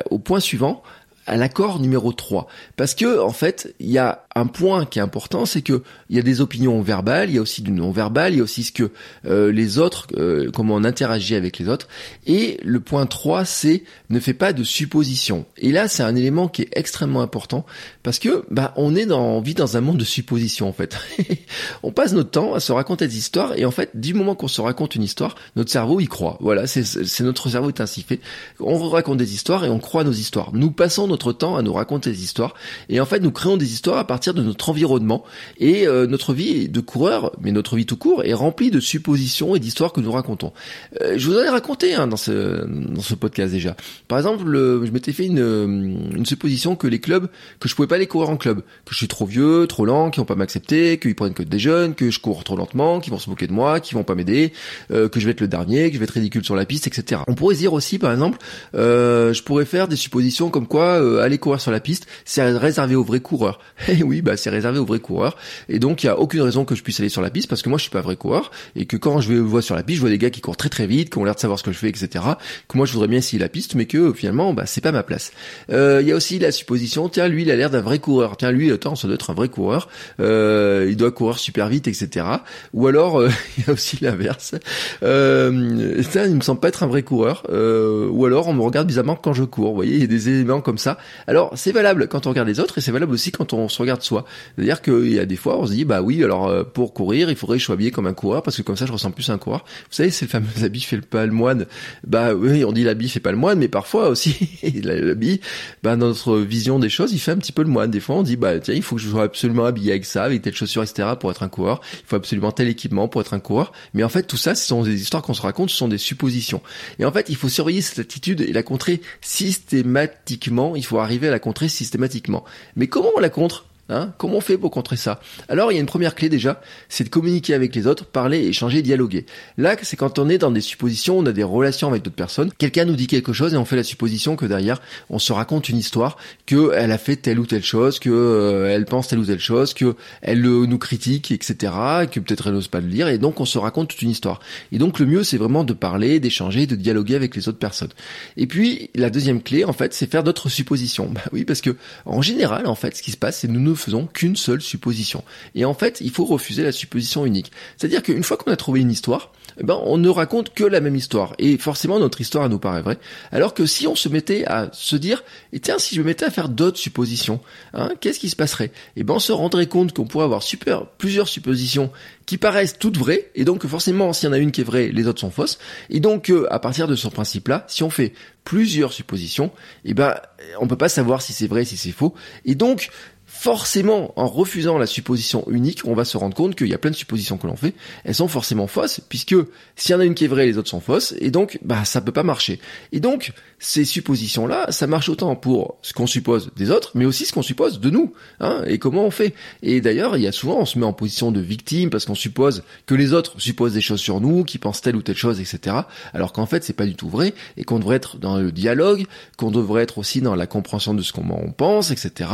au 0.09 0.19
point 0.19 0.39
suivant, 0.39 0.83
à 1.25 1.37
l'accord 1.37 1.79
numéro 1.79 2.11
3. 2.11 2.47
Parce 2.75 2.95
que, 2.95 3.19
en 3.19 3.31
fait, 3.31 3.73
il 3.79 3.89
y 3.89 3.97
a 3.97 4.24
un 4.37 4.47
point 4.47 4.85
qui 4.85 4.99
est 4.99 5.01
important, 5.01 5.45
c'est 5.45 5.61
que 5.61 5.81
il 6.09 6.17
y 6.17 6.19
a 6.19 6.21
des 6.21 6.41
opinions 6.41 6.81
verbales, 6.81 7.29
il 7.29 7.35
y 7.35 7.37
a 7.37 7.41
aussi 7.41 7.61
du 7.61 7.71
non-verbal, 7.71 8.33
il 8.33 8.37
y 8.37 8.39
a 8.41 8.43
aussi 8.43 8.63
ce 8.63 8.73
que 8.73 8.91
euh, 9.25 9.49
les 9.49 9.79
autres, 9.79 10.07
euh, 10.17 10.51
comment 10.51 10.75
on 10.75 10.83
interagit 10.83 11.35
avec 11.35 11.57
les 11.57 11.69
autres. 11.69 11.87
Et 12.27 12.59
le 12.61 12.81
point 12.81 13.05
3, 13.05 13.45
c'est 13.45 13.83
ne 14.09 14.19
fais 14.19 14.33
pas 14.33 14.51
de 14.51 14.63
suppositions. 14.63 15.45
Et 15.57 15.71
là, 15.71 15.87
c'est 15.87 16.03
un 16.03 16.17
élément 16.17 16.49
qui 16.49 16.63
est 16.63 16.69
extrêmement 16.73 17.21
important 17.21 17.65
parce 18.03 18.19
que 18.19 18.45
bah 18.51 18.73
on 18.75 18.93
est 18.93 19.05
dans, 19.05 19.21
on 19.21 19.41
vit 19.41 19.53
dans 19.53 19.77
un 19.77 19.81
monde 19.81 19.97
de 19.97 20.03
suppositions 20.03 20.67
en 20.67 20.73
fait. 20.73 20.97
on 21.83 21.93
passe 21.93 22.11
notre 22.11 22.31
temps 22.31 22.53
à 22.53 22.59
se 22.59 22.73
raconter 22.73 23.07
des 23.07 23.17
histoires 23.17 23.53
et 23.57 23.63
en 23.63 23.71
fait, 23.71 23.91
du 23.93 24.13
moment 24.13 24.35
qu'on 24.35 24.49
se 24.49 24.59
raconte 24.59 24.95
une 24.95 25.03
histoire, 25.03 25.35
notre 25.55 25.71
cerveau 25.71 26.01
y 26.01 26.07
croit. 26.07 26.37
Voilà, 26.41 26.67
c'est 26.67 27.21
notre 27.21 27.47
cerveau 27.47 27.69
est 27.69 27.79
ainsi 27.79 28.01
fait. 28.01 28.19
On 28.59 28.77
raconte 28.89 29.17
des 29.17 29.33
histoires 29.33 29.63
et 29.63 29.69
on 29.69 29.79
croit 29.79 30.03
nos 30.03 30.11
histoires. 30.11 30.51
Nous 30.51 30.71
passons 30.71 31.07
notre 31.07 31.31
temps 31.31 31.55
à 31.55 31.61
nous 31.61 31.73
raconter 31.73 32.11
des 32.11 32.21
histoires 32.21 32.53
et 32.89 32.99
en 32.99 33.05
fait, 33.05 33.21
nous 33.21 33.31
créons 33.31 33.55
des 33.55 33.71
histoires 33.71 33.97
à 33.97 34.05
partir 34.05 34.24
de 34.33 34.41
notre 34.41 34.69
environnement 34.69 35.23
et 35.59 35.87
euh, 35.87 36.07
notre 36.07 36.33
vie 36.33 36.69
de 36.69 36.79
coureur, 36.79 37.31
mais 37.41 37.51
notre 37.51 37.75
vie 37.75 37.85
tout 37.85 37.97
court 37.97 38.23
est 38.23 38.33
remplie 38.33 38.71
de 38.71 38.79
suppositions 38.79 39.55
et 39.55 39.59
d'histoires 39.59 39.93
que 39.93 40.01
nous 40.01 40.11
racontons. 40.11 40.53
Euh, 41.01 41.15
je 41.17 41.29
vous 41.29 41.37
en 41.37 41.43
ai 41.43 41.49
raconté 41.49 41.93
hein, 41.93 42.07
dans 42.07 42.17
ce 42.17 42.65
dans 42.65 43.01
ce 43.01 43.15
podcast 43.15 43.53
déjà. 43.53 43.75
Par 44.07 44.17
exemple, 44.17 44.43
je 44.45 44.91
m'étais 44.91 45.13
fait 45.13 45.25
une, 45.25 46.09
une 46.15 46.25
supposition 46.25 46.75
que 46.75 46.87
les 46.87 46.99
clubs 46.99 47.27
que 47.59 47.69
je 47.69 47.75
pouvais 47.75 47.87
pas 47.87 47.97
les 47.97 48.07
courir 48.07 48.29
en 48.29 48.37
club, 48.37 48.61
que 48.85 48.91
je 48.91 48.97
suis 48.97 49.07
trop 49.07 49.25
vieux, 49.25 49.67
trop 49.67 49.85
lent, 49.85 50.09
qu'ils 50.09 50.21
vont 50.21 50.25
pas 50.25 50.35
m'accepter, 50.35 50.97
qu'ils 50.99 51.15
prennent 51.15 51.33
que 51.33 51.43
des 51.43 51.59
jeunes, 51.59 51.95
que 51.95 52.09
je 52.09 52.19
cours 52.19 52.43
trop 52.43 52.55
lentement, 52.55 52.99
qu'ils 52.99 53.11
vont 53.11 53.19
se 53.19 53.29
moquer 53.29 53.47
de 53.47 53.53
moi, 53.53 53.79
qu'ils 53.79 53.97
vont 53.97 54.03
pas 54.03 54.15
m'aider, 54.15 54.53
euh, 54.91 55.09
que 55.09 55.19
je 55.19 55.25
vais 55.25 55.31
être 55.31 55.41
le 55.41 55.47
dernier, 55.47 55.89
que 55.89 55.95
je 55.95 55.99
vais 55.99 56.05
être 56.05 56.11
ridicule 56.11 56.43
sur 56.43 56.55
la 56.55 56.65
piste, 56.65 56.87
etc. 56.87 57.21
On 57.27 57.35
pourrait 57.35 57.55
dire 57.55 57.73
aussi, 57.73 57.99
par 57.99 58.11
exemple, 58.11 58.39
euh, 58.75 59.33
je 59.33 59.43
pourrais 59.43 59.65
faire 59.65 59.87
des 59.87 59.95
suppositions 59.95 60.49
comme 60.49 60.67
quoi 60.67 61.01
euh, 61.01 61.21
aller 61.21 61.37
courir 61.37 61.61
sur 61.61 61.71
la 61.71 61.79
piste, 61.79 62.07
c'est 62.25 62.43
réservé 62.57 62.95
aux 62.95 63.03
vrais 63.03 63.19
coureurs. 63.19 63.59
Et 63.87 63.97
eh 63.99 64.03
oui, 64.15 64.21
bah 64.21 64.37
c'est 64.37 64.49
réservé 64.49 64.79
aux 64.79 64.85
vrais 64.85 64.99
coureurs. 64.99 65.37
Et 65.69 65.79
donc 65.79 66.03
il 66.03 66.07
y 66.07 66.09
a 66.09 66.19
aucune 66.19 66.41
raison 66.41 66.65
que 66.65 66.75
je 66.75 66.83
puisse 66.83 66.99
aller 66.99 67.09
sur 67.09 67.21
la 67.21 67.29
piste 67.29 67.47
parce 67.47 67.61
que 67.61 67.69
moi 67.69 67.77
je 67.77 67.83
suis 67.83 67.91
pas 67.91 68.01
vrai 68.01 68.15
coureur 68.15 68.51
et 68.75 68.85
que 68.85 68.97
quand 68.97 69.21
je 69.21 69.33
vais 69.33 69.39
voir 69.39 69.63
sur 69.63 69.75
la 69.75 69.83
piste, 69.83 69.97
je 69.97 70.01
vois 70.01 70.09
des 70.09 70.17
gars 70.17 70.29
qui 70.29 70.41
courent 70.41 70.57
très 70.57 70.69
très 70.69 70.87
vite, 70.87 71.09
qui 71.09 71.17
ont 71.17 71.23
l'air 71.23 71.35
de 71.35 71.39
savoir 71.39 71.59
ce 71.59 71.63
que 71.63 71.71
je 71.71 71.77
fais, 71.77 71.89
etc. 71.89 72.23
Que 72.67 72.77
moi 72.77 72.85
je 72.85 72.93
voudrais 72.93 73.07
bien 73.07 73.19
essayer 73.19 73.39
la 73.39 73.49
piste, 73.49 73.75
mais 73.75 73.85
que 73.85 74.13
finalement 74.13 74.53
bah 74.53 74.65
c'est 74.65 74.81
pas 74.81 74.91
ma 74.91 75.03
place. 75.03 75.31
Il 75.69 76.07
y 76.07 76.11
a 76.11 76.15
aussi 76.15 76.39
la 76.39 76.51
supposition, 76.51 77.09
tiens 77.09 77.27
lui 77.27 77.45
il 77.45 77.51
a 77.51 77.55
l'air 77.55 77.69
d'un 77.69 77.81
vrai 77.81 77.99
coureur. 77.99 78.37
Tiens, 78.37 78.51
lui, 78.51 78.71
attends, 78.71 78.95
ça 78.95 79.07
doit 79.07 79.15
être 79.15 79.29
un 79.29 79.33
vrai 79.33 79.49
coureur. 79.49 79.87
Euh, 80.19 80.87
il 80.89 80.97
doit 80.97 81.11
courir 81.11 81.37
super 81.37 81.69
vite, 81.69 81.87
etc. 81.87 82.25
Ou 82.73 82.87
alors, 82.87 83.21
euh, 83.21 83.29
il 83.57 83.65
y 83.65 83.69
a 83.69 83.73
aussi 83.73 83.97
l'inverse. 84.01 84.55
Euh, 85.03 86.01
ça, 86.03 86.25
il 86.25 86.35
me 86.35 86.41
semble 86.41 86.59
pas 86.59 86.69
être 86.69 86.83
un 86.83 86.87
vrai 86.87 87.03
coureur. 87.03 87.43
Euh, 87.49 88.07
ou 88.09 88.25
alors, 88.25 88.47
on 88.47 88.53
me 88.53 88.61
regarde 88.61 88.87
bizarrement 88.87 89.15
quand 89.15 89.33
je 89.33 89.43
cours. 89.43 89.69
Vous 89.69 89.75
voyez, 89.75 89.95
il 89.95 90.01
y 90.01 90.03
a 90.03 90.07
des 90.07 90.29
éléments 90.29 90.61
comme 90.61 90.77
ça. 90.77 90.97
Alors, 91.27 91.51
c'est 91.55 91.71
valable 91.71 92.07
quand 92.07 92.25
on 92.27 92.29
regarde 92.29 92.47
les 92.47 92.59
autres 92.59 92.77
et 92.77 92.81
c'est 92.81 92.91
valable 92.91 93.13
aussi 93.13 93.31
quand 93.31 93.53
on 93.53 93.69
se 93.69 93.81
regarde 93.81 94.01
C'est-à-dire 94.05 94.81
qu'il 94.81 95.13
y 95.13 95.19
a 95.19 95.25
des 95.25 95.35
fois, 95.35 95.59
on 95.59 95.65
se 95.65 95.73
dit, 95.73 95.85
bah 95.85 96.01
oui, 96.01 96.23
alors 96.23 96.47
euh, 96.47 96.63
pour 96.63 96.93
courir, 96.93 97.29
il 97.29 97.35
faudrait 97.35 97.57
que 97.57 97.61
je 97.61 97.65
sois 97.65 97.73
habillé 97.73 97.91
comme 97.91 98.07
un 98.07 98.13
coureur 98.13 98.43
parce 98.43 98.57
que 98.57 98.61
comme 98.61 98.77
ça, 98.77 98.85
je 98.85 98.91
ressemble 98.91 99.15
plus 99.15 99.29
un 99.29 99.37
coureur. 99.37 99.65
Vous 99.89 99.95
savez, 99.95 100.11
c'est 100.11 100.25
le 100.25 100.29
fameux 100.29 100.47
habit 100.63 100.81
fait 100.81 101.01
pas 101.01 101.25
le 101.25 101.31
moine. 101.31 101.65
Bah 102.05 102.33
oui, 102.33 102.63
on 102.65 102.71
dit 102.71 102.83
l'habit 102.83 103.09
fait 103.09 103.19
pas 103.19 103.31
le 103.31 103.37
moine, 103.37 103.59
mais 103.59 103.67
parfois 103.67 104.09
aussi, 104.09 104.35
l'habit, 104.83 105.41
bah 105.83 105.95
dans 105.95 106.07
notre 106.07 106.37
vision 106.37 106.79
des 106.79 106.89
choses, 106.89 107.13
il 107.13 107.19
fait 107.19 107.31
un 107.31 107.37
petit 107.37 107.51
peu 107.51 107.63
le 107.63 107.69
moine. 107.69 107.91
Des 107.91 107.99
fois, 107.99 108.15
on 108.15 108.23
dit, 108.23 108.35
bah 108.35 108.59
tiens, 108.59 108.73
il 108.73 108.81
faut 108.81 108.95
que 108.95 109.01
je 109.01 109.09
sois 109.09 109.23
absolument 109.23 109.65
habillé 109.65 109.91
avec 109.91 110.05
ça, 110.05 110.23
avec 110.23 110.41
telle 110.41 110.55
chaussures, 110.55 110.83
etc. 110.83 111.09
pour 111.19 111.31
être 111.31 111.43
un 111.43 111.49
coureur. 111.49 111.81
Il 111.93 112.07
faut 112.07 112.15
absolument 112.15 112.51
tel 112.51 112.67
équipement 112.67 113.07
pour 113.07 113.21
être 113.21 113.33
un 113.33 113.39
coureur. 113.39 113.71
Mais 113.93 114.03
en 114.03 114.09
fait, 114.09 114.23
tout 114.23 114.37
ça, 114.37 114.55
ce 114.55 114.65
sont 114.65 114.83
des 114.83 115.01
histoires 115.01 115.23
qu'on 115.23 115.33
se 115.33 115.41
raconte, 115.41 115.69
ce 115.69 115.77
sont 115.77 115.87
des 115.87 115.97
suppositions. 115.97 116.61
Et 116.99 117.05
en 117.05 117.11
fait, 117.11 117.29
il 117.29 117.35
faut 117.35 117.49
surveiller 117.49 117.81
cette 117.81 117.99
attitude 117.99 118.41
et 118.41 118.53
la 118.53 118.63
contrer 118.63 119.01
systématiquement. 119.21 120.75
Il 120.75 120.85
faut 120.85 120.99
arriver 120.99 121.27
à 121.27 121.31
la 121.31 121.39
contrer 121.39 121.69
systématiquement. 121.69 122.43
Mais 122.75 122.87
comment 122.87 123.09
on 123.15 123.19
la 123.19 123.29
contre? 123.29 123.65
Hein 123.87 124.13
Comment 124.17 124.37
on 124.37 124.41
fait 124.41 124.57
pour 124.57 124.71
contrer 124.71 124.95
ça? 124.95 125.19
Alors 125.47 125.71
il 125.71 125.75
y 125.75 125.77
a 125.77 125.81
une 125.81 125.85
première 125.85 126.15
clé 126.15 126.27
déjà, 126.27 126.59
c'est 126.89 127.03
de 127.03 127.09
communiquer 127.09 127.53
avec 127.53 127.75
les 127.75 127.85
autres, 127.85 128.05
parler, 128.05 128.39
échanger, 128.39 128.81
dialoguer. 128.81 129.27
Là, 129.59 129.75
c'est 129.83 129.95
quand 129.95 130.17
on 130.17 130.27
est 130.27 130.39
dans 130.39 130.49
des 130.49 130.61
suppositions, 130.61 131.19
on 131.19 131.25
a 131.27 131.31
des 131.31 131.43
relations 131.43 131.87
avec 131.89 132.01
d'autres 132.01 132.15
personnes. 132.15 132.51
Quelqu'un 132.57 132.85
nous 132.85 132.95
dit 132.95 133.05
quelque 133.05 133.31
chose 133.31 133.53
et 133.53 133.57
on 133.57 133.65
fait 133.65 133.75
la 133.75 133.83
supposition 133.83 134.35
que 134.35 134.47
derrière, 134.47 134.81
on 135.11 135.19
se 135.19 135.31
raconte 135.33 135.69
une 135.69 135.77
histoire, 135.77 136.17
que 136.47 136.71
elle 136.73 136.91
a 136.91 136.97
fait 136.97 137.15
telle 137.15 137.39
ou 137.39 137.45
telle 137.45 137.63
chose, 137.63 137.99
que 137.99 138.09
euh, 138.09 138.73
elle 138.73 138.85
pense 138.85 139.07
telle 139.07 139.19
ou 139.19 139.25
telle 139.25 139.39
chose, 139.39 139.75
que 139.75 139.95
elle 140.23 140.43
euh, 140.43 140.65
nous 140.65 140.79
critique, 140.79 141.31
etc. 141.31 141.73
Que 142.11 142.19
peut-être 142.19 142.47
elle 142.47 142.53
n'ose 142.53 142.67
pas 142.67 142.81
le 142.81 142.87
lire 142.87 143.07
et 143.07 143.19
donc 143.19 143.39
on 143.39 143.45
se 143.45 143.59
raconte 143.59 143.89
toute 143.89 144.01
une 144.01 144.09
histoire. 144.09 144.39
Et 144.71 144.79
donc 144.79 144.97
le 144.97 145.05
mieux, 145.05 145.23
c'est 145.23 145.37
vraiment 145.37 145.63
de 145.63 145.73
parler, 145.73 146.19
d'échanger, 146.19 146.65
de 146.65 146.75
dialoguer 146.75 147.13
avec 147.13 147.35
les 147.35 147.47
autres 147.49 147.59
personnes. 147.59 147.93
Et 148.35 148.47
puis 148.47 148.89
la 148.95 149.11
deuxième 149.11 149.43
clé, 149.43 149.63
en 149.63 149.73
fait, 149.73 149.93
c'est 149.93 150.09
faire 150.09 150.23
d'autres 150.23 150.49
suppositions. 150.49 151.05
Bah 151.15 151.21
oui, 151.31 151.45
parce 151.45 151.61
que 151.61 151.77
en 152.05 152.21
général, 152.21 152.67
en 152.67 152.75
fait, 152.75 152.97
ce 152.97 153.01
qui 153.01 153.11
se 153.11 153.15
passe, 153.15 153.39
c'est 153.39 153.47
nous 153.47 153.74
faisons 153.75 154.07
qu'une 154.07 154.35
seule 154.35 154.61
supposition. 154.61 155.23
Et 155.53 155.65
en 155.65 155.73
fait, 155.73 156.01
il 156.01 156.11
faut 156.11 156.25
refuser 156.25 156.63
la 156.63 156.71
supposition 156.71 157.25
unique. 157.25 157.51
C'est-à-dire 157.77 158.03
qu'une 158.03 158.23
fois 158.23 158.37
qu'on 158.37 158.51
a 158.51 158.55
trouvé 158.55 158.81
une 158.81 158.91
histoire, 158.91 159.31
eh 159.57 159.63
ben, 159.63 159.79
on 159.83 159.97
ne 159.97 160.09
raconte 160.09 160.53
que 160.53 160.63
la 160.63 160.81
même 160.81 160.95
histoire. 160.95 161.33
Et 161.39 161.57
forcément, 161.57 161.99
notre 161.99 162.21
histoire 162.21 162.49
nous 162.49 162.59
paraît 162.59 162.81
vraie. 162.81 162.97
Alors 163.31 163.53
que 163.53 163.65
si 163.65 163.87
on 163.87 163.95
se 163.95 164.09
mettait 164.09 164.45
à 164.45 164.69
se 164.73 164.95
dire, 164.95 165.23
et 165.53 165.59
tiens, 165.59 165.79
si 165.79 165.95
je 165.95 166.01
me 166.01 166.05
mettais 166.05 166.25
à 166.25 166.31
faire 166.31 166.49
d'autres 166.49 166.77
suppositions, 166.77 167.39
hein, 167.73 167.91
qu'est-ce 168.01 168.19
qui 168.19 168.29
se 168.29 168.35
passerait? 168.35 168.71
Eh 168.95 169.03
ben, 169.03 169.15
on 169.15 169.19
se 169.19 169.31
rendrait 169.31 169.67
compte 169.67 169.93
qu'on 169.93 170.05
pourrait 170.05 170.25
avoir 170.25 170.43
super, 170.43 170.85
plusieurs 170.85 171.27
suppositions 171.27 171.91
qui 172.25 172.37
paraissent 172.37 172.77
toutes 172.79 172.97
vraies, 172.97 173.29
et 173.35 173.45
donc 173.45 173.65
forcément, 173.67 174.11
s'il 174.11 174.27
y 174.27 174.29
en 174.29 174.33
a 174.33 174.39
une 174.39 174.51
qui 174.51 174.61
est 174.61 174.65
vraie, 174.65 174.89
les 174.89 175.07
autres 175.07 175.21
sont 175.21 175.29
fausses. 175.29 175.59
Et 175.89 175.99
donc, 175.99 176.29
euh, 176.29 176.47
à 176.51 176.59
partir 176.59 176.87
de 176.87 176.95
ce 176.95 177.07
principe-là, 177.07 177.65
si 177.67 177.83
on 177.83 177.89
fait 177.89 178.13
plusieurs 178.43 178.93
suppositions, 178.93 179.51
eh 179.85 179.93
ben, 179.93 180.15
on 180.59 180.67
peut 180.67 180.75
pas 180.75 180.89
savoir 180.89 181.21
si 181.21 181.33
c'est 181.33 181.47
vrai, 181.47 181.65
si 181.65 181.77
c'est 181.77 181.91
faux. 181.91 182.13
Et 182.45 182.55
donc, 182.55 182.89
forcément, 183.37 184.11
en 184.15 184.27
refusant 184.27 184.77
la 184.77 184.87
supposition 184.87 185.43
unique, 185.51 185.81
on 185.85 185.93
va 185.93 186.05
se 186.05 186.17
rendre 186.17 186.35
compte 186.35 186.55
qu'il 186.55 186.67
y 186.67 186.73
a 186.73 186.77
plein 186.77 186.89
de 186.89 186.95
suppositions 186.95 187.37
que 187.37 187.45
l'on 187.45 187.55
fait, 187.55 187.75
elles 188.03 188.15
sont 188.15 188.27
forcément 188.27 188.65
fausses, 188.65 189.01
puisque 189.07 189.35
s'il 189.75 189.91
y 189.91 189.95
en 189.95 189.99
a 189.99 190.05
une 190.05 190.15
qui 190.15 190.25
est 190.25 190.29
vraie, 190.29 190.45
les 190.47 190.57
autres 190.57 190.69
sont 190.69 190.79
fausses, 190.79 191.13
et 191.19 191.29
donc, 191.31 191.59
bah, 191.61 191.85
ça 191.85 192.01
peut 192.01 192.11
pas 192.11 192.23
marcher. 192.23 192.59
Et 192.91 192.99
donc, 192.99 193.33
ces 193.59 193.85
suppositions-là, 193.85 194.71
ça 194.71 194.87
marche 194.87 195.09
autant 195.09 195.35
pour 195.35 195.77
ce 195.81 195.93
qu'on 195.93 196.07
suppose 196.07 196.49
des 196.55 196.71
autres, 196.71 196.91
mais 196.95 197.05
aussi 197.05 197.25
ce 197.25 197.33
qu'on 197.33 197.41
suppose 197.41 197.79
de 197.79 197.89
nous, 197.89 198.13
hein, 198.39 198.63
et 198.65 198.79
comment 198.79 199.05
on 199.05 199.11
fait. 199.11 199.33
Et 199.61 199.81
d'ailleurs, 199.81 200.17
il 200.17 200.23
y 200.23 200.27
a 200.27 200.31
souvent, 200.31 200.59
on 200.59 200.65
se 200.65 200.79
met 200.79 200.85
en 200.85 200.93
position 200.93 201.31
de 201.31 201.39
victime 201.39 201.89
parce 201.89 202.05
qu'on 202.05 202.15
suppose 202.15 202.63
que 202.85 202.95
les 202.95 203.13
autres 203.13 203.39
supposent 203.39 203.73
des 203.73 203.81
choses 203.81 204.01
sur 204.01 204.21
nous, 204.21 204.43
qui 204.43 204.57
pensent 204.57 204.81
telle 204.81 204.95
ou 204.95 205.01
telle 205.01 205.17
chose, 205.17 205.39
etc. 205.39 205.75
Alors 206.13 206.31
qu'en 206.31 206.45
fait, 206.45 206.63
c'est 206.63 206.73
pas 206.73 206.85
du 206.85 206.95
tout 206.95 207.09
vrai, 207.09 207.33
et 207.57 207.63
qu'on 207.63 207.79
devrait 207.79 207.97
être 207.97 208.17
dans 208.17 208.37
le 208.37 208.51
dialogue, 208.51 209.05
qu'on 209.37 209.51
devrait 209.51 209.83
être 209.83 209.97
aussi 209.97 210.21
dans 210.21 210.35
la 210.35 210.47
compréhension 210.47 210.93
de 210.93 211.01
ce 211.01 211.11
qu'on 211.11 211.51
pense, 211.51 211.91
etc. 211.91 212.29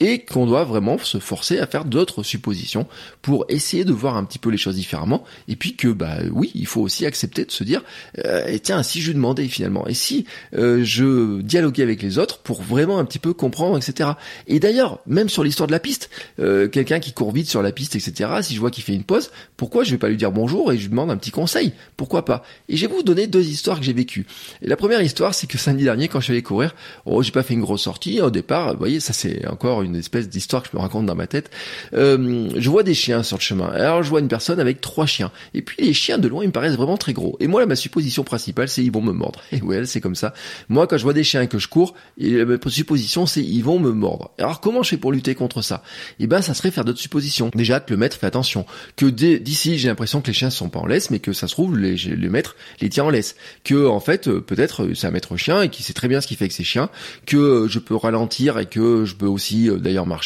Et 0.00 0.24
qu'on 0.24 0.37
doit 0.46 0.64
vraiment 0.64 0.98
se 0.98 1.18
forcer 1.18 1.58
à 1.58 1.66
faire 1.66 1.84
d'autres 1.84 2.22
suppositions 2.22 2.86
pour 3.22 3.44
essayer 3.48 3.84
de 3.84 3.92
voir 3.92 4.16
un 4.16 4.24
petit 4.24 4.38
peu 4.38 4.50
les 4.50 4.56
choses 4.56 4.76
différemment. 4.76 5.24
Et 5.48 5.56
puis 5.56 5.76
que, 5.76 5.88
bah 5.88 6.18
oui, 6.32 6.50
il 6.54 6.66
faut 6.66 6.80
aussi 6.80 7.06
accepter 7.06 7.44
de 7.44 7.50
se 7.50 7.64
dire, 7.64 7.82
euh, 8.24 8.46
et 8.46 8.60
tiens, 8.60 8.82
si 8.82 9.00
je 9.00 9.12
demandais 9.12 9.48
finalement, 9.48 9.86
et 9.86 9.94
si 9.94 10.26
euh, 10.54 10.82
je 10.84 11.40
dialoguais 11.40 11.82
avec 11.82 12.02
les 12.02 12.18
autres 12.18 12.38
pour 12.38 12.62
vraiment 12.62 12.98
un 12.98 13.04
petit 13.04 13.18
peu 13.18 13.32
comprendre, 13.32 13.76
etc. 13.76 14.10
Et 14.46 14.60
d'ailleurs, 14.60 15.00
même 15.06 15.28
sur 15.28 15.44
l'histoire 15.44 15.66
de 15.66 15.72
la 15.72 15.80
piste, 15.80 16.10
euh, 16.38 16.68
quelqu'un 16.68 17.00
qui 17.00 17.12
court 17.12 17.32
vite 17.32 17.48
sur 17.48 17.62
la 17.62 17.72
piste, 17.72 17.96
etc. 17.96 18.30
Si 18.42 18.54
je 18.54 18.60
vois 18.60 18.70
qu'il 18.70 18.84
fait 18.84 18.94
une 18.94 19.04
pause, 19.04 19.30
pourquoi 19.56 19.84
je 19.84 19.90
vais 19.90 19.98
pas 19.98 20.08
lui 20.08 20.16
dire 20.16 20.32
bonjour 20.32 20.72
et 20.72 20.76
je 20.76 20.82
lui 20.82 20.90
demande 20.90 21.10
un 21.10 21.16
petit 21.16 21.30
conseil? 21.30 21.72
Pourquoi 21.96 22.24
pas? 22.24 22.44
Et 22.68 22.76
je 22.76 22.86
vais 22.86 22.92
vous 22.92 23.02
donner 23.02 23.26
deux 23.26 23.46
histoires 23.46 23.78
que 23.78 23.84
j'ai 23.84 23.92
vécues. 23.92 24.26
Et 24.62 24.68
la 24.68 24.76
première 24.76 25.02
histoire, 25.02 25.34
c'est 25.34 25.46
que 25.46 25.58
samedi 25.58 25.84
dernier, 25.84 26.08
quand 26.08 26.20
je 26.20 26.24
suis 26.24 26.32
allé 26.32 26.42
courir, 26.42 26.74
oh, 27.06 27.22
j'ai 27.22 27.32
pas 27.32 27.42
fait 27.42 27.54
une 27.54 27.60
grosse 27.60 27.82
sortie 27.82 28.20
au 28.20 28.30
départ. 28.30 28.72
Vous 28.72 28.78
voyez, 28.78 29.00
ça 29.00 29.12
c'est 29.12 29.46
encore 29.48 29.82
une 29.82 29.96
espèce 29.96 30.27
espèce 30.28 30.38
d'histoire 30.38 30.62
que 30.62 30.68
je 30.72 30.76
me 30.76 30.82
raconte 30.82 31.06
dans 31.06 31.14
ma 31.14 31.26
tête. 31.26 31.50
Euh, 31.94 32.48
je 32.56 32.70
vois 32.70 32.82
des 32.82 32.94
chiens 32.94 33.22
sur 33.22 33.36
le 33.36 33.42
chemin. 33.42 33.68
Alors 33.68 34.02
je 34.02 34.08
vois 34.08 34.20
une 34.20 34.28
personne 34.28 34.60
avec 34.60 34.80
trois 34.80 35.06
chiens. 35.06 35.30
Et 35.54 35.62
puis 35.62 35.76
les 35.84 35.92
chiens 35.94 36.18
de 36.18 36.28
loin, 36.28 36.44
ils 36.44 36.48
me 36.48 36.52
paraissent 36.52 36.76
vraiment 36.76 36.96
très 36.96 37.12
gros. 37.12 37.36
Et 37.40 37.46
moi, 37.46 37.60
là, 37.60 37.66
ma 37.66 37.76
supposition 37.76 38.24
principale, 38.24 38.68
c'est 38.68 38.82
ils 38.82 38.92
vont 38.92 39.02
me 39.02 39.12
mordre. 39.12 39.40
Et 39.52 39.60
ouais, 39.60 39.86
c'est 39.86 40.00
comme 40.00 40.14
ça. 40.14 40.34
Moi, 40.68 40.86
quand 40.86 40.98
je 40.98 41.02
vois 41.02 41.12
des 41.12 41.24
chiens 41.24 41.46
que 41.46 41.58
je 41.58 41.68
cours, 41.68 41.94
et 42.18 42.44
ma 42.44 42.58
supposition, 42.68 43.26
c'est 43.26 43.42
ils 43.42 43.62
vont 43.62 43.78
me 43.78 43.92
mordre. 43.92 44.30
Alors 44.38 44.60
comment 44.60 44.82
je 44.82 44.90
fais 44.90 44.96
pour 44.96 45.12
lutter 45.12 45.34
contre 45.34 45.62
ça? 45.62 45.82
Eh 46.20 46.26
ben, 46.26 46.42
ça 46.42 46.54
serait 46.54 46.70
faire 46.70 46.84
d'autres 46.84 47.00
suppositions. 47.00 47.50
Déjà 47.54 47.80
que 47.80 47.92
le 47.92 47.96
maître 47.96 48.16
fait 48.16 48.26
attention. 48.26 48.66
Que 48.96 49.06
d'ici, 49.06 49.78
j'ai 49.78 49.88
l'impression 49.88 50.20
que 50.20 50.28
les 50.28 50.32
chiens 50.32 50.50
sont 50.50 50.68
pas 50.68 50.80
en 50.80 50.86
laisse, 50.86 51.10
mais 51.10 51.18
que 51.18 51.32
ça 51.32 51.48
se 51.48 51.52
trouve, 51.52 51.78
les, 51.78 51.96
le 51.96 52.30
maître 52.30 52.56
les 52.80 52.88
tient 52.88 53.04
en 53.04 53.10
laisse. 53.10 53.36
Que 53.64 53.86
en 53.86 54.00
fait, 54.00 54.28
euh, 54.28 54.40
peut-être 54.40 54.84
euh, 54.84 54.94
c'est 54.94 55.06
un 55.06 55.10
maître 55.10 55.36
chien 55.36 55.62
et 55.62 55.68
qui 55.68 55.82
sait 55.82 55.92
très 55.92 56.08
bien 56.08 56.20
ce 56.20 56.26
qu'il 56.26 56.36
fait 56.36 56.44
avec 56.44 56.52
ses 56.52 56.64
chiens. 56.64 56.90
Que 57.26 57.36
euh, 57.36 57.68
je 57.68 57.78
peux 57.78 57.96
ralentir 57.96 58.58
et 58.58 58.66
que 58.66 59.04
je 59.04 59.14
peux 59.14 59.26
aussi 59.26 59.68
d'ailleurs 59.78 60.06
marcher. 60.06 60.17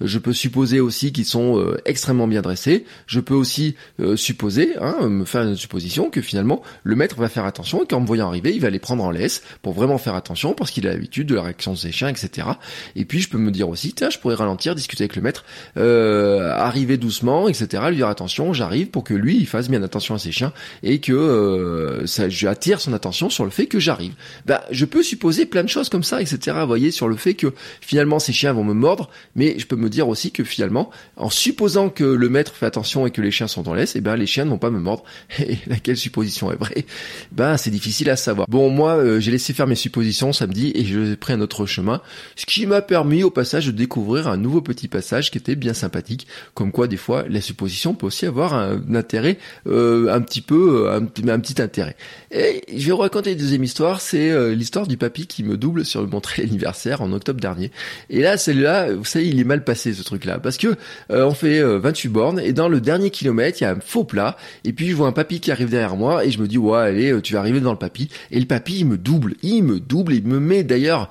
Je 0.00 0.18
peux 0.18 0.32
supposer 0.32 0.80
aussi 0.80 1.12
qu'ils 1.12 1.24
sont 1.24 1.74
extrêmement 1.84 2.28
bien 2.28 2.42
dressés. 2.42 2.84
Je 3.06 3.20
peux 3.20 3.34
aussi 3.34 3.76
supposer, 4.16 4.76
hein, 4.80 5.08
me 5.08 5.24
faire 5.24 5.42
une 5.42 5.56
supposition 5.56 6.10
que 6.10 6.20
finalement 6.20 6.62
le 6.82 6.96
maître 6.96 7.16
va 7.16 7.28
faire 7.28 7.44
attention 7.44 7.84
et 7.84 7.86
qu'en 7.86 8.00
me 8.00 8.06
voyant 8.06 8.28
arriver, 8.28 8.54
il 8.54 8.60
va 8.60 8.70
les 8.70 8.78
prendre 8.78 9.04
en 9.04 9.10
laisse 9.10 9.42
pour 9.62 9.72
vraiment 9.72 9.98
faire 9.98 10.14
attention 10.14 10.54
parce 10.54 10.70
qu'il 10.70 10.86
a 10.86 10.90
l'habitude 10.90 11.26
de 11.26 11.34
la 11.34 11.42
réaction 11.42 11.72
de 11.72 11.78
ses 11.78 11.92
chiens, 11.92 12.08
etc. 12.08 12.48
Et 12.94 13.04
puis 13.04 13.20
je 13.20 13.28
peux 13.28 13.38
me 13.38 13.50
dire 13.50 13.68
aussi, 13.68 13.92
tiens, 13.92 14.10
je 14.10 14.18
pourrais 14.18 14.34
ralentir, 14.34 14.74
discuter 14.74 15.04
avec 15.04 15.16
le 15.16 15.22
maître, 15.22 15.44
euh, 15.76 16.50
arriver 16.52 16.96
doucement, 16.96 17.48
etc. 17.48 17.82
Lui 17.88 17.96
dire 17.96 18.08
attention, 18.08 18.52
j'arrive 18.52 18.88
pour 18.88 19.04
que 19.04 19.14
lui 19.14 19.36
il 19.36 19.46
fasse 19.46 19.68
bien 19.68 19.82
attention 19.82 20.14
à 20.14 20.18
ses 20.18 20.32
chiens 20.32 20.52
et 20.82 21.00
que 21.00 21.12
euh, 21.12 22.06
ça, 22.06 22.24
attire 22.48 22.80
son 22.80 22.92
attention 22.92 23.30
sur 23.30 23.44
le 23.44 23.50
fait 23.50 23.66
que 23.66 23.78
j'arrive. 23.78 24.14
Bah, 24.46 24.64
je 24.70 24.84
peux 24.84 25.02
supposer 25.02 25.46
plein 25.46 25.64
de 25.64 25.68
choses 25.68 25.88
comme 25.88 26.02
ça, 26.02 26.20
etc. 26.20 26.56
Vous 26.60 26.66
voyez, 26.66 26.90
sur 26.90 27.08
le 27.08 27.16
fait 27.16 27.34
que 27.34 27.52
finalement 27.80 28.18
ces 28.18 28.32
chiens 28.32 28.52
vont 28.52 28.64
me 28.64 28.74
mordre, 28.74 29.10
mais 29.34 29.58
je 29.58 29.66
peux 29.66 29.76
me 29.76 29.88
dire 29.88 30.08
aussi 30.08 30.30
que 30.30 30.44
finalement, 30.44 30.90
en 31.16 31.30
supposant 31.30 31.88
que 31.88 32.04
le 32.04 32.28
maître 32.28 32.54
fait 32.54 32.66
attention 32.66 33.06
et 33.06 33.10
que 33.10 33.20
les 33.20 33.30
chiens 33.30 33.48
sont 33.48 33.68
en 33.68 33.74
laisse, 33.74 33.96
et 33.96 33.98
eh 33.98 34.02
ben 34.02 34.16
les 34.16 34.26
chiens 34.26 34.44
ne 34.44 34.50
vont 34.50 34.58
pas 34.58 34.70
me 34.70 34.80
mordre. 34.80 35.04
Et 35.38 35.58
laquelle 35.66 35.96
supposition 35.96 36.50
est 36.50 36.56
vraie? 36.56 36.86
Ben 37.32 37.56
c'est 37.56 37.70
difficile 37.70 38.10
à 38.10 38.16
savoir. 38.16 38.46
Bon, 38.48 38.70
moi 38.70 38.96
euh, 38.96 39.20
j'ai 39.20 39.30
laissé 39.30 39.52
faire 39.52 39.66
mes 39.66 39.74
suppositions 39.74 40.32
samedi 40.32 40.72
et 40.74 40.84
j'ai 40.84 41.16
pris 41.16 41.32
un 41.32 41.40
autre 41.40 41.66
chemin, 41.66 42.00
ce 42.36 42.46
qui 42.46 42.66
m'a 42.66 42.82
permis 42.82 43.22
au 43.22 43.30
passage 43.30 43.66
de 43.66 43.72
découvrir 43.72 44.28
un 44.28 44.36
nouveau 44.36 44.60
petit 44.60 44.88
passage 44.88 45.30
qui 45.30 45.38
était 45.38 45.56
bien 45.56 45.74
sympathique, 45.74 46.26
comme 46.54 46.72
quoi 46.72 46.86
des 46.86 46.96
fois 46.96 47.24
la 47.28 47.40
supposition 47.40 47.94
peut 47.94 48.06
aussi 48.06 48.26
avoir 48.26 48.54
un, 48.54 48.82
intérêt 48.94 49.38
euh, 49.66 50.12
un 50.12 50.20
petit 50.20 50.40
peu 50.40 50.90
un, 50.90 51.02
un, 51.02 51.40
petit 51.40 51.60
intérêt. 51.60 51.96
Et 52.30 52.62
je 52.68 52.86
vais 52.86 52.92
vous 52.92 52.98
raconter 52.98 53.32
une 53.32 53.38
deuxième 53.38 53.64
histoire, 53.64 54.00
c'est 54.00 54.30
euh, 54.30 54.54
l'histoire 54.54 54.86
du 54.86 54.96
papy 54.96 55.26
qui 55.26 55.42
me 55.42 55.56
double 55.56 55.84
sur 55.84 56.00
le 56.00 56.08
montré 56.08 56.42
anniversaire 56.46 57.00
en 57.00 57.12
octobre 57.12 57.40
dernier. 57.40 57.70
Et 58.10 58.20
là, 58.20 58.36
celle-là, 58.36 58.92
vous 58.92 59.04
savez, 59.04 59.15
il 59.22 59.40
est 59.40 59.44
mal 59.44 59.64
passé 59.64 59.92
ce 59.92 60.02
truc-là, 60.02 60.38
parce 60.38 60.56
que 60.56 60.76
on 61.10 61.32
fait 61.32 61.62
28 61.62 62.08
bornes 62.08 62.40
et 62.40 62.52
dans 62.52 62.68
le 62.68 62.80
dernier 62.80 63.10
kilomètre, 63.10 63.58
il 63.60 63.64
y 63.64 63.66
a 63.66 63.70
un 63.70 63.80
faux 63.80 64.04
plat 64.04 64.36
et 64.64 64.72
puis 64.72 64.88
je 64.88 64.94
vois 64.94 65.08
un 65.08 65.12
papy 65.12 65.40
qui 65.40 65.50
arrive 65.50 65.70
derrière 65.70 65.96
moi 65.96 66.24
et 66.24 66.30
je 66.30 66.40
me 66.40 66.46
dis 66.46 66.58
ouais 66.58 66.78
allez, 66.78 67.20
tu 67.22 67.34
vas 67.34 67.40
arriver 67.40 67.60
dans 67.60 67.72
le 67.72 67.78
papy. 67.78 68.08
Et 68.30 68.38
le 68.40 68.46
papy 68.46 68.80
il 68.80 68.86
me 68.86 68.96
double, 68.96 69.34
il 69.42 69.62
me 69.62 69.80
double, 69.80 70.14
il 70.14 70.26
me 70.26 70.40
met 70.40 70.62
d'ailleurs 70.62 71.10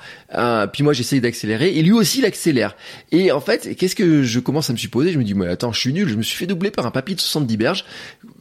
puis 0.73 0.83
moi 0.83 0.93
j'essaye 0.93 1.21
d'accélérer 1.21 1.75
et 1.75 1.81
lui 1.81 1.91
aussi 1.91 2.19
il 2.19 2.25
accélère. 2.25 2.75
Et 3.11 3.31
en 3.31 3.39
fait, 3.41 3.75
qu'est-ce 3.75 3.95
que 3.95 4.23
je 4.23 4.39
commence 4.39 4.69
à 4.69 4.73
me 4.73 4.77
supposer? 4.77 5.11
Je 5.11 5.17
me 5.17 5.23
dis 5.23 5.33
mais 5.33 5.47
attends, 5.47 5.71
je 5.71 5.79
suis 5.79 5.93
nul, 5.93 6.07
je 6.07 6.15
me 6.15 6.23
suis 6.23 6.37
fait 6.37 6.47
doubler 6.47 6.71
par 6.71 6.85
un 6.85 6.91
papy 6.91 7.15
de 7.15 7.19
70 7.19 7.57
berges. 7.57 7.85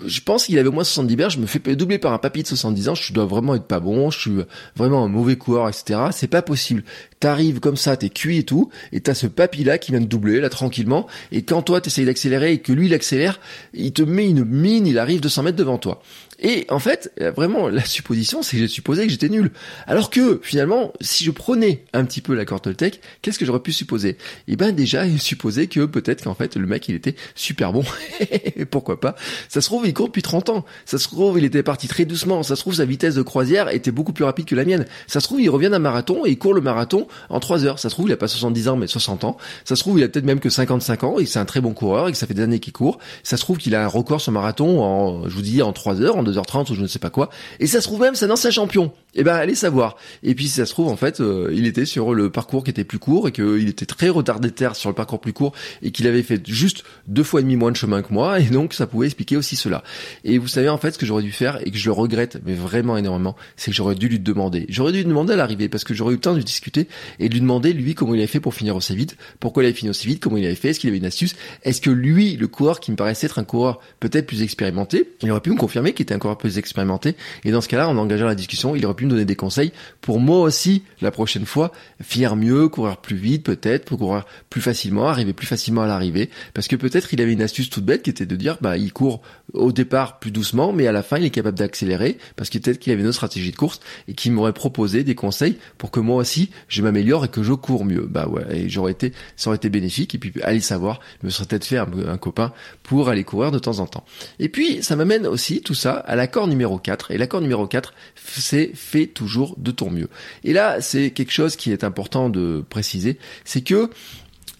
Je 0.05 0.21
pense 0.21 0.47
qu'il 0.47 0.59
avait 0.59 0.69
au 0.69 0.73
moins 0.73 0.85
70 0.85 1.17
berges, 1.17 1.35
je 1.35 1.41
me 1.41 1.47
fais 1.47 1.61
doubler 1.77 1.99
par 1.99 2.13
un 2.13 2.19
papy 2.19 2.43
de 2.43 2.49
70 2.49 2.89
ans, 2.89 2.95
je 2.95 3.13
dois 3.13 3.27
vraiment 3.27 3.55
être 3.55 3.65
pas 3.65 3.81
bon, 3.81 4.11
je 4.11 4.19
suis 4.19 4.31
vraiment 4.77 5.05
un 5.05 5.09
mauvais 5.09 5.37
coureur, 5.37 5.69
etc. 5.69 6.01
C'est 6.13 6.29
pas 6.29 6.43
possible. 6.43 6.83
T'arrives 7.21 7.61
comme 7.61 7.77
ça, 7.77 7.97
t'es 7.97 8.11
cuit 8.11 8.39
et 8.39 8.43
tout, 8.43 8.71
et 8.93 9.01
t'as 9.01 9.15
ce 9.15 9.27
papy 9.27 9.65
là 9.65 9.79
qui 9.79 9.93
vient 9.93 10.01
de 10.01 10.07
doubler 10.07 10.41
là 10.41 10.51
tranquillement, 10.51 11.07
et 11.33 11.43
quand 11.43 11.63
toi 11.63 11.81
t'essayes 11.81 12.05
d'accélérer 12.05 12.53
et 12.53 12.59
que 12.59 12.73
lui 12.73 12.87
il 12.87 12.95
accélère, 12.95 13.41
il 13.73 13.93
te 13.93 14.03
met 14.03 14.29
une 14.29 14.45
mine, 14.45 14.87
il 14.87 14.99
arrive 14.99 15.21
200 15.21 15.45
mètres 15.45 15.57
devant 15.57 15.79
toi. 15.79 16.03
Et 16.41 16.67
en 16.69 16.79
fait, 16.79 17.13
vraiment, 17.37 17.69
la 17.69 17.85
supposition, 17.85 18.43
c'est 18.43 18.57
que 18.57 18.63
j'ai 18.63 18.69
supposé 18.69 19.05
que 19.05 19.11
j'étais 19.11 19.29
nul. 19.29 19.51
Alors 19.87 20.11
que, 20.11 20.41
finalement, 20.43 20.93
si 21.01 21.25
je 21.25 21.31
prenais 21.31 21.85
un 21.93 22.05
petit 22.05 22.21
peu 22.21 22.35
la 22.35 22.45
corde 22.45 22.63
Toltec, 22.63 23.01
qu'est-ce 23.23 23.39
que 23.39 23.45
j'aurais 23.45 23.61
pu 23.61 23.73
supposer? 23.73 24.17
Eh 24.49 24.57
ben 24.57 24.73
déjà, 24.73 25.05
supposer 25.19 25.67
que 25.67 25.85
peut-être 25.87 26.25
qu'en 26.25 26.35
fait, 26.35 26.57
le 26.57 26.67
mec, 26.67 26.89
il 26.89 26.95
était 26.95 27.15
super 27.35 27.73
bon. 27.73 27.85
Pourquoi 28.71 29.01
pas? 29.01 29.15
Ça 29.49 29.61
se 29.61 29.67
trouve, 29.67 29.87
il 29.87 29.95
court 29.95 30.09
depuis 30.09 30.23
30 30.23 30.51
ans. 30.51 30.65
Ça 30.85 30.99
se 30.99 31.09
trouve, 31.09 31.39
il 31.39 31.45
était 31.45 31.63
parti 31.63 31.89
très 31.89 32.05
doucement. 32.05 32.43
Ça 32.43 32.57
se 32.57 32.61
trouve, 32.61 32.75
sa 32.75 32.85
vitesse 32.85 33.15
de 33.15 33.23
croisière 33.23 33.69
était 33.69 33.91
beaucoup 33.91 34.13
plus 34.13 34.25
rapide 34.25 34.47
que 34.47 34.55
la 34.55 34.65
mienne. 34.65 34.87
Ça 35.07 35.21
se 35.21 35.27
trouve, 35.27 35.41
il 35.41 35.49
revient 35.49 35.71
d'un 35.71 35.79
marathon 35.79 36.27
et 36.27 36.31
il 36.31 36.39
court 36.39 36.55
le 36.55 36.61
marathon 36.61 37.07
en 37.29 37.41
3 37.41 37.65
heures. 37.65 37.79
Ça 37.79 37.89
se 37.89 37.95
trouve, 37.95 38.09
il 38.09 38.13
a 38.13 38.17
pas 38.17 38.29
70 38.29 38.69
ans, 38.69 38.77
mais 38.77 38.87
60 38.87 39.25
ans. 39.25 39.37
Ça 39.65 39.77
se 39.77 39.81
trouve, 39.81 39.99
il 39.99 40.05
a 40.05 40.09
peut-être 40.09 40.25
même 40.25 40.41
que 40.41 40.51
55 40.51 41.05
ans 41.05 41.19
et 41.19 41.27
c'est 41.27 41.39
un 41.39 41.45
très 41.45 41.61
bon 41.61 41.73
coureur 41.73 42.09
et 42.09 42.13
que 42.13 42.19
ça 42.19 42.27
fait 42.27 42.35
des 42.35 42.43
années 42.43 42.61
qu'il 42.61 42.73
court. 42.73 42.99
Ça 43.23 43.37
se 43.37 43.43
trouve 43.43 43.59
qu'il 43.59 43.75
a 43.75 43.85
un 43.85 43.89
record 43.89 44.21
sur 44.21 44.33
marathon 44.33 44.83
en, 44.83 45.29
je 45.29 45.35
vous 45.35 45.43
dis, 45.43 45.63
en 45.63 45.73
3 45.73 46.01
heures, 46.01 46.17
2h30 46.25 46.71
ou 46.73 46.75
je 46.75 46.81
ne 46.81 46.87
sais 46.87 46.99
pas 46.99 47.11
quoi. 47.11 47.31
Et 47.61 47.67
ça 47.67 47.81
se 47.81 47.87
trouve 47.87 48.01
même, 48.01 48.15
c'est 48.15 48.27
un 48.27 48.31
ancien 48.31 48.51
champion. 48.51 48.93
Eh 49.15 49.23
ben, 49.23 49.35
allez 49.35 49.55
savoir. 49.55 49.97
Et 50.23 50.35
puis, 50.35 50.49
si 50.49 50.55
ça 50.55 50.67
se 50.67 50.73
trouve, 50.73 50.89
en 50.89 50.97
fait, 50.97 51.21
euh, 51.21 51.51
il 51.53 51.67
était 51.67 51.85
sur 51.85 52.15
le 52.15 52.31
parcours 52.31 52.65
qui 52.65 52.71
était 52.71 52.85
plus 52.85 52.99
court 52.99 53.29
et 53.29 53.33
qu'il 53.33 53.69
était 53.69 53.87
très 53.87 54.09
retardataire 54.09 54.75
sur 54.75 54.91
le 54.91 54.95
parcours 54.95 55.21
plus 55.21 55.33
court 55.33 55.53
et 55.83 55.93
qu'il 55.93 56.07
avait 56.07 56.23
fait 56.23 56.45
juste 56.47 56.85
deux 57.07 57.23
fois 57.23 57.41
et 57.41 57.43
demi 57.45 57.57
moins 57.57 57.71
de 57.71 57.77
chemin 57.77 58.03
que 58.03 58.13
moi. 58.13 58.41
Et 58.41 58.45
donc, 58.45 58.75
ça 58.75 58.87
pouvait 58.87 59.07
expliquer 59.07 59.37
aussi 59.37 59.55
cela. 59.57 59.85
Et 60.25 60.39
vous 60.39 60.49
savez, 60.49 60.69
en 60.69 60.79
fait, 60.79 60.93
ce 60.93 60.99
que 60.99 61.07
j'aurais 61.07 61.23
dû 61.23 61.33
faire 61.33 61.61
et 61.65 61.71
que 61.71 61.79
je 61.79 61.87
le 61.87 61.93
regrette, 61.93 62.41
mais 62.45 62.55
vraiment 62.55 62.97
énormément, 62.97 63.37
c'est 63.57 63.71
que 63.71 63.77
j'aurais 63.77 63.95
dû 63.95 64.09
lui 64.09 64.19
demander. 64.19 64.67
J'aurais 64.69 64.93
dû 64.93 64.99
lui 64.99 65.05
demander 65.05 65.35
à 65.35 65.37
l'arrivée 65.37 65.69
parce 65.69 65.85
que 65.85 65.95
j'aurais 65.95 66.13
eu 66.13 66.17
le 66.17 66.21
temps 66.21 66.35
de 66.35 66.43
discuter 66.43 66.89
et 67.21 67.29
de 67.29 67.35
lui 67.35 67.41
demander, 67.41 67.73
lui, 67.73 67.95
comment 67.95 68.15
il 68.15 68.19
avait 68.19 68.27
fait 68.27 68.41
pour 68.41 68.55
finir 68.55 68.75
aussi 68.75 68.97
vite, 68.97 69.17
pourquoi 69.41 69.63
il 69.63 69.67
avait 69.67 69.75
fini 69.75 69.91
aussi 69.91 70.07
vite, 70.07 70.21
comment 70.21 70.37
il 70.37 70.45
avait 70.45 70.55
fait, 70.55 70.71
est-ce 70.71 70.81
qu'il 70.81 70.89
avait 70.89 70.99
une 70.99 71.07
astuce, 71.07 71.37
est-ce 71.63 71.81
que 71.81 71.91
lui, 71.91 72.37
le 72.37 72.49
coureur 72.49 72.81
qui 72.81 72.91
me 72.91 72.97
paraissait 72.97 73.27
être 73.27 73.39
un 73.39 73.45
coureur 73.45 73.81
peut-être 74.01 74.27
plus 74.27 74.43
expérimenté, 74.43 75.11
il 75.23 75.31
aurait 75.31 75.41
pu 75.41 75.51
me 75.51 75.57
confirmer 75.57 75.93
qu'il 75.93 76.05
était 76.05 76.14
un 76.15 76.19
coureur 76.19 76.39
plus 76.39 76.59
expérimenté. 76.59 77.17
Et 77.45 77.51
dans 77.51 77.61
ce 77.61 77.69
cas-là, 77.69 77.89
en 77.89 77.97
engageant 77.97 78.27
la 78.27 78.35
discussion, 78.35 78.75
il 78.75 78.85
aurait 78.87 78.95
pu 78.95 79.05
me 79.05 79.11
donner 79.11 79.25
des 79.25 79.37
conseils 79.37 79.73
pour 80.01 80.21
moi 80.21 80.41
aussi, 80.41 80.83
la 81.01 81.11
prochaine 81.11 81.47
fois, 81.47 81.73
finir 82.03 82.37
mieux, 82.37 82.69
courir 82.69 82.99
plus 82.99 83.17
vite 83.17 83.45
peut-être, 83.45 83.85
pour 83.85 83.99
courir 83.99 84.25
plus 84.51 84.61
facilement, 84.61 85.09
arriver 85.09 85.33
plus 85.33 85.47
facilement 85.47 85.83
à 85.83 85.87
l'arrivée. 85.87 86.31
Parce 86.55 86.69
que 86.69 86.77
peut-être 86.77 87.13
il 87.13 87.21
avait 87.21 87.33
une 87.33 87.43
astuce 87.43 87.71
toute 87.71 87.85
bête 87.85 88.03
qui 88.03 88.11
était 88.11 88.27
de 88.27 88.37
dire, 88.37 88.59
bah, 88.61 88.77
il 88.77 88.93
court 88.93 89.23
au 89.53 89.73
départ 89.73 90.19
plus 90.19 90.31
doucement, 90.31 90.73
mais 90.73 90.87
à 90.87 90.93
la 90.93 91.03
fin, 91.03 91.19
il 91.19 91.25
est 91.25 91.31
capable 91.31 91.59
d'accélérer, 91.59 92.19
parce 92.37 92.51
que 92.51 92.59
peut-être 92.59 92.79
qu'il 92.79 92.93
avait 92.93 93.03
une 93.03 93.09
autre 93.09 93.17
stratégie 93.17 93.51
de 93.51 93.57
course, 93.57 93.81
et 94.09 94.15
qu'il 94.15 94.33
m'aurait 94.33 94.53
proposé 94.53 95.05
des 95.05 95.15
conseils 95.15 95.57
pour 95.79 95.91
que 95.91 96.01
moi 96.01 96.17
aussi, 96.17 96.51
je 96.69 96.83
m'améliore 96.83 97.25
et 97.25 97.29
que 97.29 97.43
je 97.43 97.53
cours 97.53 97.85
mieux. 97.85 98.07
Bah 98.09 98.29
ouais, 98.29 98.45
et 98.51 98.69
j'aurais 98.69 98.93
été, 98.93 99.13
ça 99.37 99.51
aurait 99.51 99.57
été 99.57 99.71
bénéfique, 99.71 100.15
et 100.15 100.19
puis, 100.19 100.33
aller 100.43 100.61
savoir, 100.61 101.01
je 101.21 101.27
me 101.27 101.31
serais 101.31 101.47
peut-être 101.47 101.65
fait 101.65 101.79
un, 101.79 101.89
un 102.07 102.17
copain 102.17 102.53
pour 102.83 103.09
aller 103.09 103.25
courir 103.25 103.51
de 103.51 103.59
temps 103.59 103.79
en 103.79 103.87
temps. 103.87 104.05
Et 104.39 104.49
puis, 104.49 104.83
ça 104.83 104.97
m'amène 104.97 105.27
aussi, 105.27 105.63
tout 105.63 105.75
ça, 105.75 106.04
à 106.05 106.17
l'accord 106.17 106.47
numéro 106.47 106.79
4. 106.79 107.11
Et 107.11 107.19
l'accord 107.19 107.41
numéro 107.41 107.67
4, 107.67 107.95
c'est 108.15 108.71
fait 108.75 109.07
toujours 109.07 109.55
de 109.59 109.71
ton 109.71 109.91
mieux. 109.91 110.09
Et 110.45 110.53
là, 110.53 110.81
c'est 110.81 111.11
quelque 111.11 111.33
chose 111.33 111.57
qui 111.57 111.73
est 111.73 111.85
important 111.85 112.29
de 112.31 112.65
préciser, 112.69 113.19
c'est 113.45 113.63
que 113.63 113.91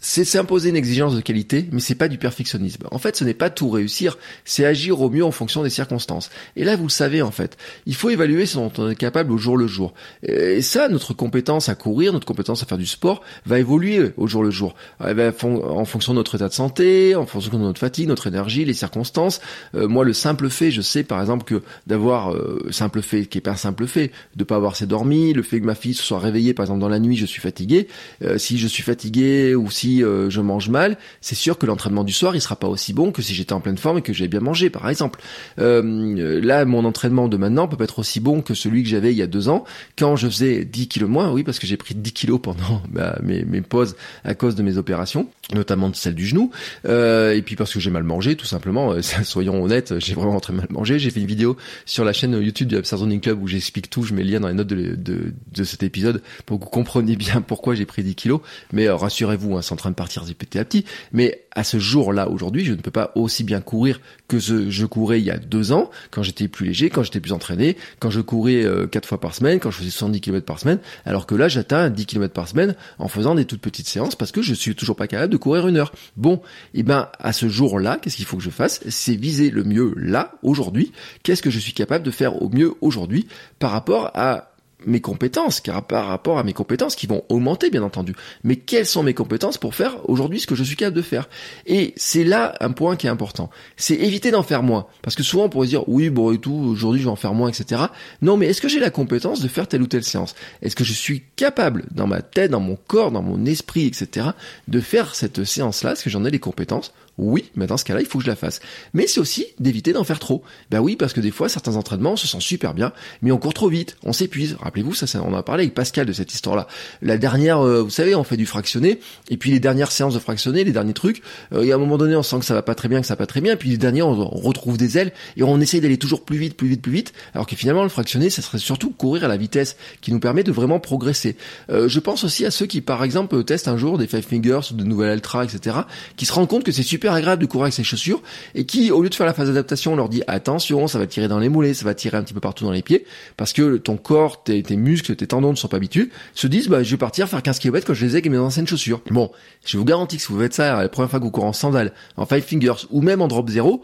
c'est 0.05 0.27
s'imposer 0.27 0.69
une 0.69 0.77
exigence 0.77 1.17
de 1.17 1.23
qualité, 1.23 1.67
mais 1.73 1.81
c'est 1.81 1.95
pas 1.95 2.09
du 2.09 2.19
perfectionnisme. 2.19 2.85
En 2.91 2.99
fait, 2.99 3.17
ce 3.17 3.25
n'est 3.25 3.33
pas 3.33 3.49
tout 3.49 3.71
réussir, 3.71 4.19
c'est 4.45 4.67
agir 4.67 5.01
au 5.01 5.09
mieux 5.09 5.25
en 5.25 5.31
fonction 5.31 5.63
des 5.63 5.71
circonstances. 5.71 6.29
Et 6.57 6.65
là, 6.65 6.77
vous 6.77 6.85
le 6.85 6.91
savez 6.91 7.23
en 7.23 7.31
fait, 7.31 7.57
il 7.87 7.95
faut 7.95 8.11
évaluer 8.11 8.45
ce 8.45 8.57
dont 8.57 8.71
on 8.77 8.91
est 8.91 8.97
capable 8.97 9.33
au 9.33 9.39
jour 9.39 9.57
le 9.57 9.67
jour. 9.67 9.95
Et 10.23 10.61
ça, 10.61 10.91
notre 10.91 11.15
compétence 11.15 11.71
à 11.71 11.75
courir, 11.75 12.13
notre 12.13 12.27
compétence 12.27 12.63
à 12.63 12.67
faire 12.67 12.77
du 12.77 12.85
sport, 12.85 13.23
va 13.47 13.59
évoluer 13.59 14.13
au 14.19 14.27
jour 14.27 14.43
le 14.43 14.51
jour. 14.51 14.75
en 15.01 15.85
fonction 15.87 16.13
de 16.13 16.19
notre 16.19 16.35
état 16.35 16.49
de 16.49 16.53
santé, 16.53 17.15
en 17.15 17.25
fonction 17.25 17.59
de 17.59 17.65
notre 17.65 17.81
fatigue, 17.81 18.07
notre 18.07 18.27
énergie, 18.27 18.67
les 18.67 18.75
circonstances. 18.75 19.41
Euh, 19.75 19.89
moi, 19.89 20.05
le 20.05 20.13
simple 20.13 20.51
fait, 20.51 20.71
je 20.71 20.83
sais 20.83 21.03
par 21.03 21.19
exemple 21.19 21.45
que 21.45 21.63
d'avoir 21.87 22.35
euh, 22.35 22.69
simple 22.71 23.01
fait, 23.01 23.25
qui 23.25 23.39
est 23.39 23.41
pas 23.41 23.53
un 23.53 23.57
simple 23.57 23.87
fait, 23.87 24.13
de 24.37 24.45
pas 24.45 24.57
avoir 24.57 24.73
assez 24.73 24.87
dormi, 24.87 25.33
le 25.33 25.43
fait 25.43 25.61
que 25.61 25.65
ma 25.65 25.75
fille 25.75 25.95
se 25.95 26.03
soit 26.03 26.19
réveillée 26.19 26.53
par 26.53 26.65
exemple 26.65 26.81
dans 26.81 26.91
la 26.91 26.99
nuit, 26.99 27.17
je 27.17 27.25
suis 27.25 27.41
fatigué. 27.41 27.89
Euh, 28.23 28.37
si 28.37 28.59
je 28.59 28.69
suis 28.69 28.83
fatigué 28.83 29.55
ou 29.55 29.71
si 29.71 29.94
euh, 30.03 30.31
je 30.31 30.41
mange 30.41 30.69
mal, 30.69 30.97
c'est 31.21 31.35
sûr 31.35 31.59
que 31.59 31.67
l'entraînement 31.67 32.05
du 32.05 32.13
soir 32.13 32.35
il 32.35 32.41
sera 32.41 32.57
pas 32.57 32.69
aussi 32.69 32.93
bon 32.93 33.13
que 33.13 33.23
si 33.23 33.35
j'étais 33.35 33.53
en 33.53 33.61
pleine 33.61 33.79
forme 33.79 33.99
et 33.99 34.03
que 34.03 34.13
j'avais 34.13 34.29
bien 34.29 34.41
mangé 34.41 34.71
par 34.71 34.89
exemple. 34.89 35.21
Euh, 35.59 36.41
là 36.43 36.65
mon 36.65 36.85
entraînement 36.85 37.29
de 37.29 37.37
maintenant 37.37 37.69
peut 37.69 37.77
pas 37.77 37.85
être 37.85 37.99
aussi 37.99 38.21
bon 38.21 38.43
que 38.43 38.55
celui 38.55 38.83
que 38.83 38.89
j'avais 38.89 39.13
il 39.13 39.17
y 39.17 39.23
a 39.23 39.27
deux 39.27 39.49
ans. 39.49 39.65
Quand 39.99 40.17
je 40.17 40.29
faisais 40.29 40.65
10 40.65 40.89
kilos 40.89 41.09
moins, 41.09 41.31
oui 41.31 41.45
parce 41.45 41.59
que 41.59 41.67
j'ai 41.67 41.77
pris 41.77 41.95
10 41.95 42.13
kilos 42.13 42.41
pendant 42.43 42.83
bah, 42.89 43.19
mes, 43.23 43.45
mes 43.45 43.61
pauses 43.61 43.97
à 44.25 44.35
cause 44.35 44.55
de 44.55 44.63
mes 44.63 44.79
opérations, 44.79 45.29
notamment 45.55 45.89
de 45.89 45.97
celle 45.97 46.15
du 46.15 46.27
genou, 46.27 46.51
euh, 46.87 47.35
et 47.35 47.43
puis 47.43 47.57
parce 47.57 47.73
que 47.73 47.81
j'ai 47.81 47.91
mal 47.91 48.05
mangé 48.05 48.37
tout 48.37 48.47
simplement, 48.47 48.95
soyons 49.23 49.63
honnêtes, 49.63 49.99
j'ai 49.99 50.15
vraiment 50.15 50.41
très 50.41 50.53
mal 50.53 50.67
mangé, 50.71 50.99
j'ai 50.99 51.11
fait 51.11 51.21
une 51.21 51.27
vidéo 51.27 51.57
sur 51.87 52.05
la 52.05 52.13
chaîne 52.13 52.33
YouTube 52.41 52.69
du 52.69 52.77
Absurd 52.77 53.03
Running 53.03 53.21
Club 53.21 53.43
où 53.43 53.47
j'explique 53.47 53.91
tout, 53.91 54.03
je 54.03 54.15
mets 54.15 54.25
le 54.25 54.31
lien 54.31 54.41
dans 54.41 54.49
les 54.49 54.55
notes 54.55 54.67
de, 54.67 54.95
de, 54.95 55.33
de 55.53 55.65
cet 55.65 55.83
épisode 55.83 56.23
pour 56.47 56.59
que 56.59 56.65
vous 56.65 56.71
compreniez 56.71 57.17
bien 57.17 57.41
pourquoi 57.41 57.75
j'ai 57.75 57.87
pris 57.87 58.03
10 58.03 58.15
kilos, 58.15 58.41
mais 58.73 58.89
rassurez-vous, 58.89 59.57
hein, 59.57 59.63
sans 59.63 59.77
train 59.85 59.91
de 59.91 59.97
partir 59.97 60.25
petit 60.35 60.59
à 60.59 60.65
petit. 60.65 60.85
Mais 61.13 61.45
à 61.51 61.65
ce 61.65 61.79
jour-là, 61.79 62.29
aujourd'hui, 62.29 62.65
je 62.65 62.73
ne 62.73 62.81
peux 62.81 62.91
pas 62.91 63.13
aussi 63.15 63.45
bien 63.45 63.61
courir 63.61 64.01
que 64.29 64.39
je, 64.39 64.71
je 64.71 64.87
courais 64.87 65.21
il 65.21 65.25
y 65.25 65.31
a 65.31 65.37
deux 65.37 65.73
ans, 65.73 65.91
quand 66.11 66.23
j'étais 66.23 66.49
plus 66.49 66.67
léger, 66.67 66.91
quand 66.91 67.03
j'étais 67.03 67.21
plus 67.21 67.33
entraîné, 67.33 67.77
quand 68.01 68.11
je 68.11 68.21
courais 68.21 68.65
euh, 68.65 68.87
quatre 68.87 69.07
fois 69.07 69.21
par 69.21 69.35
semaine, 69.35 69.61
quand 69.61 69.71
je 69.71 69.79
faisais 69.79 69.91
70 69.91 70.21
km 70.21 70.47
par 70.47 70.59
semaine, 70.59 70.79
alors 71.05 71.27
que 71.27 71.35
là, 71.35 71.49
j'atteins 71.49 71.91
10 71.91 72.07
km 72.07 72.33
par 72.33 72.49
semaine 72.49 72.75
en 72.99 73.09
faisant 73.09 73.35
des 73.35 73.45
toutes 73.45 73.61
petites 73.61 73.89
séances 73.89 74.17
parce 74.17 74.33
que 74.33 74.43
je 74.43 74.55
suis 74.55 74.75
toujours 74.75 74.97
pas 74.97 75.07
capable 75.07 75.33
de 75.33 75.37
courir 75.37 75.69
une 75.69 75.77
heure. 75.77 75.93
Bon, 76.17 76.37
et 76.73 76.81
eh 76.81 76.83
ben 76.83 77.09
à 77.19 77.33
ce 77.33 77.49
jour-là, 77.49 77.99
qu'est-ce 78.01 78.17
qu'il 78.17 78.25
faut 78.25 78.39
que 78.39 78.43
je 78.43 78.51
fasse? 78.51 78.81
C'est 78.89 79.15
viser 79.15 79.51
le 79.51 79.65
mieux 79.65 79.93
là, 79.97 80.33
aujourd'hui. 80.43 80.93
Qu'est-ce 81.23 81.43
que 81.43 81.51
je 81.51 81.59
suis 81.59 81.75
capable 81.75 82.05
de 82.05 82.11
faire 82.11 82.43
au 82.43 82.49
mieux 82.49 82.73
aujourd'hui 82.81 83.27
par 83.59 83.71
rapport 83.71 84.11
à 84.15 84.54
mes 84.87 85.01
compétences, 85.01 85.61
car 85.61 85.87
par 85.87 86.07
rapport 86.07 86.39
à 86.39 86.45
mes 86.45 86.53
compétences 86.53 86.97
qui 86.97 87.07
vont 87.07 87.25
augmenter 87.29 87.71
bien 87.71 87.83
entendu. 87.83 88.15
Mais 88.43 88.57
quelles 88.57 88.87
sont 88.87 89.03
mes 89.03 89.15
compétences 89.15 89.59
pour 89.59 89.75
faire 89.75 89.97
aujourd'hui 90.09 90.41
ce 90.41 90.47
que 90.47 90.55
je 90.55 90.65
suis 90.65 90.77
capable 90.77 90.97
de 90.97 91.03
faire? 91.03 91.29
Et 91.67 91.95
c'est 91.97 92.25
là 92.25 92.55
un 92.61 92.73
point 92.73 92.97
qui 92.97 93.07
est 93.07 93.11
important. 93.11 93.51
C'est 93.77 93.95
éviter 93.95 94.31
d'en 94.31 94.43
faire 94.43 94.63
moins. 94.63 94.87
Parce 95.03 95.17
que 95.17 95.23
souvent 95.23 95.45
on 95.45 95.49
pourrait 95.49 95.67
se 95.67 95.71
dire 95.71 95.89
oui 95.89 96.11
bon 96.11 96.33
et 96.33 96.39
tout, 96.39 96.53
aujourd'hui 96.53 97.01
je 97.01 97.07
vais 97.07 97.11
en 97.11 97.17
faire 97.17 97.35
moins, 97.35 97.49
etc. 97.49 97.83
Non 98.23 98.37
mais 98.37 98.47
est-ce 98.47 98.61
que 98.61 98.69
j'ai 98.69 98.81
la 98.81 98.91
compétence 98.91 99.41
de 99.41 99.49
faire 99.49 99.69
telle 99.69 99.83
ou 99.83 99.87
telle 99.87 100.05
séance? 100.05 100.35
Est-ce 100.63 100.77
que 100.77 100.85
je 100.85 100.93
suis 100.93 101.23
capable 101.37 101.85
dans 101.91 102.07
ma 102.07 102.23
tête, 102.23 102.51
dans 102.51 102.61
mon 102.61 102.77
corps, 102.77 103.11
dans 103.11 103.23
mon 103.23 103.45
esprit, 103.47 103.87
etc. 103.87 104.29
de 104.69 104.81
faire 104.81 105.15
cette 105.15 105.45
séance-là? 105.45 105.93
Est-ce 105.93 106.05
que 106.05 106.11
j'en 106.11 106.25
ai 106.25 106.31
les 106.31 106.39
compétences? 106.39 106.93
Oui, 107.17 107.51
mais 107.55 107.67
dans 107.67 107.77
ce 107.77 107.85
cas-là, 107.85 108.01
il 108.01 108.07
faut 108.07 108.19
que 108.19 108.25
je 108.25 108.31
la 108.31 108.37
fasse. 108.37 108.61
Mais 108.93 109.07
c'est 109.07 109.21
aussi 109.21 109.47
d'éviter 109.61 109.93
d'en 109.93 110.03
faire 110.03 110.19
trop. 110.19 110.43
Ben 110.71 110.81
oui, 110.81 110.97
parce 110.97 111.13
que 111.13 111.21
des 111.21 111.31
fois, 111.31 111.49
certains 111.49 111.77
entraînements, 111.77 112.13
on 112.13 112.17
se 112.17 112.27
sent 112.27 112.41
super 112.41 112.75
bien, 112.75 112.93
mais 113.23 113.31
on 113.31 113.39
court 113.39 113.55
trop 113.55 113.69
vite, 113.69 113.97
on 114.03 114.13
s'épuise. 114.13 114.57
Rappelez-vous, 114.61 114.95
ça, 114.95 115.07
on 115.23 115.33
a 115.35 115.43
parlé 115.43 115.65
avec 115.65 115.75
Pascal 115.75 116.07
de 116.07 116.13
cette 116.13 116.35
histoire-là. 116.35 116.67
La 117.03 117.17
dernière, 117.17 117.61
euh, 117.61 117.83
vous 117.83 117.91
savez, 117.91 118.17
on 118.17 118.25
fait 118.25 118.37
du 118.37 118.47
fractionné, 118.47 118.99
et 119.31 119.37
puis 119.37 119.53
les 119.53 119.61
dernières 119.61 119.93
séances 119.93 120.15
de 120.15 120.19
fractionné, 120.19 120.65
les 120.65 120.73
derniers 120.73 120.93
trucs, 120.93 121.23
euh, 121.53 121.63
et 121.63 121.71
à 121.71 121.77
un 121.77 121.79
moment 121.79 121.99
donné, 121.99 122.17
on 122.17 122.23
sent 122.25 122.41
que 122.41 122.45
ça 122.45 122.55
va 122.55 122.63
pas 122.63 122.75
très 122.75 122.89
bien, 122.89 123.01
que 123.01 123.07
ça 123.07 123.15
va 123.15 123.19
pas 123.19 123.27
très 123.27 123.41
bien, 123.41 123.55
puis 123.57 123.71
les 123.71 123.79
derniers, 123.79 124.03
on, 124.03 124.15
retrouve 124.15 124.77
des 124.77 124.99
ailes, 124.99 125.13
et 125.37 125.43
on 125.43 125.61
essaye 125.61 125.81
d'aller 125.81 125.99
toujours 125.99 126.25
plus 126.25 126.37
vite, 126.37 126.57
plus 126.57 126.69
vite, 126.69 126.83
plus 126.83 126.93
vite, 126.93 127.13
alors 127.35 127.47
que 127.47 127.55
finalement, 127.55 127.85
le 127.85 127.89
fractionné, 127.89 128.29
ça 128.29 128.43
serait 128.43 128.59
surtout 128.59 128.91
courir 128.91 129.25
à 129.25 129.29
la 129.29 129.37
vitesse 129.37 129.77
qui 130.01 130.13
nous 130.13 130.21
permet 130.21 130.43
de 130.43 130.53
vraiment 130.53 130.81
progresser. 130.81 131.37
Euh, 131.71 131.89
je 131.89 132.01
pense 132.01 132.25
aussi 132.25 132.45
à 132.45 132.51
ceux 132.51 132.67
qui, 132.67 132.81
par 132.81 133.05
exemple, 133.05 133.43
testent 133.45 133.69
un 133.69 133.77
jour 133.77 133.99
des 133.99 134.07
Five 134.07 134.27
Fingers 134.27 134.73
ou 134.73 134.75
de 134.75 134.85
Nouvelle 134.85 135.15
Ultra, 135.15 135.45
etc., 135.45 135.77
qui 136.17 136.27
se 136.27 136.33
rendent 136.33 136.49
compte 136.49 136.65
que 136.65 136.73
c'est 136.73 136.83
super 136.83 137.04
agréable 137.13 137.43
de 137.43 137.47
courir 137.47 137.65
avec 137.65 137.75
ses 137.75 137.85
chaussures 137.85 138.23
et 138.55 138.65
qui, 138.65 138.91
au 138.91 139.03
lieu 139.03 139.09
de 139.09 139.15
faire 139.15 139.27
la 139.27 139.35
phase 139.35 139.49
d'adaptation, 139.49 139.93
on 139.93 139.97
leur 139.97 140.09
dit 140.09 140.23
attention, 140.27 140.87
ça 140.87 140.99
va 140.99 141.07
tirer 141.07 141.29
dans 141.29 141.39
les 141.39 141.49
mollets, 141.49 141.75
ça 141.75 141.85
va 141.85 141.95
tirer 141.95 142.17
un 142.17 142.23
petit 142.23 142.35
peu 142.35 142.41
partout 142.41 142.65
dans 142.65 142.73
les 142.73 142.83
pieds, 142.83 143.05
parce 143.37 143.53
que 143.53 143.77
ton 143.77 143.97
corps, 143.97 144.43
tes, 144.43 144.63
muscles, 144.77 145.17
tes 145.17 145.27
tendons 145.27 145.51
ne 145.51 145.57
sont 145.57 145.69
pas 145.69 145.77
habitués, 145.77 146.11
se 146.35 146.47
disent 146.47 146.69
bah 146.69 146.83
je 146.83 146.91
vais 146.91 146.97
partir 146.97 147.29
faire 147.29 147.43
15 147.43 147.59
km 147.59 147.87
quand 147.87 147.95
je 147.95 148.05
les 148.05 148.13
ai 148.13 148.15
avec 148.15 148.31
mes 148.31 148.39
anciennes 148.39 148.67
chaussures. 148.67 149.01
Bon, 149.11 149.31
je 149.67 149.77
vous 149.77 149.85
garantis 149.85 150.17
que 150.17 150.23
si 150.23 150.33
vous 150.33 150.41
faites 150.41 150.55
ça 150.55 150.83
la 150.83 150.89
première 150.89 151.11
fois 151.11 151.19
que 151.19 151.25
vous 151.25 151.31
courez 151.31 151.47
en 151.47 151.53
sandales, 151.53 151.93
en 152.17 152.27
five 152.27 152.43
fingers 152.43 152.87
ou 152.91 153.01
même 153.01 153.21
en 153.21 153.29
drop 153.29 153.49
zéro, 153.49 153.83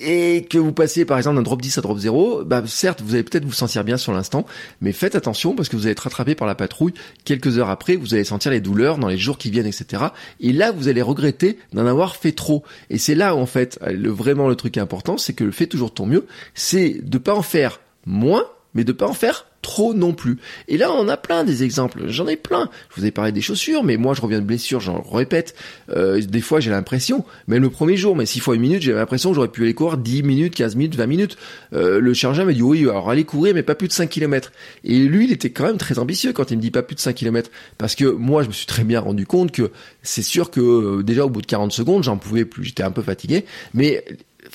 et 0.00 0.44
que 0.48 0.58
vous 0.58 0.72
passez 0.72 1.04
par 1.04 1.18
exemple 1.18 1.36
d'un 1.36 1.42
drop 1.42 1.60
10 1.60 1.78
à 1.78 1.80
drop 1.80 1.98
0, 1.98 2.44
bah 2.44 2.62
certes 2.66 3.02
vous 3.02 3.14
allez 3.14 3.22
peut-être 3.22 3.44
vous 3.44 3.52
sentir 3.52 3.84
bien 3.84 3.96
sur 3.96 4.12
l'instant, 4.12 4.46
mais 4.80 4.92
faites 4.92 5.14
attention 5.14 5.54
parce 5.54 5.68
que 5.68 5.76
vous 5.76 5.82
allez 5.84 5.92
être 5.92 6.00
rattrapé 6.00 6.34
par 6.34 6.46
la 6.46 6.54
patrouille 6.54 6.94
quelques 7.24 7.58
heures 7.58 7.70
après, 7.70 7.96
vous 7.96 8.14
allez 8.14 8.24
sentir 8.24 8.50
les 8.50 8.60
douleurs 8.60 8.98
dans 8.98 9.08
les 9.08 9.18
jours 9.18 9.38
qui 9.38 9.50
viennent, 9.50 9.66
etc. 9.66 10.04
Et 10.40 10.52
là 10.52 10.72
vous 10.72 10.88
allez 10.88 11.02
regretter 11.02 11.58
d'en 11.72 11.86
avoir 11.86 12.16
fait 12.16 12.32
trop. 12.32 12.62
Et 12.90 12.98
c'est 12.98 13.14
là 13.14 13.34
en 13.34 13.46
fait 13.46 13.78
vraiment 13.82 14.48
le 14.48 14.56
truc 14.56 14.78
important, 14.78 15.18
c'est 15.18 15.32
que 15.32 15.44
le 15.44 15.52
fait 15.52 15.66
toujours 15.66 15.92
ton 15.92 16.06
mieux, 16.06 16.26
c'est 16.54 17.00
de 17.02 17.18
pas 17.18 17.34
en 17.34 17.42
faire 17.42 17.80
moins, 18.06 18.44
mais 18.74 18.84
de 18.84 18.92
pas 18.92 19.06
en 19.06 19.14
faire 19.14 19.46
trop 19.62 19.92
non 19.94 20.12
plus. 20.12 20.38
Et 20.68 20.76
là, 20.78 20.92
on 20.92 21.08
a 21.08 21.16
plein 21.16 21.44
des 21.44 21.64
exemples. 21.64 22.08
J'en 22.08 22.26
ai 22.26 22.36
plein. 22.36 22.70
Je 22.90 23.00
vous 23.00 23.06
ai 23.06 23.10
parlé 23.10 23.32
des 23.32 23.40
chaussures, 23.40 23.82
mais 23.82 23.96
moi, 23.96 24.14
je 24.14 24.20
reviens 24.20 24.40
de 24.40 24.44
blessure, 24.44 24.80
j'en 24.80 25.02
répète. 25.02 25.54
Euh, 25.90 26.20
des 26.20 26.40
fois, 26.40 26.60
j'ai 26.60 26.70
l'impression, 26.70 27.24
même 27.48 27.62
le 27.62 27.70
premier 27.70 27.96
jour, 27.96 28.14
mais 28.16 28.24
six 28.26 28.40
fois 28.40 28.54
une 28.54 28.60
minute, 28.60 28.82
j'ai 28.82 28.92
l'impression 28.92 29.30
que 29.30 29.34
j'aurais 29.34 29.48
pu 29.48 29.62
aller 29.64 29.74
courir 29.74 29.98
10 29.98 30.22
minutes, 30.22 30.54
15 30.54 30.76
minutes, 30.76 30.94
20 30.94 31.06
minutes. 31.06 31.36
Euh, 31.72 32.00
le 32.00 32.14
chirurgien 32.14 32.44
m'a 32.44 32.52
dit, 32.52 32.62
oui, 32.62 32.82
alors 32.82 33.10
allez 33.10 33.24
courir, 33.24 33.54
mais 33.54 33.62
pas 33.62 33.74
plus 33.74 33.88
de 33.88 33.92
5 33.92 34.08
km. 34.08 34.52
Et 34.84 34.98
lui, 35.00 35.24
il 35.24 35.32
était 35.32 35.50
quand 35.50 35.64
même 35.64 35.78
très 35.78 35.98
ambitieux 35.98 36.32
quand 36.32 36.50
il 36.50 36.56
me 36.56 36.62
dit 36.62 36.70
pas 36.70 36.82
plus 36.82 36.94
de 36.94 37.00
5 37.00 37.14
km. 37.14 37.50
Parce 37.78 37.94
que 37.94 38.04
moi, 38.04 38.42
je 38.42 38.48
me 38.48 38.52
suis 38.52 38.66
très 38.66 38.84
bien 38.84 39.00
rendu 39.00 39.26
compte 39.26 39.52
que 39.52 39.70
c'est 40.02 40.22
sûr 40.22 40.50
que 40.50 40.60
euh, 40.60 41.02
déjà 41.02 41.24
au 41.24 41.30
bout 41.30 41.42
de 41.42 41.46
40 41.46 41.72
secondes, 41.72 42.04
j'en 42.04 42.16
pouvais 42.16 42.44
plus. 42.44 42.64
J'étais 42.64 42.84
un 42.84 42.90
peu 42.92 43.02
fatigué. 43.02 43.44
Mais 43.74 44.04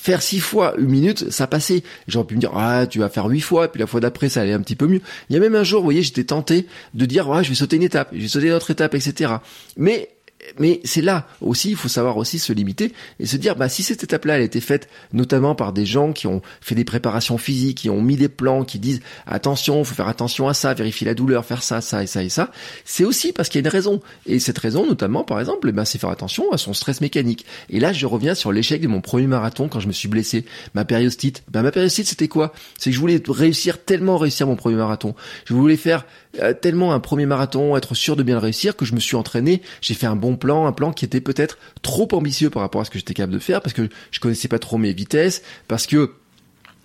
faire 0.04 0.20
six 0.20 0.38
fois 0.38 0.74
une 0.76 0.88
minute, 0.88 1.30
ça 1.30 1.46
passait. 1.46 1.82
J'aurais 2.08 2.26
pu 2.26 2.34
me 2.34 2.40
dire, 2.40 2.52
ah, 2.54 2.86
tu 2.86 2.98
vas 2.98 3.08
faire 3.08 3.24
huit 3.24 3.40
fois, 3.40 3.68
puis 3.68 3.80
la 3.80 3.86
fois 3.86 4.00
d'après, 4.00 4.28
ça 4.28 4.42
allait 4.42 4.52
un 4.52 4.60
petit 4.60 4.76
peu 4.76 4.86
mieux. 4.86 5.00
Il 5.30 5.32
y 5.32 5.36
a 5.38 5.40
même 5.40 5.54
un 5.54 5.64
jour, 5.64 5.80
vous 5.80 5.86
voyez, 5.86 6.02
j'étais 6.02 6.24
tenté 6.24 6.66
de 6.92 7.06
dire, 7.06 7.26
ouais, 7.26 7.42
je 7.42 7.48
vais 7.48 7.54
sauter 7.54 7.76
une 7.76 7.84
étape, 7.84 8.10
je 8.12 8.20
vais 8.20 8.28
sauter 8.28 8.48
une 8.48 8.52
autre 8.52 8.70
étape, 8.70 8.94
etc. 8.94 9.36
Mais 9.78 10.10
mais 10.58 10.80
c'est 10.84 11.00
là 11.00 11.26
aussi, 11.40 11.70
il 11.70 11.76
faut 11.76 11.88
savoir 11.88 12.16
aussi 12.16 12.38
se 12.38 12.52
limiter 12.52 12.92
et 13.20 13.26
se 13.26 13.36
dire, 13.36 13.56
bah 13.56 13.68
si 13.68 13.82
cette 13.82 14.04
étape-là, 14.04 14.36
elle 14.36 14.42
a 14.42 14.44
été 14.44 14.60
faite 14.60 14.88
notamment 15.12 15.54
par 15.54 15.72
des 15.72 15.86
gens 15.86 16.12
qui 16.12 16.26
ont 16.26 16.42
fait 16.60 16.74
des 16.74 16.84
préparations 16.84 17.38
physiques, 17.38 17.78
qui 17.78 17.90
ont 17.90 18.00
mis 18.00 18.16
des 18.16 18.28
plans, 18.28 18.64
qui 18.64 18.78
disent 18.78 19.00
attention, 19.26 19.82
faut 19.84 19.94
faire 19.94 20.08
attention 20.08 20.48
à 20.48 20.54
ça, 20.54 20.74
vérifier 20.74 21.06
la 21.06 21.14
douleur, 21.14 21.44
faire 21.44 21.62
ça, 21.62 21.80
ça 21.80 22.02
et 22.02 22.06
ça 22.06 22.22
et 22.22 22.28
ça, 22.28 22.50
c'est 22.84 23.04
aussi 23.04 23.32
parce 23.32 23.48
qu'il 23.48 23.60
y 23.60 23.64
a 23.64 23.66
une 23.66 23.72
raison. 23.72 24.00
Et 24.26 24.38
cette 24.38 24.58
raison, 24.58 24.86
notamment, 24.86 25.24
par 25.24 25.40
exemple, 25.40 25.68
eh 25.68 25.72
ben, 25.72 25.84
c'est 25.84 25.98
faire 25.98 26.10
attention 26.10 26.50
à 26.52 26.58
son 26.58 26.74
stress 26.74 27.00
mécanique. 27.00 27.44
Et 27.70 27.80
là, 27.80 27.92
je 27.92 28.06
reviens 28.06 28.34
sur 28.34 28.52
l'échec 28.52 28.80
de 28.80 28.88
mon 28.88 29.00
premier 29.00 29.26
marathon 29.26 29.68
quand 29.68 29.80
je 29.80 29.88
me 29.88 29.92
suis 29.92 30.08
blessé, 30.08 30.44
ma 30.74 30.84
périostite. 30.84 31.42
Ben, 31.50 31.62
ma 31.62 31.70
périostite, 31.70 32.06
c'était 32.06 32.28
quoi? 32.28 32.52
C'est 32.78 32.90
que 32.90 32.96
je 32.96 33.00
voulais 33.00 33.22
réussir 33.26 33.82
tellement 33.84 34.18
réussir 34.18 34.46
mon 34.46 34.56
premier 34.56 34.76
marathon. 34.76 35.14
Je 35.46 35.54
voulais 35.54 35.76
faire 35.76 36.06
euh, 36.40 36.52
tellement 36.52 36.92
un 36.92 37.00
premier 37.00 37.26
marathon, 37.26 37.76
être 37.76 37.94
sûr 37.94 38.16
de 38.16 38.22
bien 38.22 38.34
le 38.34 38.40
réussir, 38.40 38.76
que 38.76 38.84
je 38.84 38.94
me 38.94 39.00
suis 39.00 39.16
entraîné, 39.16 39.62
j'ai 39.80 39.94
fait 39.94 40.06
un 40.06 40.16
bon 40.16 40.33
plan, 40.36 40.66
un 40.66 40.72
plan 40.72 40.92
qui 40.92 41.04
était 41.04 41.20
peut-être 41.20 41.58
trop 41.82 42.08
ambitieux 42.12 42.50
par 42.50 42.62
rapport 42.62 42.80
à 42.80 42.84
ce 42.84 42.90
que 42.90 42.98
j'étais 42.98 43.14
capable 43.14 43.34
de 43.34 43.38
faire, 43.38 43.60
parce 43.60 43.74
que 43.74 43.88
je 44.10 44.20
connaissais 44.20 44.48
pas 44.48 44.58
trop 44.58 44.78
mes 44.78 44.92
vitesses, 44.92 45.42
parce 45.68 45.86
que 45.86 46.12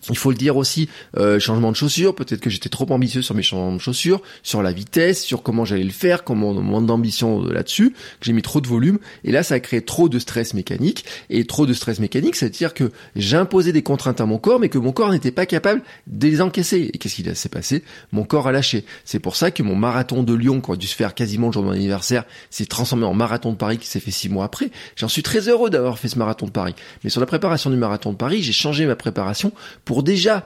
il 0.09 0.17
faut 0.17 0.31
le 0.31 0.37
dire 0.37 0.57
aussi, 0.57 0.89
euh, 1.17 1.39
changement 1.39 1.71
de 1.71 1.75
chaussures, 1.75 2.15
peut-être 2.15 2.39
que 2.39 2.49
j'étais 2.49 2.69
trop 2.69 2.85
ambitieux 2.91 3.21
sur 3.21 3.35
mes 3.35 3.43
changements 3.43 3.73
de 3.73 3.79
chaussures, 3.79 4.21
sur 4.43 4.61
la 4.61 4.71
vitesse, 4.71 5.23
sur 5.23 5.43
comment 5.43 5.65
j'allais 5.65 5.83
le 5.83 5.89
faire, 5.91 6.23
comment 6.23 6.53
moins 6.53 6.81
d'ambition 6.81 7.43
là-dessus, 7.43 7.91
que 7.91 8.25
j'ai 8.25 8.33
mis 8.33 8.41
trop 8.41 8.61
de 8.61 8.67
volume, 8.67 8.99
et 9.23 9.31
là 9.31 9.43
ça 9.43 9.55
a 9.55 9.59
créé 9.59 9.81
trop 9.81 10.09
de 10.09 10.19
stress 10.19 10.53
mécanique, 10.53 11.05
et 11.29 11.45
trop 11.45 11.65
de 11.65 11.73
stress 11.73 11.99
mécanique, 11.99 12.35
c'est-à-dire 12.35 12.73
que 12.73 12.91
j'imposais 13.15 13.71
des 13.71 13.83
contraintes 13.83 14.21
à 14.21 14.25
mon 14.25 14.37
corps, 14.37 14.59
mais 14.59 14.69
que 14.69 14.77
mon 14.77 14.91
corps 14.91 15.11
n'était 15.11 15.31
pas 15.31 15.45
capable 15.45 15.81
de 16.07 16.27
les 16.27 16.41
encaisser. 16.41 16.89
Et 16.93 16.97
qu'est-ce 16.97 17.15
qui 17.15 17.35
s'est 17.35 17.49
passé? 17.49 17.83
Mon 18.11 18.23
corps 18.23 18.47
a 18.47 18.51
lâché. 18.51 18.85
C'est 19.05 19.19
pour 19.19 19.35
ça 19.35 19.51
que 19.51 19.63
mon 19.63 19.75
marathon 19.75 20.23
de 20.23 20.33
Lyon, 20.33 20.61
qui 20.61 20.69
aurait 20.69 20.77
dû 20.77 20.87
se 20.87 20.95
faire 20.95 21.13
quasiment 21.13 21.47
le 21.47 21.53
jour 21.53 21.63
de 21.63 21.67
mon 21.67 21.73
anniversaire, 21.73 22.25
s'est 22.49 22.65
transformé 22.65 23.05
en 23.05 23.13
marathon 23.13 23.51
de 23.51 23.57
Paris 23.57 23.77
qui 23.77 23.87
s'est 23.87 23.99
fait 23.99 24.11
six 24.11 24.29
mois 24.29 24.45
après. 24.45 24.71
J'en 24.95 25.07
suis 25.07 25.23
très 25.23 25.47
heureux 25.47 25.69
d'avoir 25.69 25.99
fait 25.99 26.07
ce 26.07 26.17
marathon 26.17 26.45
de 26.45 26.51
Paris. 26.51 26.75
Mais 27.03 27.09
sur 27.09 27.19
la 27.19 27.27
préparation 27.27 27.69
du 27.69 27.77
marathon 27.77 28.11
de 28.11 28.17
Paris, 28.17 28.41
j'ai 28.41 28.51
changé 28.51 28.85
ma 28.85 28.95
préparation 28.95 29.51
déjà 30.03 30.45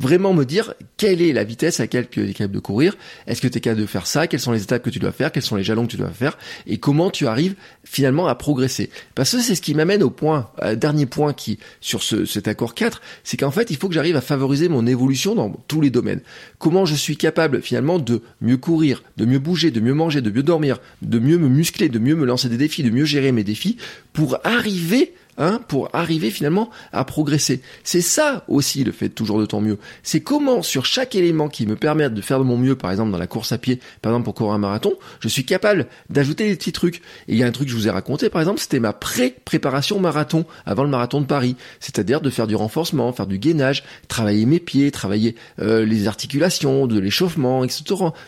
vraiment 0.00 0.32
me 0.32 0.44
dire 0.44 0.74
quelle 0.96 1.20
est 1.20 1.32
la 1.32 1.44
vitesse 1.44 1.78
à 1.78 1.84
laquelle 1.84 2.08
tu 2.08 2.26
es 2.26 2.32
capable 2.32 2.54
de 2.54 2.58
courir, 2.58 2.96
est-ce 3.26 3.42
que 3.42 3.46
tu 3.46 3.58
es 3.58 3.60
capable 3.60 3.82
de 3.82 3.86
faire 3.86 4.06
ça, 4.06 4.26
quelles 4.26 4.40
sont 4.40 4.52
les 4.52 4.62
étapes 4.62 4.82
que 4.82 4.90
tu 4.90 4.98
dois 4.98 5.12
faire, 5.12 5.30
quels 5.30 5.42
sont 5.42 5.56
les 5.56 5.62
jalons 5.62 5.84
que 5.86 5.90
tu 5.90 5.98
dois 5.98 6.08
faire, 6.08 6.38
et 6.66 6.78
comment 6.78 7.10
tu 7.10 7.26
arrives 7.26 7.54
finalement 7.84 8.26
à 8.26 8.34
progresser? 8.34 8.88
Parce 9.14 9.32
que 9.32 9.40
c'est 9.40 9.54
ce 9.54 9.60
qui 9.60 9.74
m'amène 9.74 10.02
au 10.02 10.08
point, 10.08 10.48
dernier 10.76 11.04
point 11.04 11.34
qui 11.34 11.58
sur 11.82 12.02
ce, 12.02 12.24
cet 12.24 12.48
accord 12.48 12.74
4, 12.74 13.02
c'est 13.24 13.36
qu'en 13.36 13.50
fait 13.50 13.70
il 13.70 13.76
faut 13.76 13.88
que 13.88 13.94
j'arrive 13.94 14.16
à 14.16 14.22
favoriser 14.22 14.70
mon 14.70 14.86
évolution 14.86 15.34
dans 15.34 15.50
tous 15.68 15.82
les 15.82 15.90
domaines. 15.90 16.22
Comment 16.58 16.86
je 16.86 16.94
suis 16.94 17.18
capable 17.18 17.60
finalement 17.60 17.98
de 17.98 18.22
mieux 18.40 18.56
courir, 18.56 19.02
de 19.18 19.26
mieux 19.26 19.38
bouger, 19.38 19.70
de 19.70 19.80
mieux 19.80 19.94
manger, 19.94 20.22
de 20.22 20.30
mieux 20.30 20.42
dormir, 20.42 20.78
de 21.02 21.18
mieux 21.18 21.36
me 21.36 21.48
muscler, 21.48 21.90
de 21.90 21.98
mieux 21.98 22.16
me 22.16 22.24
lancer 22.24 22.48
des 22.48 22.56
défis, 22.56 22.82
de 22.82 22.90
mieux 22.90 23.04
gérer 23.04 23.32
mes 23.32 23.44
défis, 23.44 23.76
pour 24.14 24.38
arriver 24.44 25.12
Hein, 25.42 25.58
pour 25.68 25.88
arriver 25.94 26.30
finalement 26.30 26.68
à 26.92 27.02
progresser. 27.06 27.62
C'est 27.82 28.02
ça 28.02 28.44
aussi 28.46 28.84
le 28.84 28.92
fait 28.92 29.08
toujours 29.08 29.40
de 29.40 29.46
ton 29.46 29.62
mieux. 29.62 29.78
C'est 30.02 30.20
comment 30.20 30.60
sur 30.60 30.84
chaque 30.84 31.14
élément 31.14 31.48
qui 31.48 31.66
me 31.66 31.76
permet 31.76 32.10
de 32.10 32.20
faire 32.20 32.38
de 32.38 32.44
mon 32.44 32.58
mieux, 32.58 32.76
par 32.76 32.90
exemple 32.90 33.10
dans 33.10 33.16
la 33.16 33.26
course 33.26 33.50
à 33.50 33.56
pied, 33.56 33.80
par 34.02 34.12
exemple 34.12 34.26
pour 34.26 34.34
courir 34.34 34.52
un 34.52 34.58
marathon, 34.58 34.92
je 35.20 35.28
suis 35.28 35.46
capable 35.46 35.86
d'ajouter 36.10 36.46
des 36.46 36.56
petits 36.56 36.72
trucs. 36.72 36.96
Et 37.26 37.32
il 37.32 37.36
y 37.38 37.42
a 37.42 37.46
un 37.46 37.52
truc 37.52 37.68
que 37.68 37.72
je 37.72 37.76
vous 37.78 37.88
ai 37.88 37.90
raconté, 37.90 38.28
par 38.28 38.42
exemple, 38.42 38.60
c'était 38.60 38.80
ma 38.80 38.92
pré-préparation 38.92 39.98
marathon 39.98 40.44
avant 40.66 40.84
le 40.84 40.90
marathon 40.90 41.22
de 41.22 41.26
Paris, 41.26 41.56
c'est-à-dire 41.80 42.20
de 42.20 42.28
faire 42.28 42.46
du 42.46 42.54
renforcement, 42.54 43.10
faire 43.14 43.26
du 43.26 43.38
gainage, 43.38 43.82
travailler 44.08 44.44
mes 44.44 44.60
pieds, 44.60 44.90
travailler 44.90 45.36
euh, 45.58 45.86
les 45.86 46.06
articulations, 46.06 46.86
de 46.86 47.00
l'échauffement, 47.00 47.64
etc. 47.64 47.82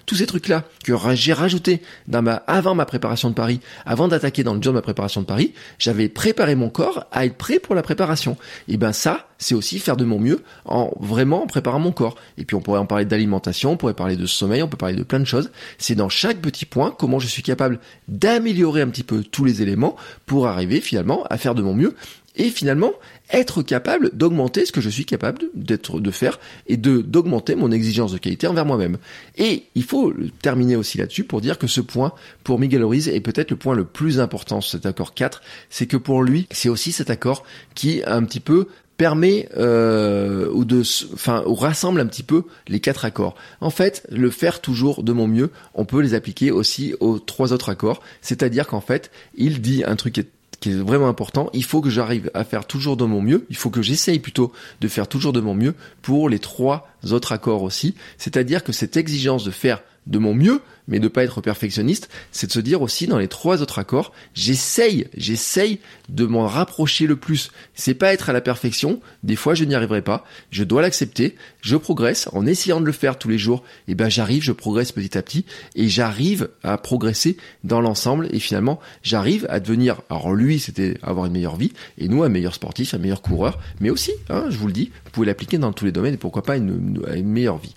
Tous 0.06 0.14
ces 0.14 0.26
trucs-là 0.26 0.64
que 0.82 0.94
j'ai 1.12 1.34
rajouté 1.34 1.82
dans 2.08 2.22
ma 2.22 2.36
avant 2.46 2.74
ma 2.74 2.86
préparation 2.86 3.28
de 3.28 3.34
Paris, 3.34 3.60
avant 3.84 4.08
d'attaquer 4.08 4.44
dans 4.44 4.54
le 4.54 4.62
job 4.62 4.72
de 4.72 4.78
ma 4.78 4.82
préparation 4.82 5.20
de 5.20 5.26
Paris, 5.26 5.52
j'avais 5.78 6.08
préparé 6.08 6.54
mon 6.54 6.70
corps 6.70 7.01
à 7.10 7.26
être 7.26 7.36
prêt 7.36 7.58
pour 7.58 7.74
la 7.74 7.82
préparation. 7.82 8.36
Et 8.68 8.76
ben 8.76 8.92
ça, 8.92 9.26
c'est 9.38 9.54
aussi 9.54 9.78
faire 9.78 9.96
de 9.96 10.04
mon 10.04 10.18
mieux 10.18 10.42
en 10.64 10.90
vraiment 11.00 11.42
en 11.42 11.46
préparant 11.46 11.80
mon 11.80 11.92
corps. 11.92 12.16
Et 12.38 12.44
puis 12.44 12.54
on 12.54 12.60
pourrait 12.60 12.78
en 12.78 12.86
parler 12.86 13.04
d'alimentation, 13.04 13.72
on 13.72 13.76
pourrait 13.76 13.94
parler 13.94 14.16
de 14.16 14.26
sommeil, 14.26 14.62
on 14.62 14.68
peut 14.68 14.76
parler 14.76 14.96
de 14.96 15.02
plein 15.02 15.20
de 15.20 15.24
choses. 15.24 15.50
C'est 15.78 15.94
dans 15.94 16.08
chaque 16.08 16.38
petit 16.38 16.64
point 16.64 16.94
comment 16.96 17.18
je 17.18 17.26
suis 17.26 17.42
capable 17.42 17.78
d'améliorer 18.08 18.82
un 18.82 18.88
petit 18.88 19.04
peu 19.04 19.22
tous 19.22 19.44
les 19.44 19.62
éléments 19.62 19.96
pour 20.26 20.46
arriver 20.46 20.80
finalement 20.80 21.24
à 21.30 21.38
faire 21.38 21.54
de 21.54 21.62
mon 21.62 21.74
mieux 21.74 21.94
et 22.36 22.50
finalement 22.50 22.92
être 23.32 23.62
capable 23.62 24.10
d'augmenter 24.12 24.66
ce 24.66 24.72
que 24.72 24.80
je 24.80 24.90
suis 24.90 25.04
capable 25.04 25.42
d'être 25.54 26.00
de 26.00 26.10
faire 26.10 26.38
et 26.66 26.76
de 26.76 27.00
d'augmenter 27.00 27.54
mon 27.54 27.70
exigence 27.72 28.12
de 28.12 28.18
qualité 28.18 28.46
envers 28.46 28.66
moi-même. 28.66 28.98
Et 29.36 29.64
il 29.74 29.84
faut 29.84 30.12
terminer 30.42 30.76
aussi 30.76 30.98
là-dessus 30.98 31.24
pour 31.24 31.40
dire 31.40 31.58
que 31.58 31.66
ce 31.66 31.80
point 31.80 32.12
pour 32.44 32.58
Miguel 32.58 32.84
Ruiz 32.84 33.08
est 33.08 33.20
peut-être 33.20 33.50
le 33.50 33.56
point 33.56 33.74
le 33.74 33.84
plus 33.84 34.20
important 34.20 34.60
sur 34.60 34.72
cet 34.72 34.86
accord 34.86 35.14
4, 35.14 35.42
c'est 35.70 35.86
que 35.86 35.96
pour 35.96 36.22
lui, 36.22 36.46
c'est 36.50 36.68
aussi 36.68 36.92
cet 36.92 37.10
accord 37.10 37.44
qui 37.74 38.02
un 38.06 38.22
petit 38.24 38.40
peu 38.40 38.68
permet 38.98 39.48
euh, 39.56 40.48
ou 40.52 40.64
de 40.64 40.82
enfin 41.14 41.42
ou 41.46 41.54
rassemble 41.54 42.00
un 42.00 42.06
petit 42.06 42.22
peu 42.22 42.44
les 42.68 42.80
quatre 42.80 43.04
accords. 43.04 43.34
En 43.60 43.70
fait, 43.70 44.06
le 44.10 44.30
faire 44.30 44.60
toujours 44.60 45.02
de 45.02 45.12
mon 45.12 45.26
mieux, 45.26 45.50
on 45.74 45.84
peut 45.84 46.00
les 46.00 46.14
appliquer 46.14 46.50
aussi 46.50 46.94
aux 47.00 47.18
trois 47.18 47.52
autres 47.52 47.70
accords, 47.70 48.02
c'est-à-dire 48.20 48.66
qu'en 48.66 48.80
fait, 48.80 49.10
il 49.34 49.60
dit 49.60 49.82
un 49.84 49.96
truc 49.96 50.24
qui 50.62 50.70
est 50.70 50.74
vraiment 50.74 51.08
important, 51.08 51.50
il 51.52 51.64
faut 51.64 51.80
que 51.80 51.90
j'arrive 51.90 52.30
à 52.34 52.44
faire 52.44 52.64
toujours 52.64 52.96
de 52.96 53.04
mon 53.04 53.20
mieux, 53.20 53.44
il 53.50 53.56
faut 53.56 53.68
que 53.68 53.82
j'essaye 53.82 54.20
plutôt 54.20 54.52
de 54.80 54.88
faire 54.88 55.08
toujours 55.08 55.32
de 55.32 55.40
mon 55.40 55.54
mieux 55.54 55.74
pour 56.02 56.28
les 56.28 56.38
trois 56.38 56.88
autres 57.10 57.32
accords 57.32 57.64
aussi, 57.64 57.96
c'est-à-dire 58.16 58.62
que 58.62 58.72
cette 58.72 58.96
exigence 58.96 59.44
de 59.44 59.50
faire 59.50 59.82
de 60.06 60.18
mon 60.18 60.34
mieux, 60.34 60.60
mais 60.88 60.98
de 60.98 61.08
pas 61.08 61.24
être 61.24 61.40
perfectionniste, 61.40 62.08
c'est 62.32 62.48
de 62.48 62.52
se 62.52 62.60
dire 62.60 62.82
aussi 62.82 63.06
dans 63.06 63.18
les 63.18 63.28
trois 63.28 63.62
autres 63.62 63.78
accords, 63.78 64.12
j'essaye, 64.34 65.06
j'essaye 65.16 65.78
de 66.08 66.26
m'en 66.26 66.46
rapprocher 66.46 67.06
le 67.06 67.16
plus. 67.16 67.50
C'est 67.74 67.94
pas 67.94 68.12
être 68.12 68.28
à 68.28 68.32
la 68.32 68.40
perfection, 68.40 69.00
des 69.22 69.36
fois 69.36 69.54
je 69.54 69.64
n'y 69.64 69.74
arriverai 69.74 70.02
pas, 70.02 70.24
je 70.50 70.64
dois 70.64 70.82
l'accepter, 70.82 71.36
je 71.60 71.76
progresse 71.76 72.28
en 72.32 72.46
essayant 72.46 72.80
de 72.80 72.86
le 72.86 72.92
faire 72.92 73.18
tous 73.18 73.28
les 73.28 73.38
jours, 73.38 73.62
et 73.86 73.94
ben 73.94 74.08
j'arrive, 74.08 74.42
je 74.42 74.52
progresse 74.52 74.92
petit 74.92 75.16
à 75.16 75.22
petit 75.22 75.44
et 75.76 75.88
j'arrive 75.88 76.48
à 76.64 76.76
progresser 76.78 77.36
dans 77.64 77.80
l'ensemble 77.80 78.28
et 78.30 78.40
finalement 78.40 78.80
j'arrive 79.02 79.46
à 79.48 79.60
devenir 79.60 80.02
alors 80.10 80.34
lui 80.34 80.58
c'était 80.58 80.98
avoir 81.02 81.26
une 81.26 81.32
meilleure 81.32 81.56
vie 81.56 81.72
et 81.98 82.08
nous 82.08 82.22
un 82.22 82.28
meilleur 82.28 82.54
sportif, 82.54 82.94
un 82.94 82.98
meilleur 82.98 83.22
coureur, 83.22 83.60
mais 83.80 83.90
aussi, 83.90 84.12
hein, 84.30 84.46
je 84.50 84.56
vous 84.56 84.66
le 84.66 84.72
dis, 84.72 84.90
vous 85.04 85.10
pouvez 85.12 85.26
l'appliquer 85.26 85.58
dans 85.58 85.72
tous 85.72 85.84
les 85.84 85.92
domaines 85.92 86.14
et 86.14 86.18
pourquoi 86.18 86.42
pas 86.42 86.56
une 86.56 87.22
meilleure 87.22 87.58
vie. 87.58 87.74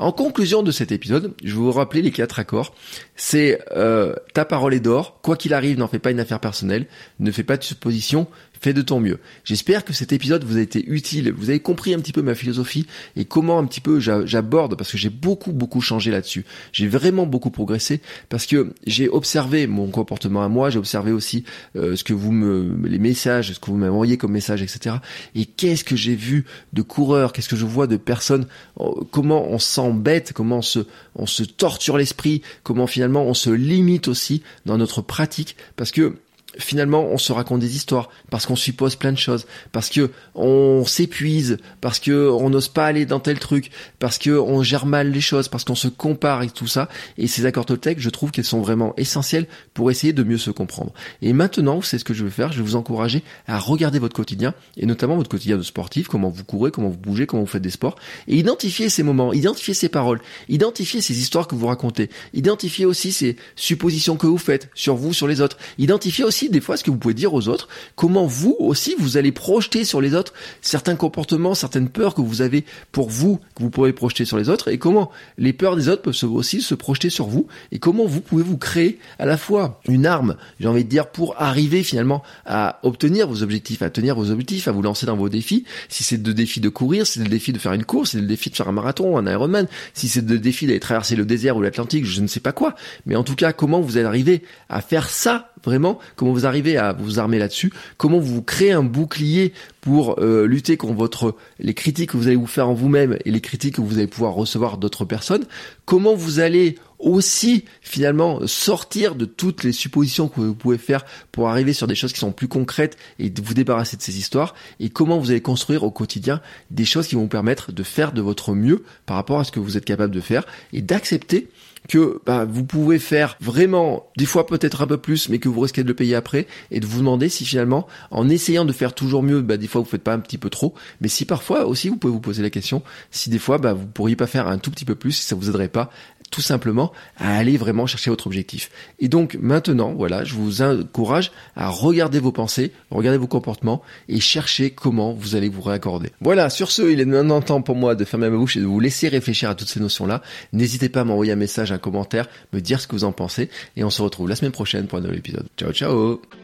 En 0.00 0.10
conclusion 0.10 0.64
de 0.64 0.72
cet 0.72 0.90
épisode, 0.90 1.34
je 1.44 1.54
vais 1.54 1.60
vous 1.60 1.70
rappeler 1.70 2.02
les 2.02 2.10
quatre 2.10 2.40
accords. 2.40 2.74
C'est 3.14 3.60
euh, 3.76 4.14
ta 4.32 4.44
parole 4.44 4.74
est 4.74 4.80
d'or, 4.80 5.20
quoi 5.22 5.36
qu'il 5.36 5.54
arrive, 5.54 5.78
n'en 5.78 5.86
fais 5.86 6.00
pas 6.00 6.10
une 6.10 6.18
affaire 6.18 6.40
personnelle, 6.40 6.86
ne 7.20 7.30
fais 7.30 7.44
pas 7.44 7.56
de 7.56 7.62
suppositions, 7.62 8.26
fais 8.64 8.72
de 8.72 8.82
ton 8.82 8.98
mieux. 8.98 9.18
J'espère 9.44 9.84
que 9.84 9.92
cet 9.92 10.12
épisode 10.14 10.42
vous 10.42 10.56
a 10.56 10.60
été 10.62 10.82
utile, 10.86 11.30
vous 11.36 11.50
avez 11.50 11.60
compris 11.60 11.92
un 11.92 11.98
petit 11.98 12.12
peu 12.12 12.22
ma 12.22 12.34
philosophie 12.34 12.86
et 13.14 13.26
comment 13.26 13.58
un 13.58 13.66
petit 13.66 13.82
peu 13.82 14.00
j'aborde, 14.00 14.76
parce 14.76 14.90
que 14.90 14.96
j'ai 14.96 15.10
beaucoup 15.10 15.52
beaucoup 15.52 15.82
changé 15.82 16.10
là-dessus. 16.10 16.46
J'ai 16.72 16.88
vraiment 16.88 17.26
beaucoup 17.26 17.50
progressé 17.50 18.00
parce 18.30 18.46
que 18.46 18.72
j'ai 18.86 19.10
observé 19.10 19.66
mon 19.66 19.88
comportement 19.88 20.42
à 20.42 20.48
moi, 20.48 20.70
j'ai 20.70 20.78
observé 20.78 21.12
aussi 21.12 21.44
euh, 21.76 21.94
ce 21.94 22.04
que 22.04 22.14
vous 22.14 22.32
me, 22.32 22.74
les 22.86 22.98
messages, 22.98 23.52
ce 23.52 23.60
que 23.60 23.66
vous 23.66 23.76
m'envoyez 23.76 24.16
comme 24.16 24.32
message, 24.32 24.62
etc. 24.62 24.96
Et 25.34 25.44
qu'est-ce 25.44 25.84
que 25.84 25.94
j'ai 25.94 26.14
vu 26.16 26.46
de 26.72 26.80
coureurs, 26.80 27.34
qu'est-ce 27.34 27.50
que 27.50 27.56
je 27.56 27.66
vois 27.66 27.86
de 27.86 27.98
personnes, 27.98 28.46
euh, 28.80 28.86
comment 29.10 29.46
on 29.46 29.58
s'embête, 29.58 30.32
comment 30.32 30.58
on 30.58 30.62
se, 30.62 30.80
on 31.16 31.26
se 31.26 31.42
torture 31.42 31.98
l'esprit, 31.98 32.40
comment 32.62 32.86
finalement 32.86 33.26
on 33.26 33.34
se 33.34 33.50
limite 33.50 34.08
aussi 34.08 34.42
dans 34.64 34.78
notre 34.78 35.02
pratique, 35.02 35.54
parce 35.76 35.90
que 35.90 36.16
finalement 36.58 37.04
on 37.04 37.18
se 37.18 37.32
raconte 37.32 37.60
des 37.60 37.76
histoires 37.76 38.08
parce 38.30 38.46
qu'on 38.46 38.56
suppose 38.56 38.96
plein 38.96 39.12
de 39.12 39.18
choses, 39.18 39.46
parce 39.72 39.88
que 39.90 40.10
on 40.34 40.84
s'épuise, 40.86 41.58
parce 41.80 41.98
que 41.98 42.28
on 42.30 42.50
n'ose 42.50 42.68
pas 42.68 42.86
aller 42.86 43.06
dans 43.06 43.20
tel 43.20 43.38
truc, 43.38 43.70
parce 43.98 44.18
que 44.18 44.30
on 44.30 44.62
gère 44.62 44.86
mal 44.86 45.10
les 45.10 45.20
choses, 45.20 45.48
parce 45.48 45.64
qu'on 45.64 45.74
se 45.74 45.88
compare 45.88 46.42
et 46.42 46.50
tout 46.50 46.66
ça. 46.66 46.88
Et 47.18 47.26
ces 47.26 47.46
accords 47.46 47.66
Toltec, 47.66 48.00
je 48.00 48.10
trouve 48.10 48.30
qu'elles 48.30 48.44
sont 48.44 48.60
vraiment 48.60 48.94
essentielles 48.96 49.46
pour 49.72 49.90
essayer 49.90 50.12
de 50.12 50.22
mieux 50.22 50.38
se 50.38 50.50
comprendre. 50.50 50.92
Et 51.22 51.32
maintenant, 51.32 51.82
c'est 51.82 51.98
ce 51.98 52.04
que 52.04 52.14
je 52.14 52.24
vais 52.24 52.30
faire. 52.30 52.52
Je 52.52 52.58
vais 52.58 52.64
vous 52.64 52.76
encourager 52.76 53.22
à 53.46 53.58
regarder 53.58 53.98
votre 53.98 54.14
quotidien 54.14 54.54
et 54.76 54.86
notamment 54.86 55.16
votre 55.16 55.30
quotidien 55.30 55.56
de 55.56 55.62
sportif, 55.62 56.08
comment 56.08 56.28
vous 56.28 56.44
courez, 56.44 56.70
comment 56.70 56.88
vous 56.88 56.98
bougez, 56.98 57.26
comment 57.26 57.42
vous 57.42 57.48
faites 57.48 57.62
des 57.62 57.70
sports, 57.70 57.96
et 58.28 58.36
identifier 58.36 58.88
ces 58.88 59.02
moments, 59.02 59.32
identifier 59.32 59.74
ces 59.74 59.88
paroles, 59.88 60.20
identifier 60.48 61.00
ces 61.00 61.18
histoires 61.18 61.48
que 61.48 61.54
vous 61.54 61.66
racontez, 61.66 62.10
identifier 62.32 62.86
aussi 62.86 63.12
ces 63.12 63.36
suppositions 63.56 64.16
que 64.16 64.26
vous 64.26 64.38
faites 64.38 64.70
sur 64.74 64.96
vous, 64.96 65.12
sur 65.12 65.26
les 65.26 65.40
autres, 65.40 65.58
identifier 65.78 66.24
aussi 66.24 66.43
des 66.48 66.60
fois 66.60 66.76
ce 66.76 66.84
que 66.84 66.90
vous 66.90 66.96
pouvez 66.96 67.14
dire 67.14 67.34
aux 67.34 67.48
autres, 67.48 67.68
comment 67.96 68.26
vous 68.26 68.56
aussi 68.58 68.94
vous 68.98 69.16
allez 69.16 69.32
projeter 69.32 69.84
sur 69.84 70.00
les 70.00 70.14
autres 70.14 70.32
certains 70.62 70.96
comportements, 70.96 71.54
certaines 71.54 71.88
peurs 71.88 72.14
que 72.14 72.20
vous 72.20 72.42
avez 72.42 72.64
pour 72.92 73.08
vous, 73.08 73.38
que 73.54 73.62
vous 73.62 73.70
pourrez 73.70 73.92
projeter 73.92 74.24
sur 74.24 74.36
les 74.36 74.48
autres, 74.48 74.68
et 74.68 74.78
comment 74.78 75.10
les 75.38 75.52
peurs 75.52 75.76
des 75.76 75.88
autres 75.88 76.02
peuvent 76.02 76.32
aussi 76.32 76.62
se 76.62 76.74
projeter 76.74 77.10
sur 77.10 77.26
vous, 77.26 77.46
et 77.72 77.78
comment 77.78 78.06
vous 78.06 78.20
pouvez 78.20 78.42
vous 78.42 78.58
créer 78.58 78.98
à 79.18 79.26
la 79.26 79.36
fois 79.36 79.80
une 79.86 80.06
arme, 80.06 80.36
j'ai 80.60 80.68
envie 80.68 80.84
de 80.84 80.88
dire, 80.88 81.10
pour 81.10 81.40
arriver 81.40 81.82
finalement 81.82 82.22
à 82.46 82.80
obtenir 82.82 83.28
vos 83.28 83.42
objectifs, 83.42 83.82
à 83.82 83.90
tenir 83.90 84.14
vos 84.16 84.30
objectifs, 84.30 84.68
à 84.68 84.72
vous 84.72 84.82
lancer 84.82 85.06
dans 85.06 85.16
vos 85.16 85.28
défis. 85.28 85.64
Si 85.88 86.04
c'est 86.04 86.24
le 86.24 86.34
défi 86.34 86.60
de 86.60 86.68
courir, 86.68 87.06
si 87.06 87.14
c'est 87.18 87.24
le 87.24 87.30
défi 87.30 87.52
de 87.52 87.58
faire 87.58 87.72
une 87.72 87.84
course, 87.84 88.10
si 88.10 88.16
c'est 88.16 88.22
le 88.22 88.28
défi 88.28 88.50
de 88.50 88.56
faire 88.56 88.68
un 88.68 88.72
marathon, 88.72 89.16
un 89.16 89.30
Ironman, 89.30 89.66
si 89.92 90.08
c'est 90.08 90.28
le 90.28 90.38
défi 90.38 90.66
d'aller 90.66 90.80
traverser 90.80 91.16
le 91.16 91.24
désert 91.24 91.56
ou 91.56 91.62
l'Atlantique, 91.62 92.04
je 92.04 92.20
ne 92.20 92.26
sais 92.26 92.40
pas 92.40 92.52
quoi. 92.52 92.74
Mais 93.06 93.16
en 93.16 93.24
tout 93.24 93.34
cas, 93.34 93.52
comment 93.52 93.80
vous 93.80 93.96
allez 93.96 94.06
arriver 94.06 94.42
à 94.68 94.80
faire 94.80 95.08
ça 95.08 95.52
vraiment 95.64 95.98
Comment 96.16 96.32
vous 96.34 96.46
arrivez 96.46 96.76
à 96.76 96.92
vous 96.92 97.18
armer 97.18 97.38
là-dessus 97.38 97.72
Comment 97.96 98.18
vous 98.18 98.42
créez 98.42 98.72
un 98.72 98.82
bouclier 98.82 99.52
pour 99.80 100.18
euh, 100.18 100.46
lutter 100.46 100.76
contre 100.76 100.94
votre 100.94 101.36
les 101.58 101.74
critiques 101.74 102.10
que 102.10 102.16
vous 102.16 102.26
allez 102.26 102.36
vous 102.36 102.46
faire 102.46 102.68
en 102.68 102.74
vous-même 102.74 103.16
et 103.24 103.30
les 103.30 103.40
critiques 103.40 103.76
que 103.76 103.80
vous 103.80 103.98
allez 103.98 104.06
pouvoir 104.06 104.34
recevoir 104.34 104.78
d'autres 104.78 105.04
personnes? 105.04 105.44
Comment 105.84 106.14
vous 106.14 106.40
allez 106.40 106.76
aussi 106.98 107.64
finalement 107.82 108.46
sortir 108.46 109.14
de 109.14 109.24
toutes 109.24 109.62
les 109.62 109.72
suppositions 109.72 110.28
que 110.28 110.40
vous 110.40 110.54
pouvez 110.54 110.78
faire 110.78 111.04
pour 111.32 111.48
arriver 111.48 111.72
sur 111.72 111.86
des 111.86 111.94
choses 111.94 112.12
qui 112.12 112.20
sont 112.20 112.32
plus 112.32 112.48
concrètes 112.48 112.96
et 113.18 113.32
vous 113.42 113.54
débarrasser 113.54 113.96
de 113.96 114.02
ces 114.02 114.18
histoires? 114.18 114.54
Et 114.80 114.88
comment 114.88 115.18
vous 115.18 115.30
allez 115.30 115.42
construire 115.42 115.84
au 115.84 115.90
quotidien 115.90 116.40
des 116.70 116.84
choses 116.84 117.06
qui 117.06 117.14
vont 117.14 117.22
vous 117.22 117.28
permettre 117.28 117.72
de 117.72 117.82
faire 117.82 118.12
de 118.12 118.22
votre 118.22 118.54
mieux 118.54 118.84
par 119.06 119.16
rapport 119.16 119.40
à 119.40 119.44
ce 119.44 119.52
que 119.52 119.60
vous 119.60 119.76
êtes 119.76 119.84
capable 119.84 120.14
de 120.14 120.20
faire 120.20 120.44
et 120.72 120.82
d'accepter 120.82 121.48
que 121.88 122.20
bah, 122.24 122.44
vous 122.44 122.64
pouvez 122.64 122.98
faire 122.98 123.36
vraiment 123.40 124.06
des 124.16 124.26
fois 124.26 124.46
peut-être 124.46 124.82
un 124.82 124.86
peu 124.86 124.96
plus 124.96 125.28
mais 125.28 125.38
que 125.38 125.48
vous 125.48 125.60
risquez 125.60 125.82
de 125.82 125.88
le 125.88 125.94
payer 125.94 126.14
après 126.14 126.46
et 126.70 126.80
de 126.80 126.86
vous 126.86 126.98
demander 126.98 127.28
si 127.28 127.44
finalement 127.44 127.86
en 128.10 128.28
essayant 128.28 128.64
de 128.64 128.72
faire 128.72 128.94
toujours 128.94 129.22
mieux 129.22 129.42
bah, 129.42 129.56
des 129.56 129.66
fois 129.66 129.80
vous 129.80 129.88
faites 129.88 130.02
pas 130.02 130.14
un 130.14 130.18
petit 130.18 130.38
peu 130.38 130.50
trop 130.50 130.74
mais 131.00 131.08
si 131.08 131.24
parfois 131.24 131.66
aussi 131.66 131.88
vous 131.88 131.96
pouvez 131.96 132.12
vous 132.12 132.20
poser 132.20 132.42
la 132.42 132.50
question 132.50 132.82
si 133.10 133.30
des 133.30 133.38
fois 133.38 133.58
bah, 133.58 133.74
vous 133.74 133.86
pourriez 133.86 134.16
pas 134.16 134.26
faire 134.26 134.48
un 134.48 134.58
tout 134.58 134.70
petit 134.70 134.84
peu 134.84 134.94
plus 134.94 135.12
si 135.12 135.22
ça 135.22 135.34
vous 135.34 135.48
aiderait 135.48 135.68
pas 135.68 135.90
tout 136.30 136.40
simplement 136.40 136.92
à 137.16 137.36
aller 137.36 137.56
vraiment 137.56 137.86
chercher 137.86 138.10
votre 138.10 138.26
objectif. 138.26 138.70
Et 138.98 139.08
donc 139.08 139.36
maintenant, 139.40 139.94
voilà, 139.94 140.24
je 140.24 140.34
vous 140.34 140.62
encourage 140.62 141.30
à 141.56 141.68
regarder 141.68 142.18
vos 142.18 142.32
pensées, 142.32 142.72
regarder 142.90 143.18
vos 143.18 143.26
comportements 143.26 143.82
et 144.08 144.20
chercher 144.20 144.70
comment 144.70 145.12
vous 145.12 145.36
allez 145.36 145.48
vous 145.48 145.62
réaccorder. 145.62 146.10
Voilà, 146.20 146.50
sur 146.50 146.70
ce, 146.70 146.82
il 146.82 147.00
est 147.00 147.04
maintenant 147.04 147.40
temps 147.40 147.62
pour 147.62 147.76
moi 147.76 147.94
de 147.94 148.04
fermer 148.04 148.30
ma 148.30 148.36
bouche 148.36 148.56
et 148.56 148.60
de 148.60 148.66
vous 148.66 148.80
laisser 148.80 149.08
réfléchir 149.08 149.50
à 149.50 149.54
toutes 149.54 149.68
ces 149.68 149.80
notions-là. 149.80 150.22
N'hésitez 150.52 150.88
pas 150.88 151.02
à 151.02 151.04
m'envoyer 151.04 151.32
un 151.32 151.36
message, 151.36 151.72
un 151.72 151.78
commentaire, 151.78 152.26
me 152.52 152.60
dire 152.60 152.80
ce 152.80 152.86
que 152.86 152.96
vous 152.96 153.04
en 153.04 153.12
pensez 153.12 153.50
et 153.76 153.84
on 153.84 153.90
se 153.90 154.02
retrouve 154.02 154.28
la 154.28 154.36
semaine 154.36 154.52
prochaine 154.52 154.86
pour 154.86 154.98
un 154.98 155.02
nouvel 155.02 155.18
épisode. 155.18 155.46
Ciao 155.56 155.72
ciao 155.72 156.43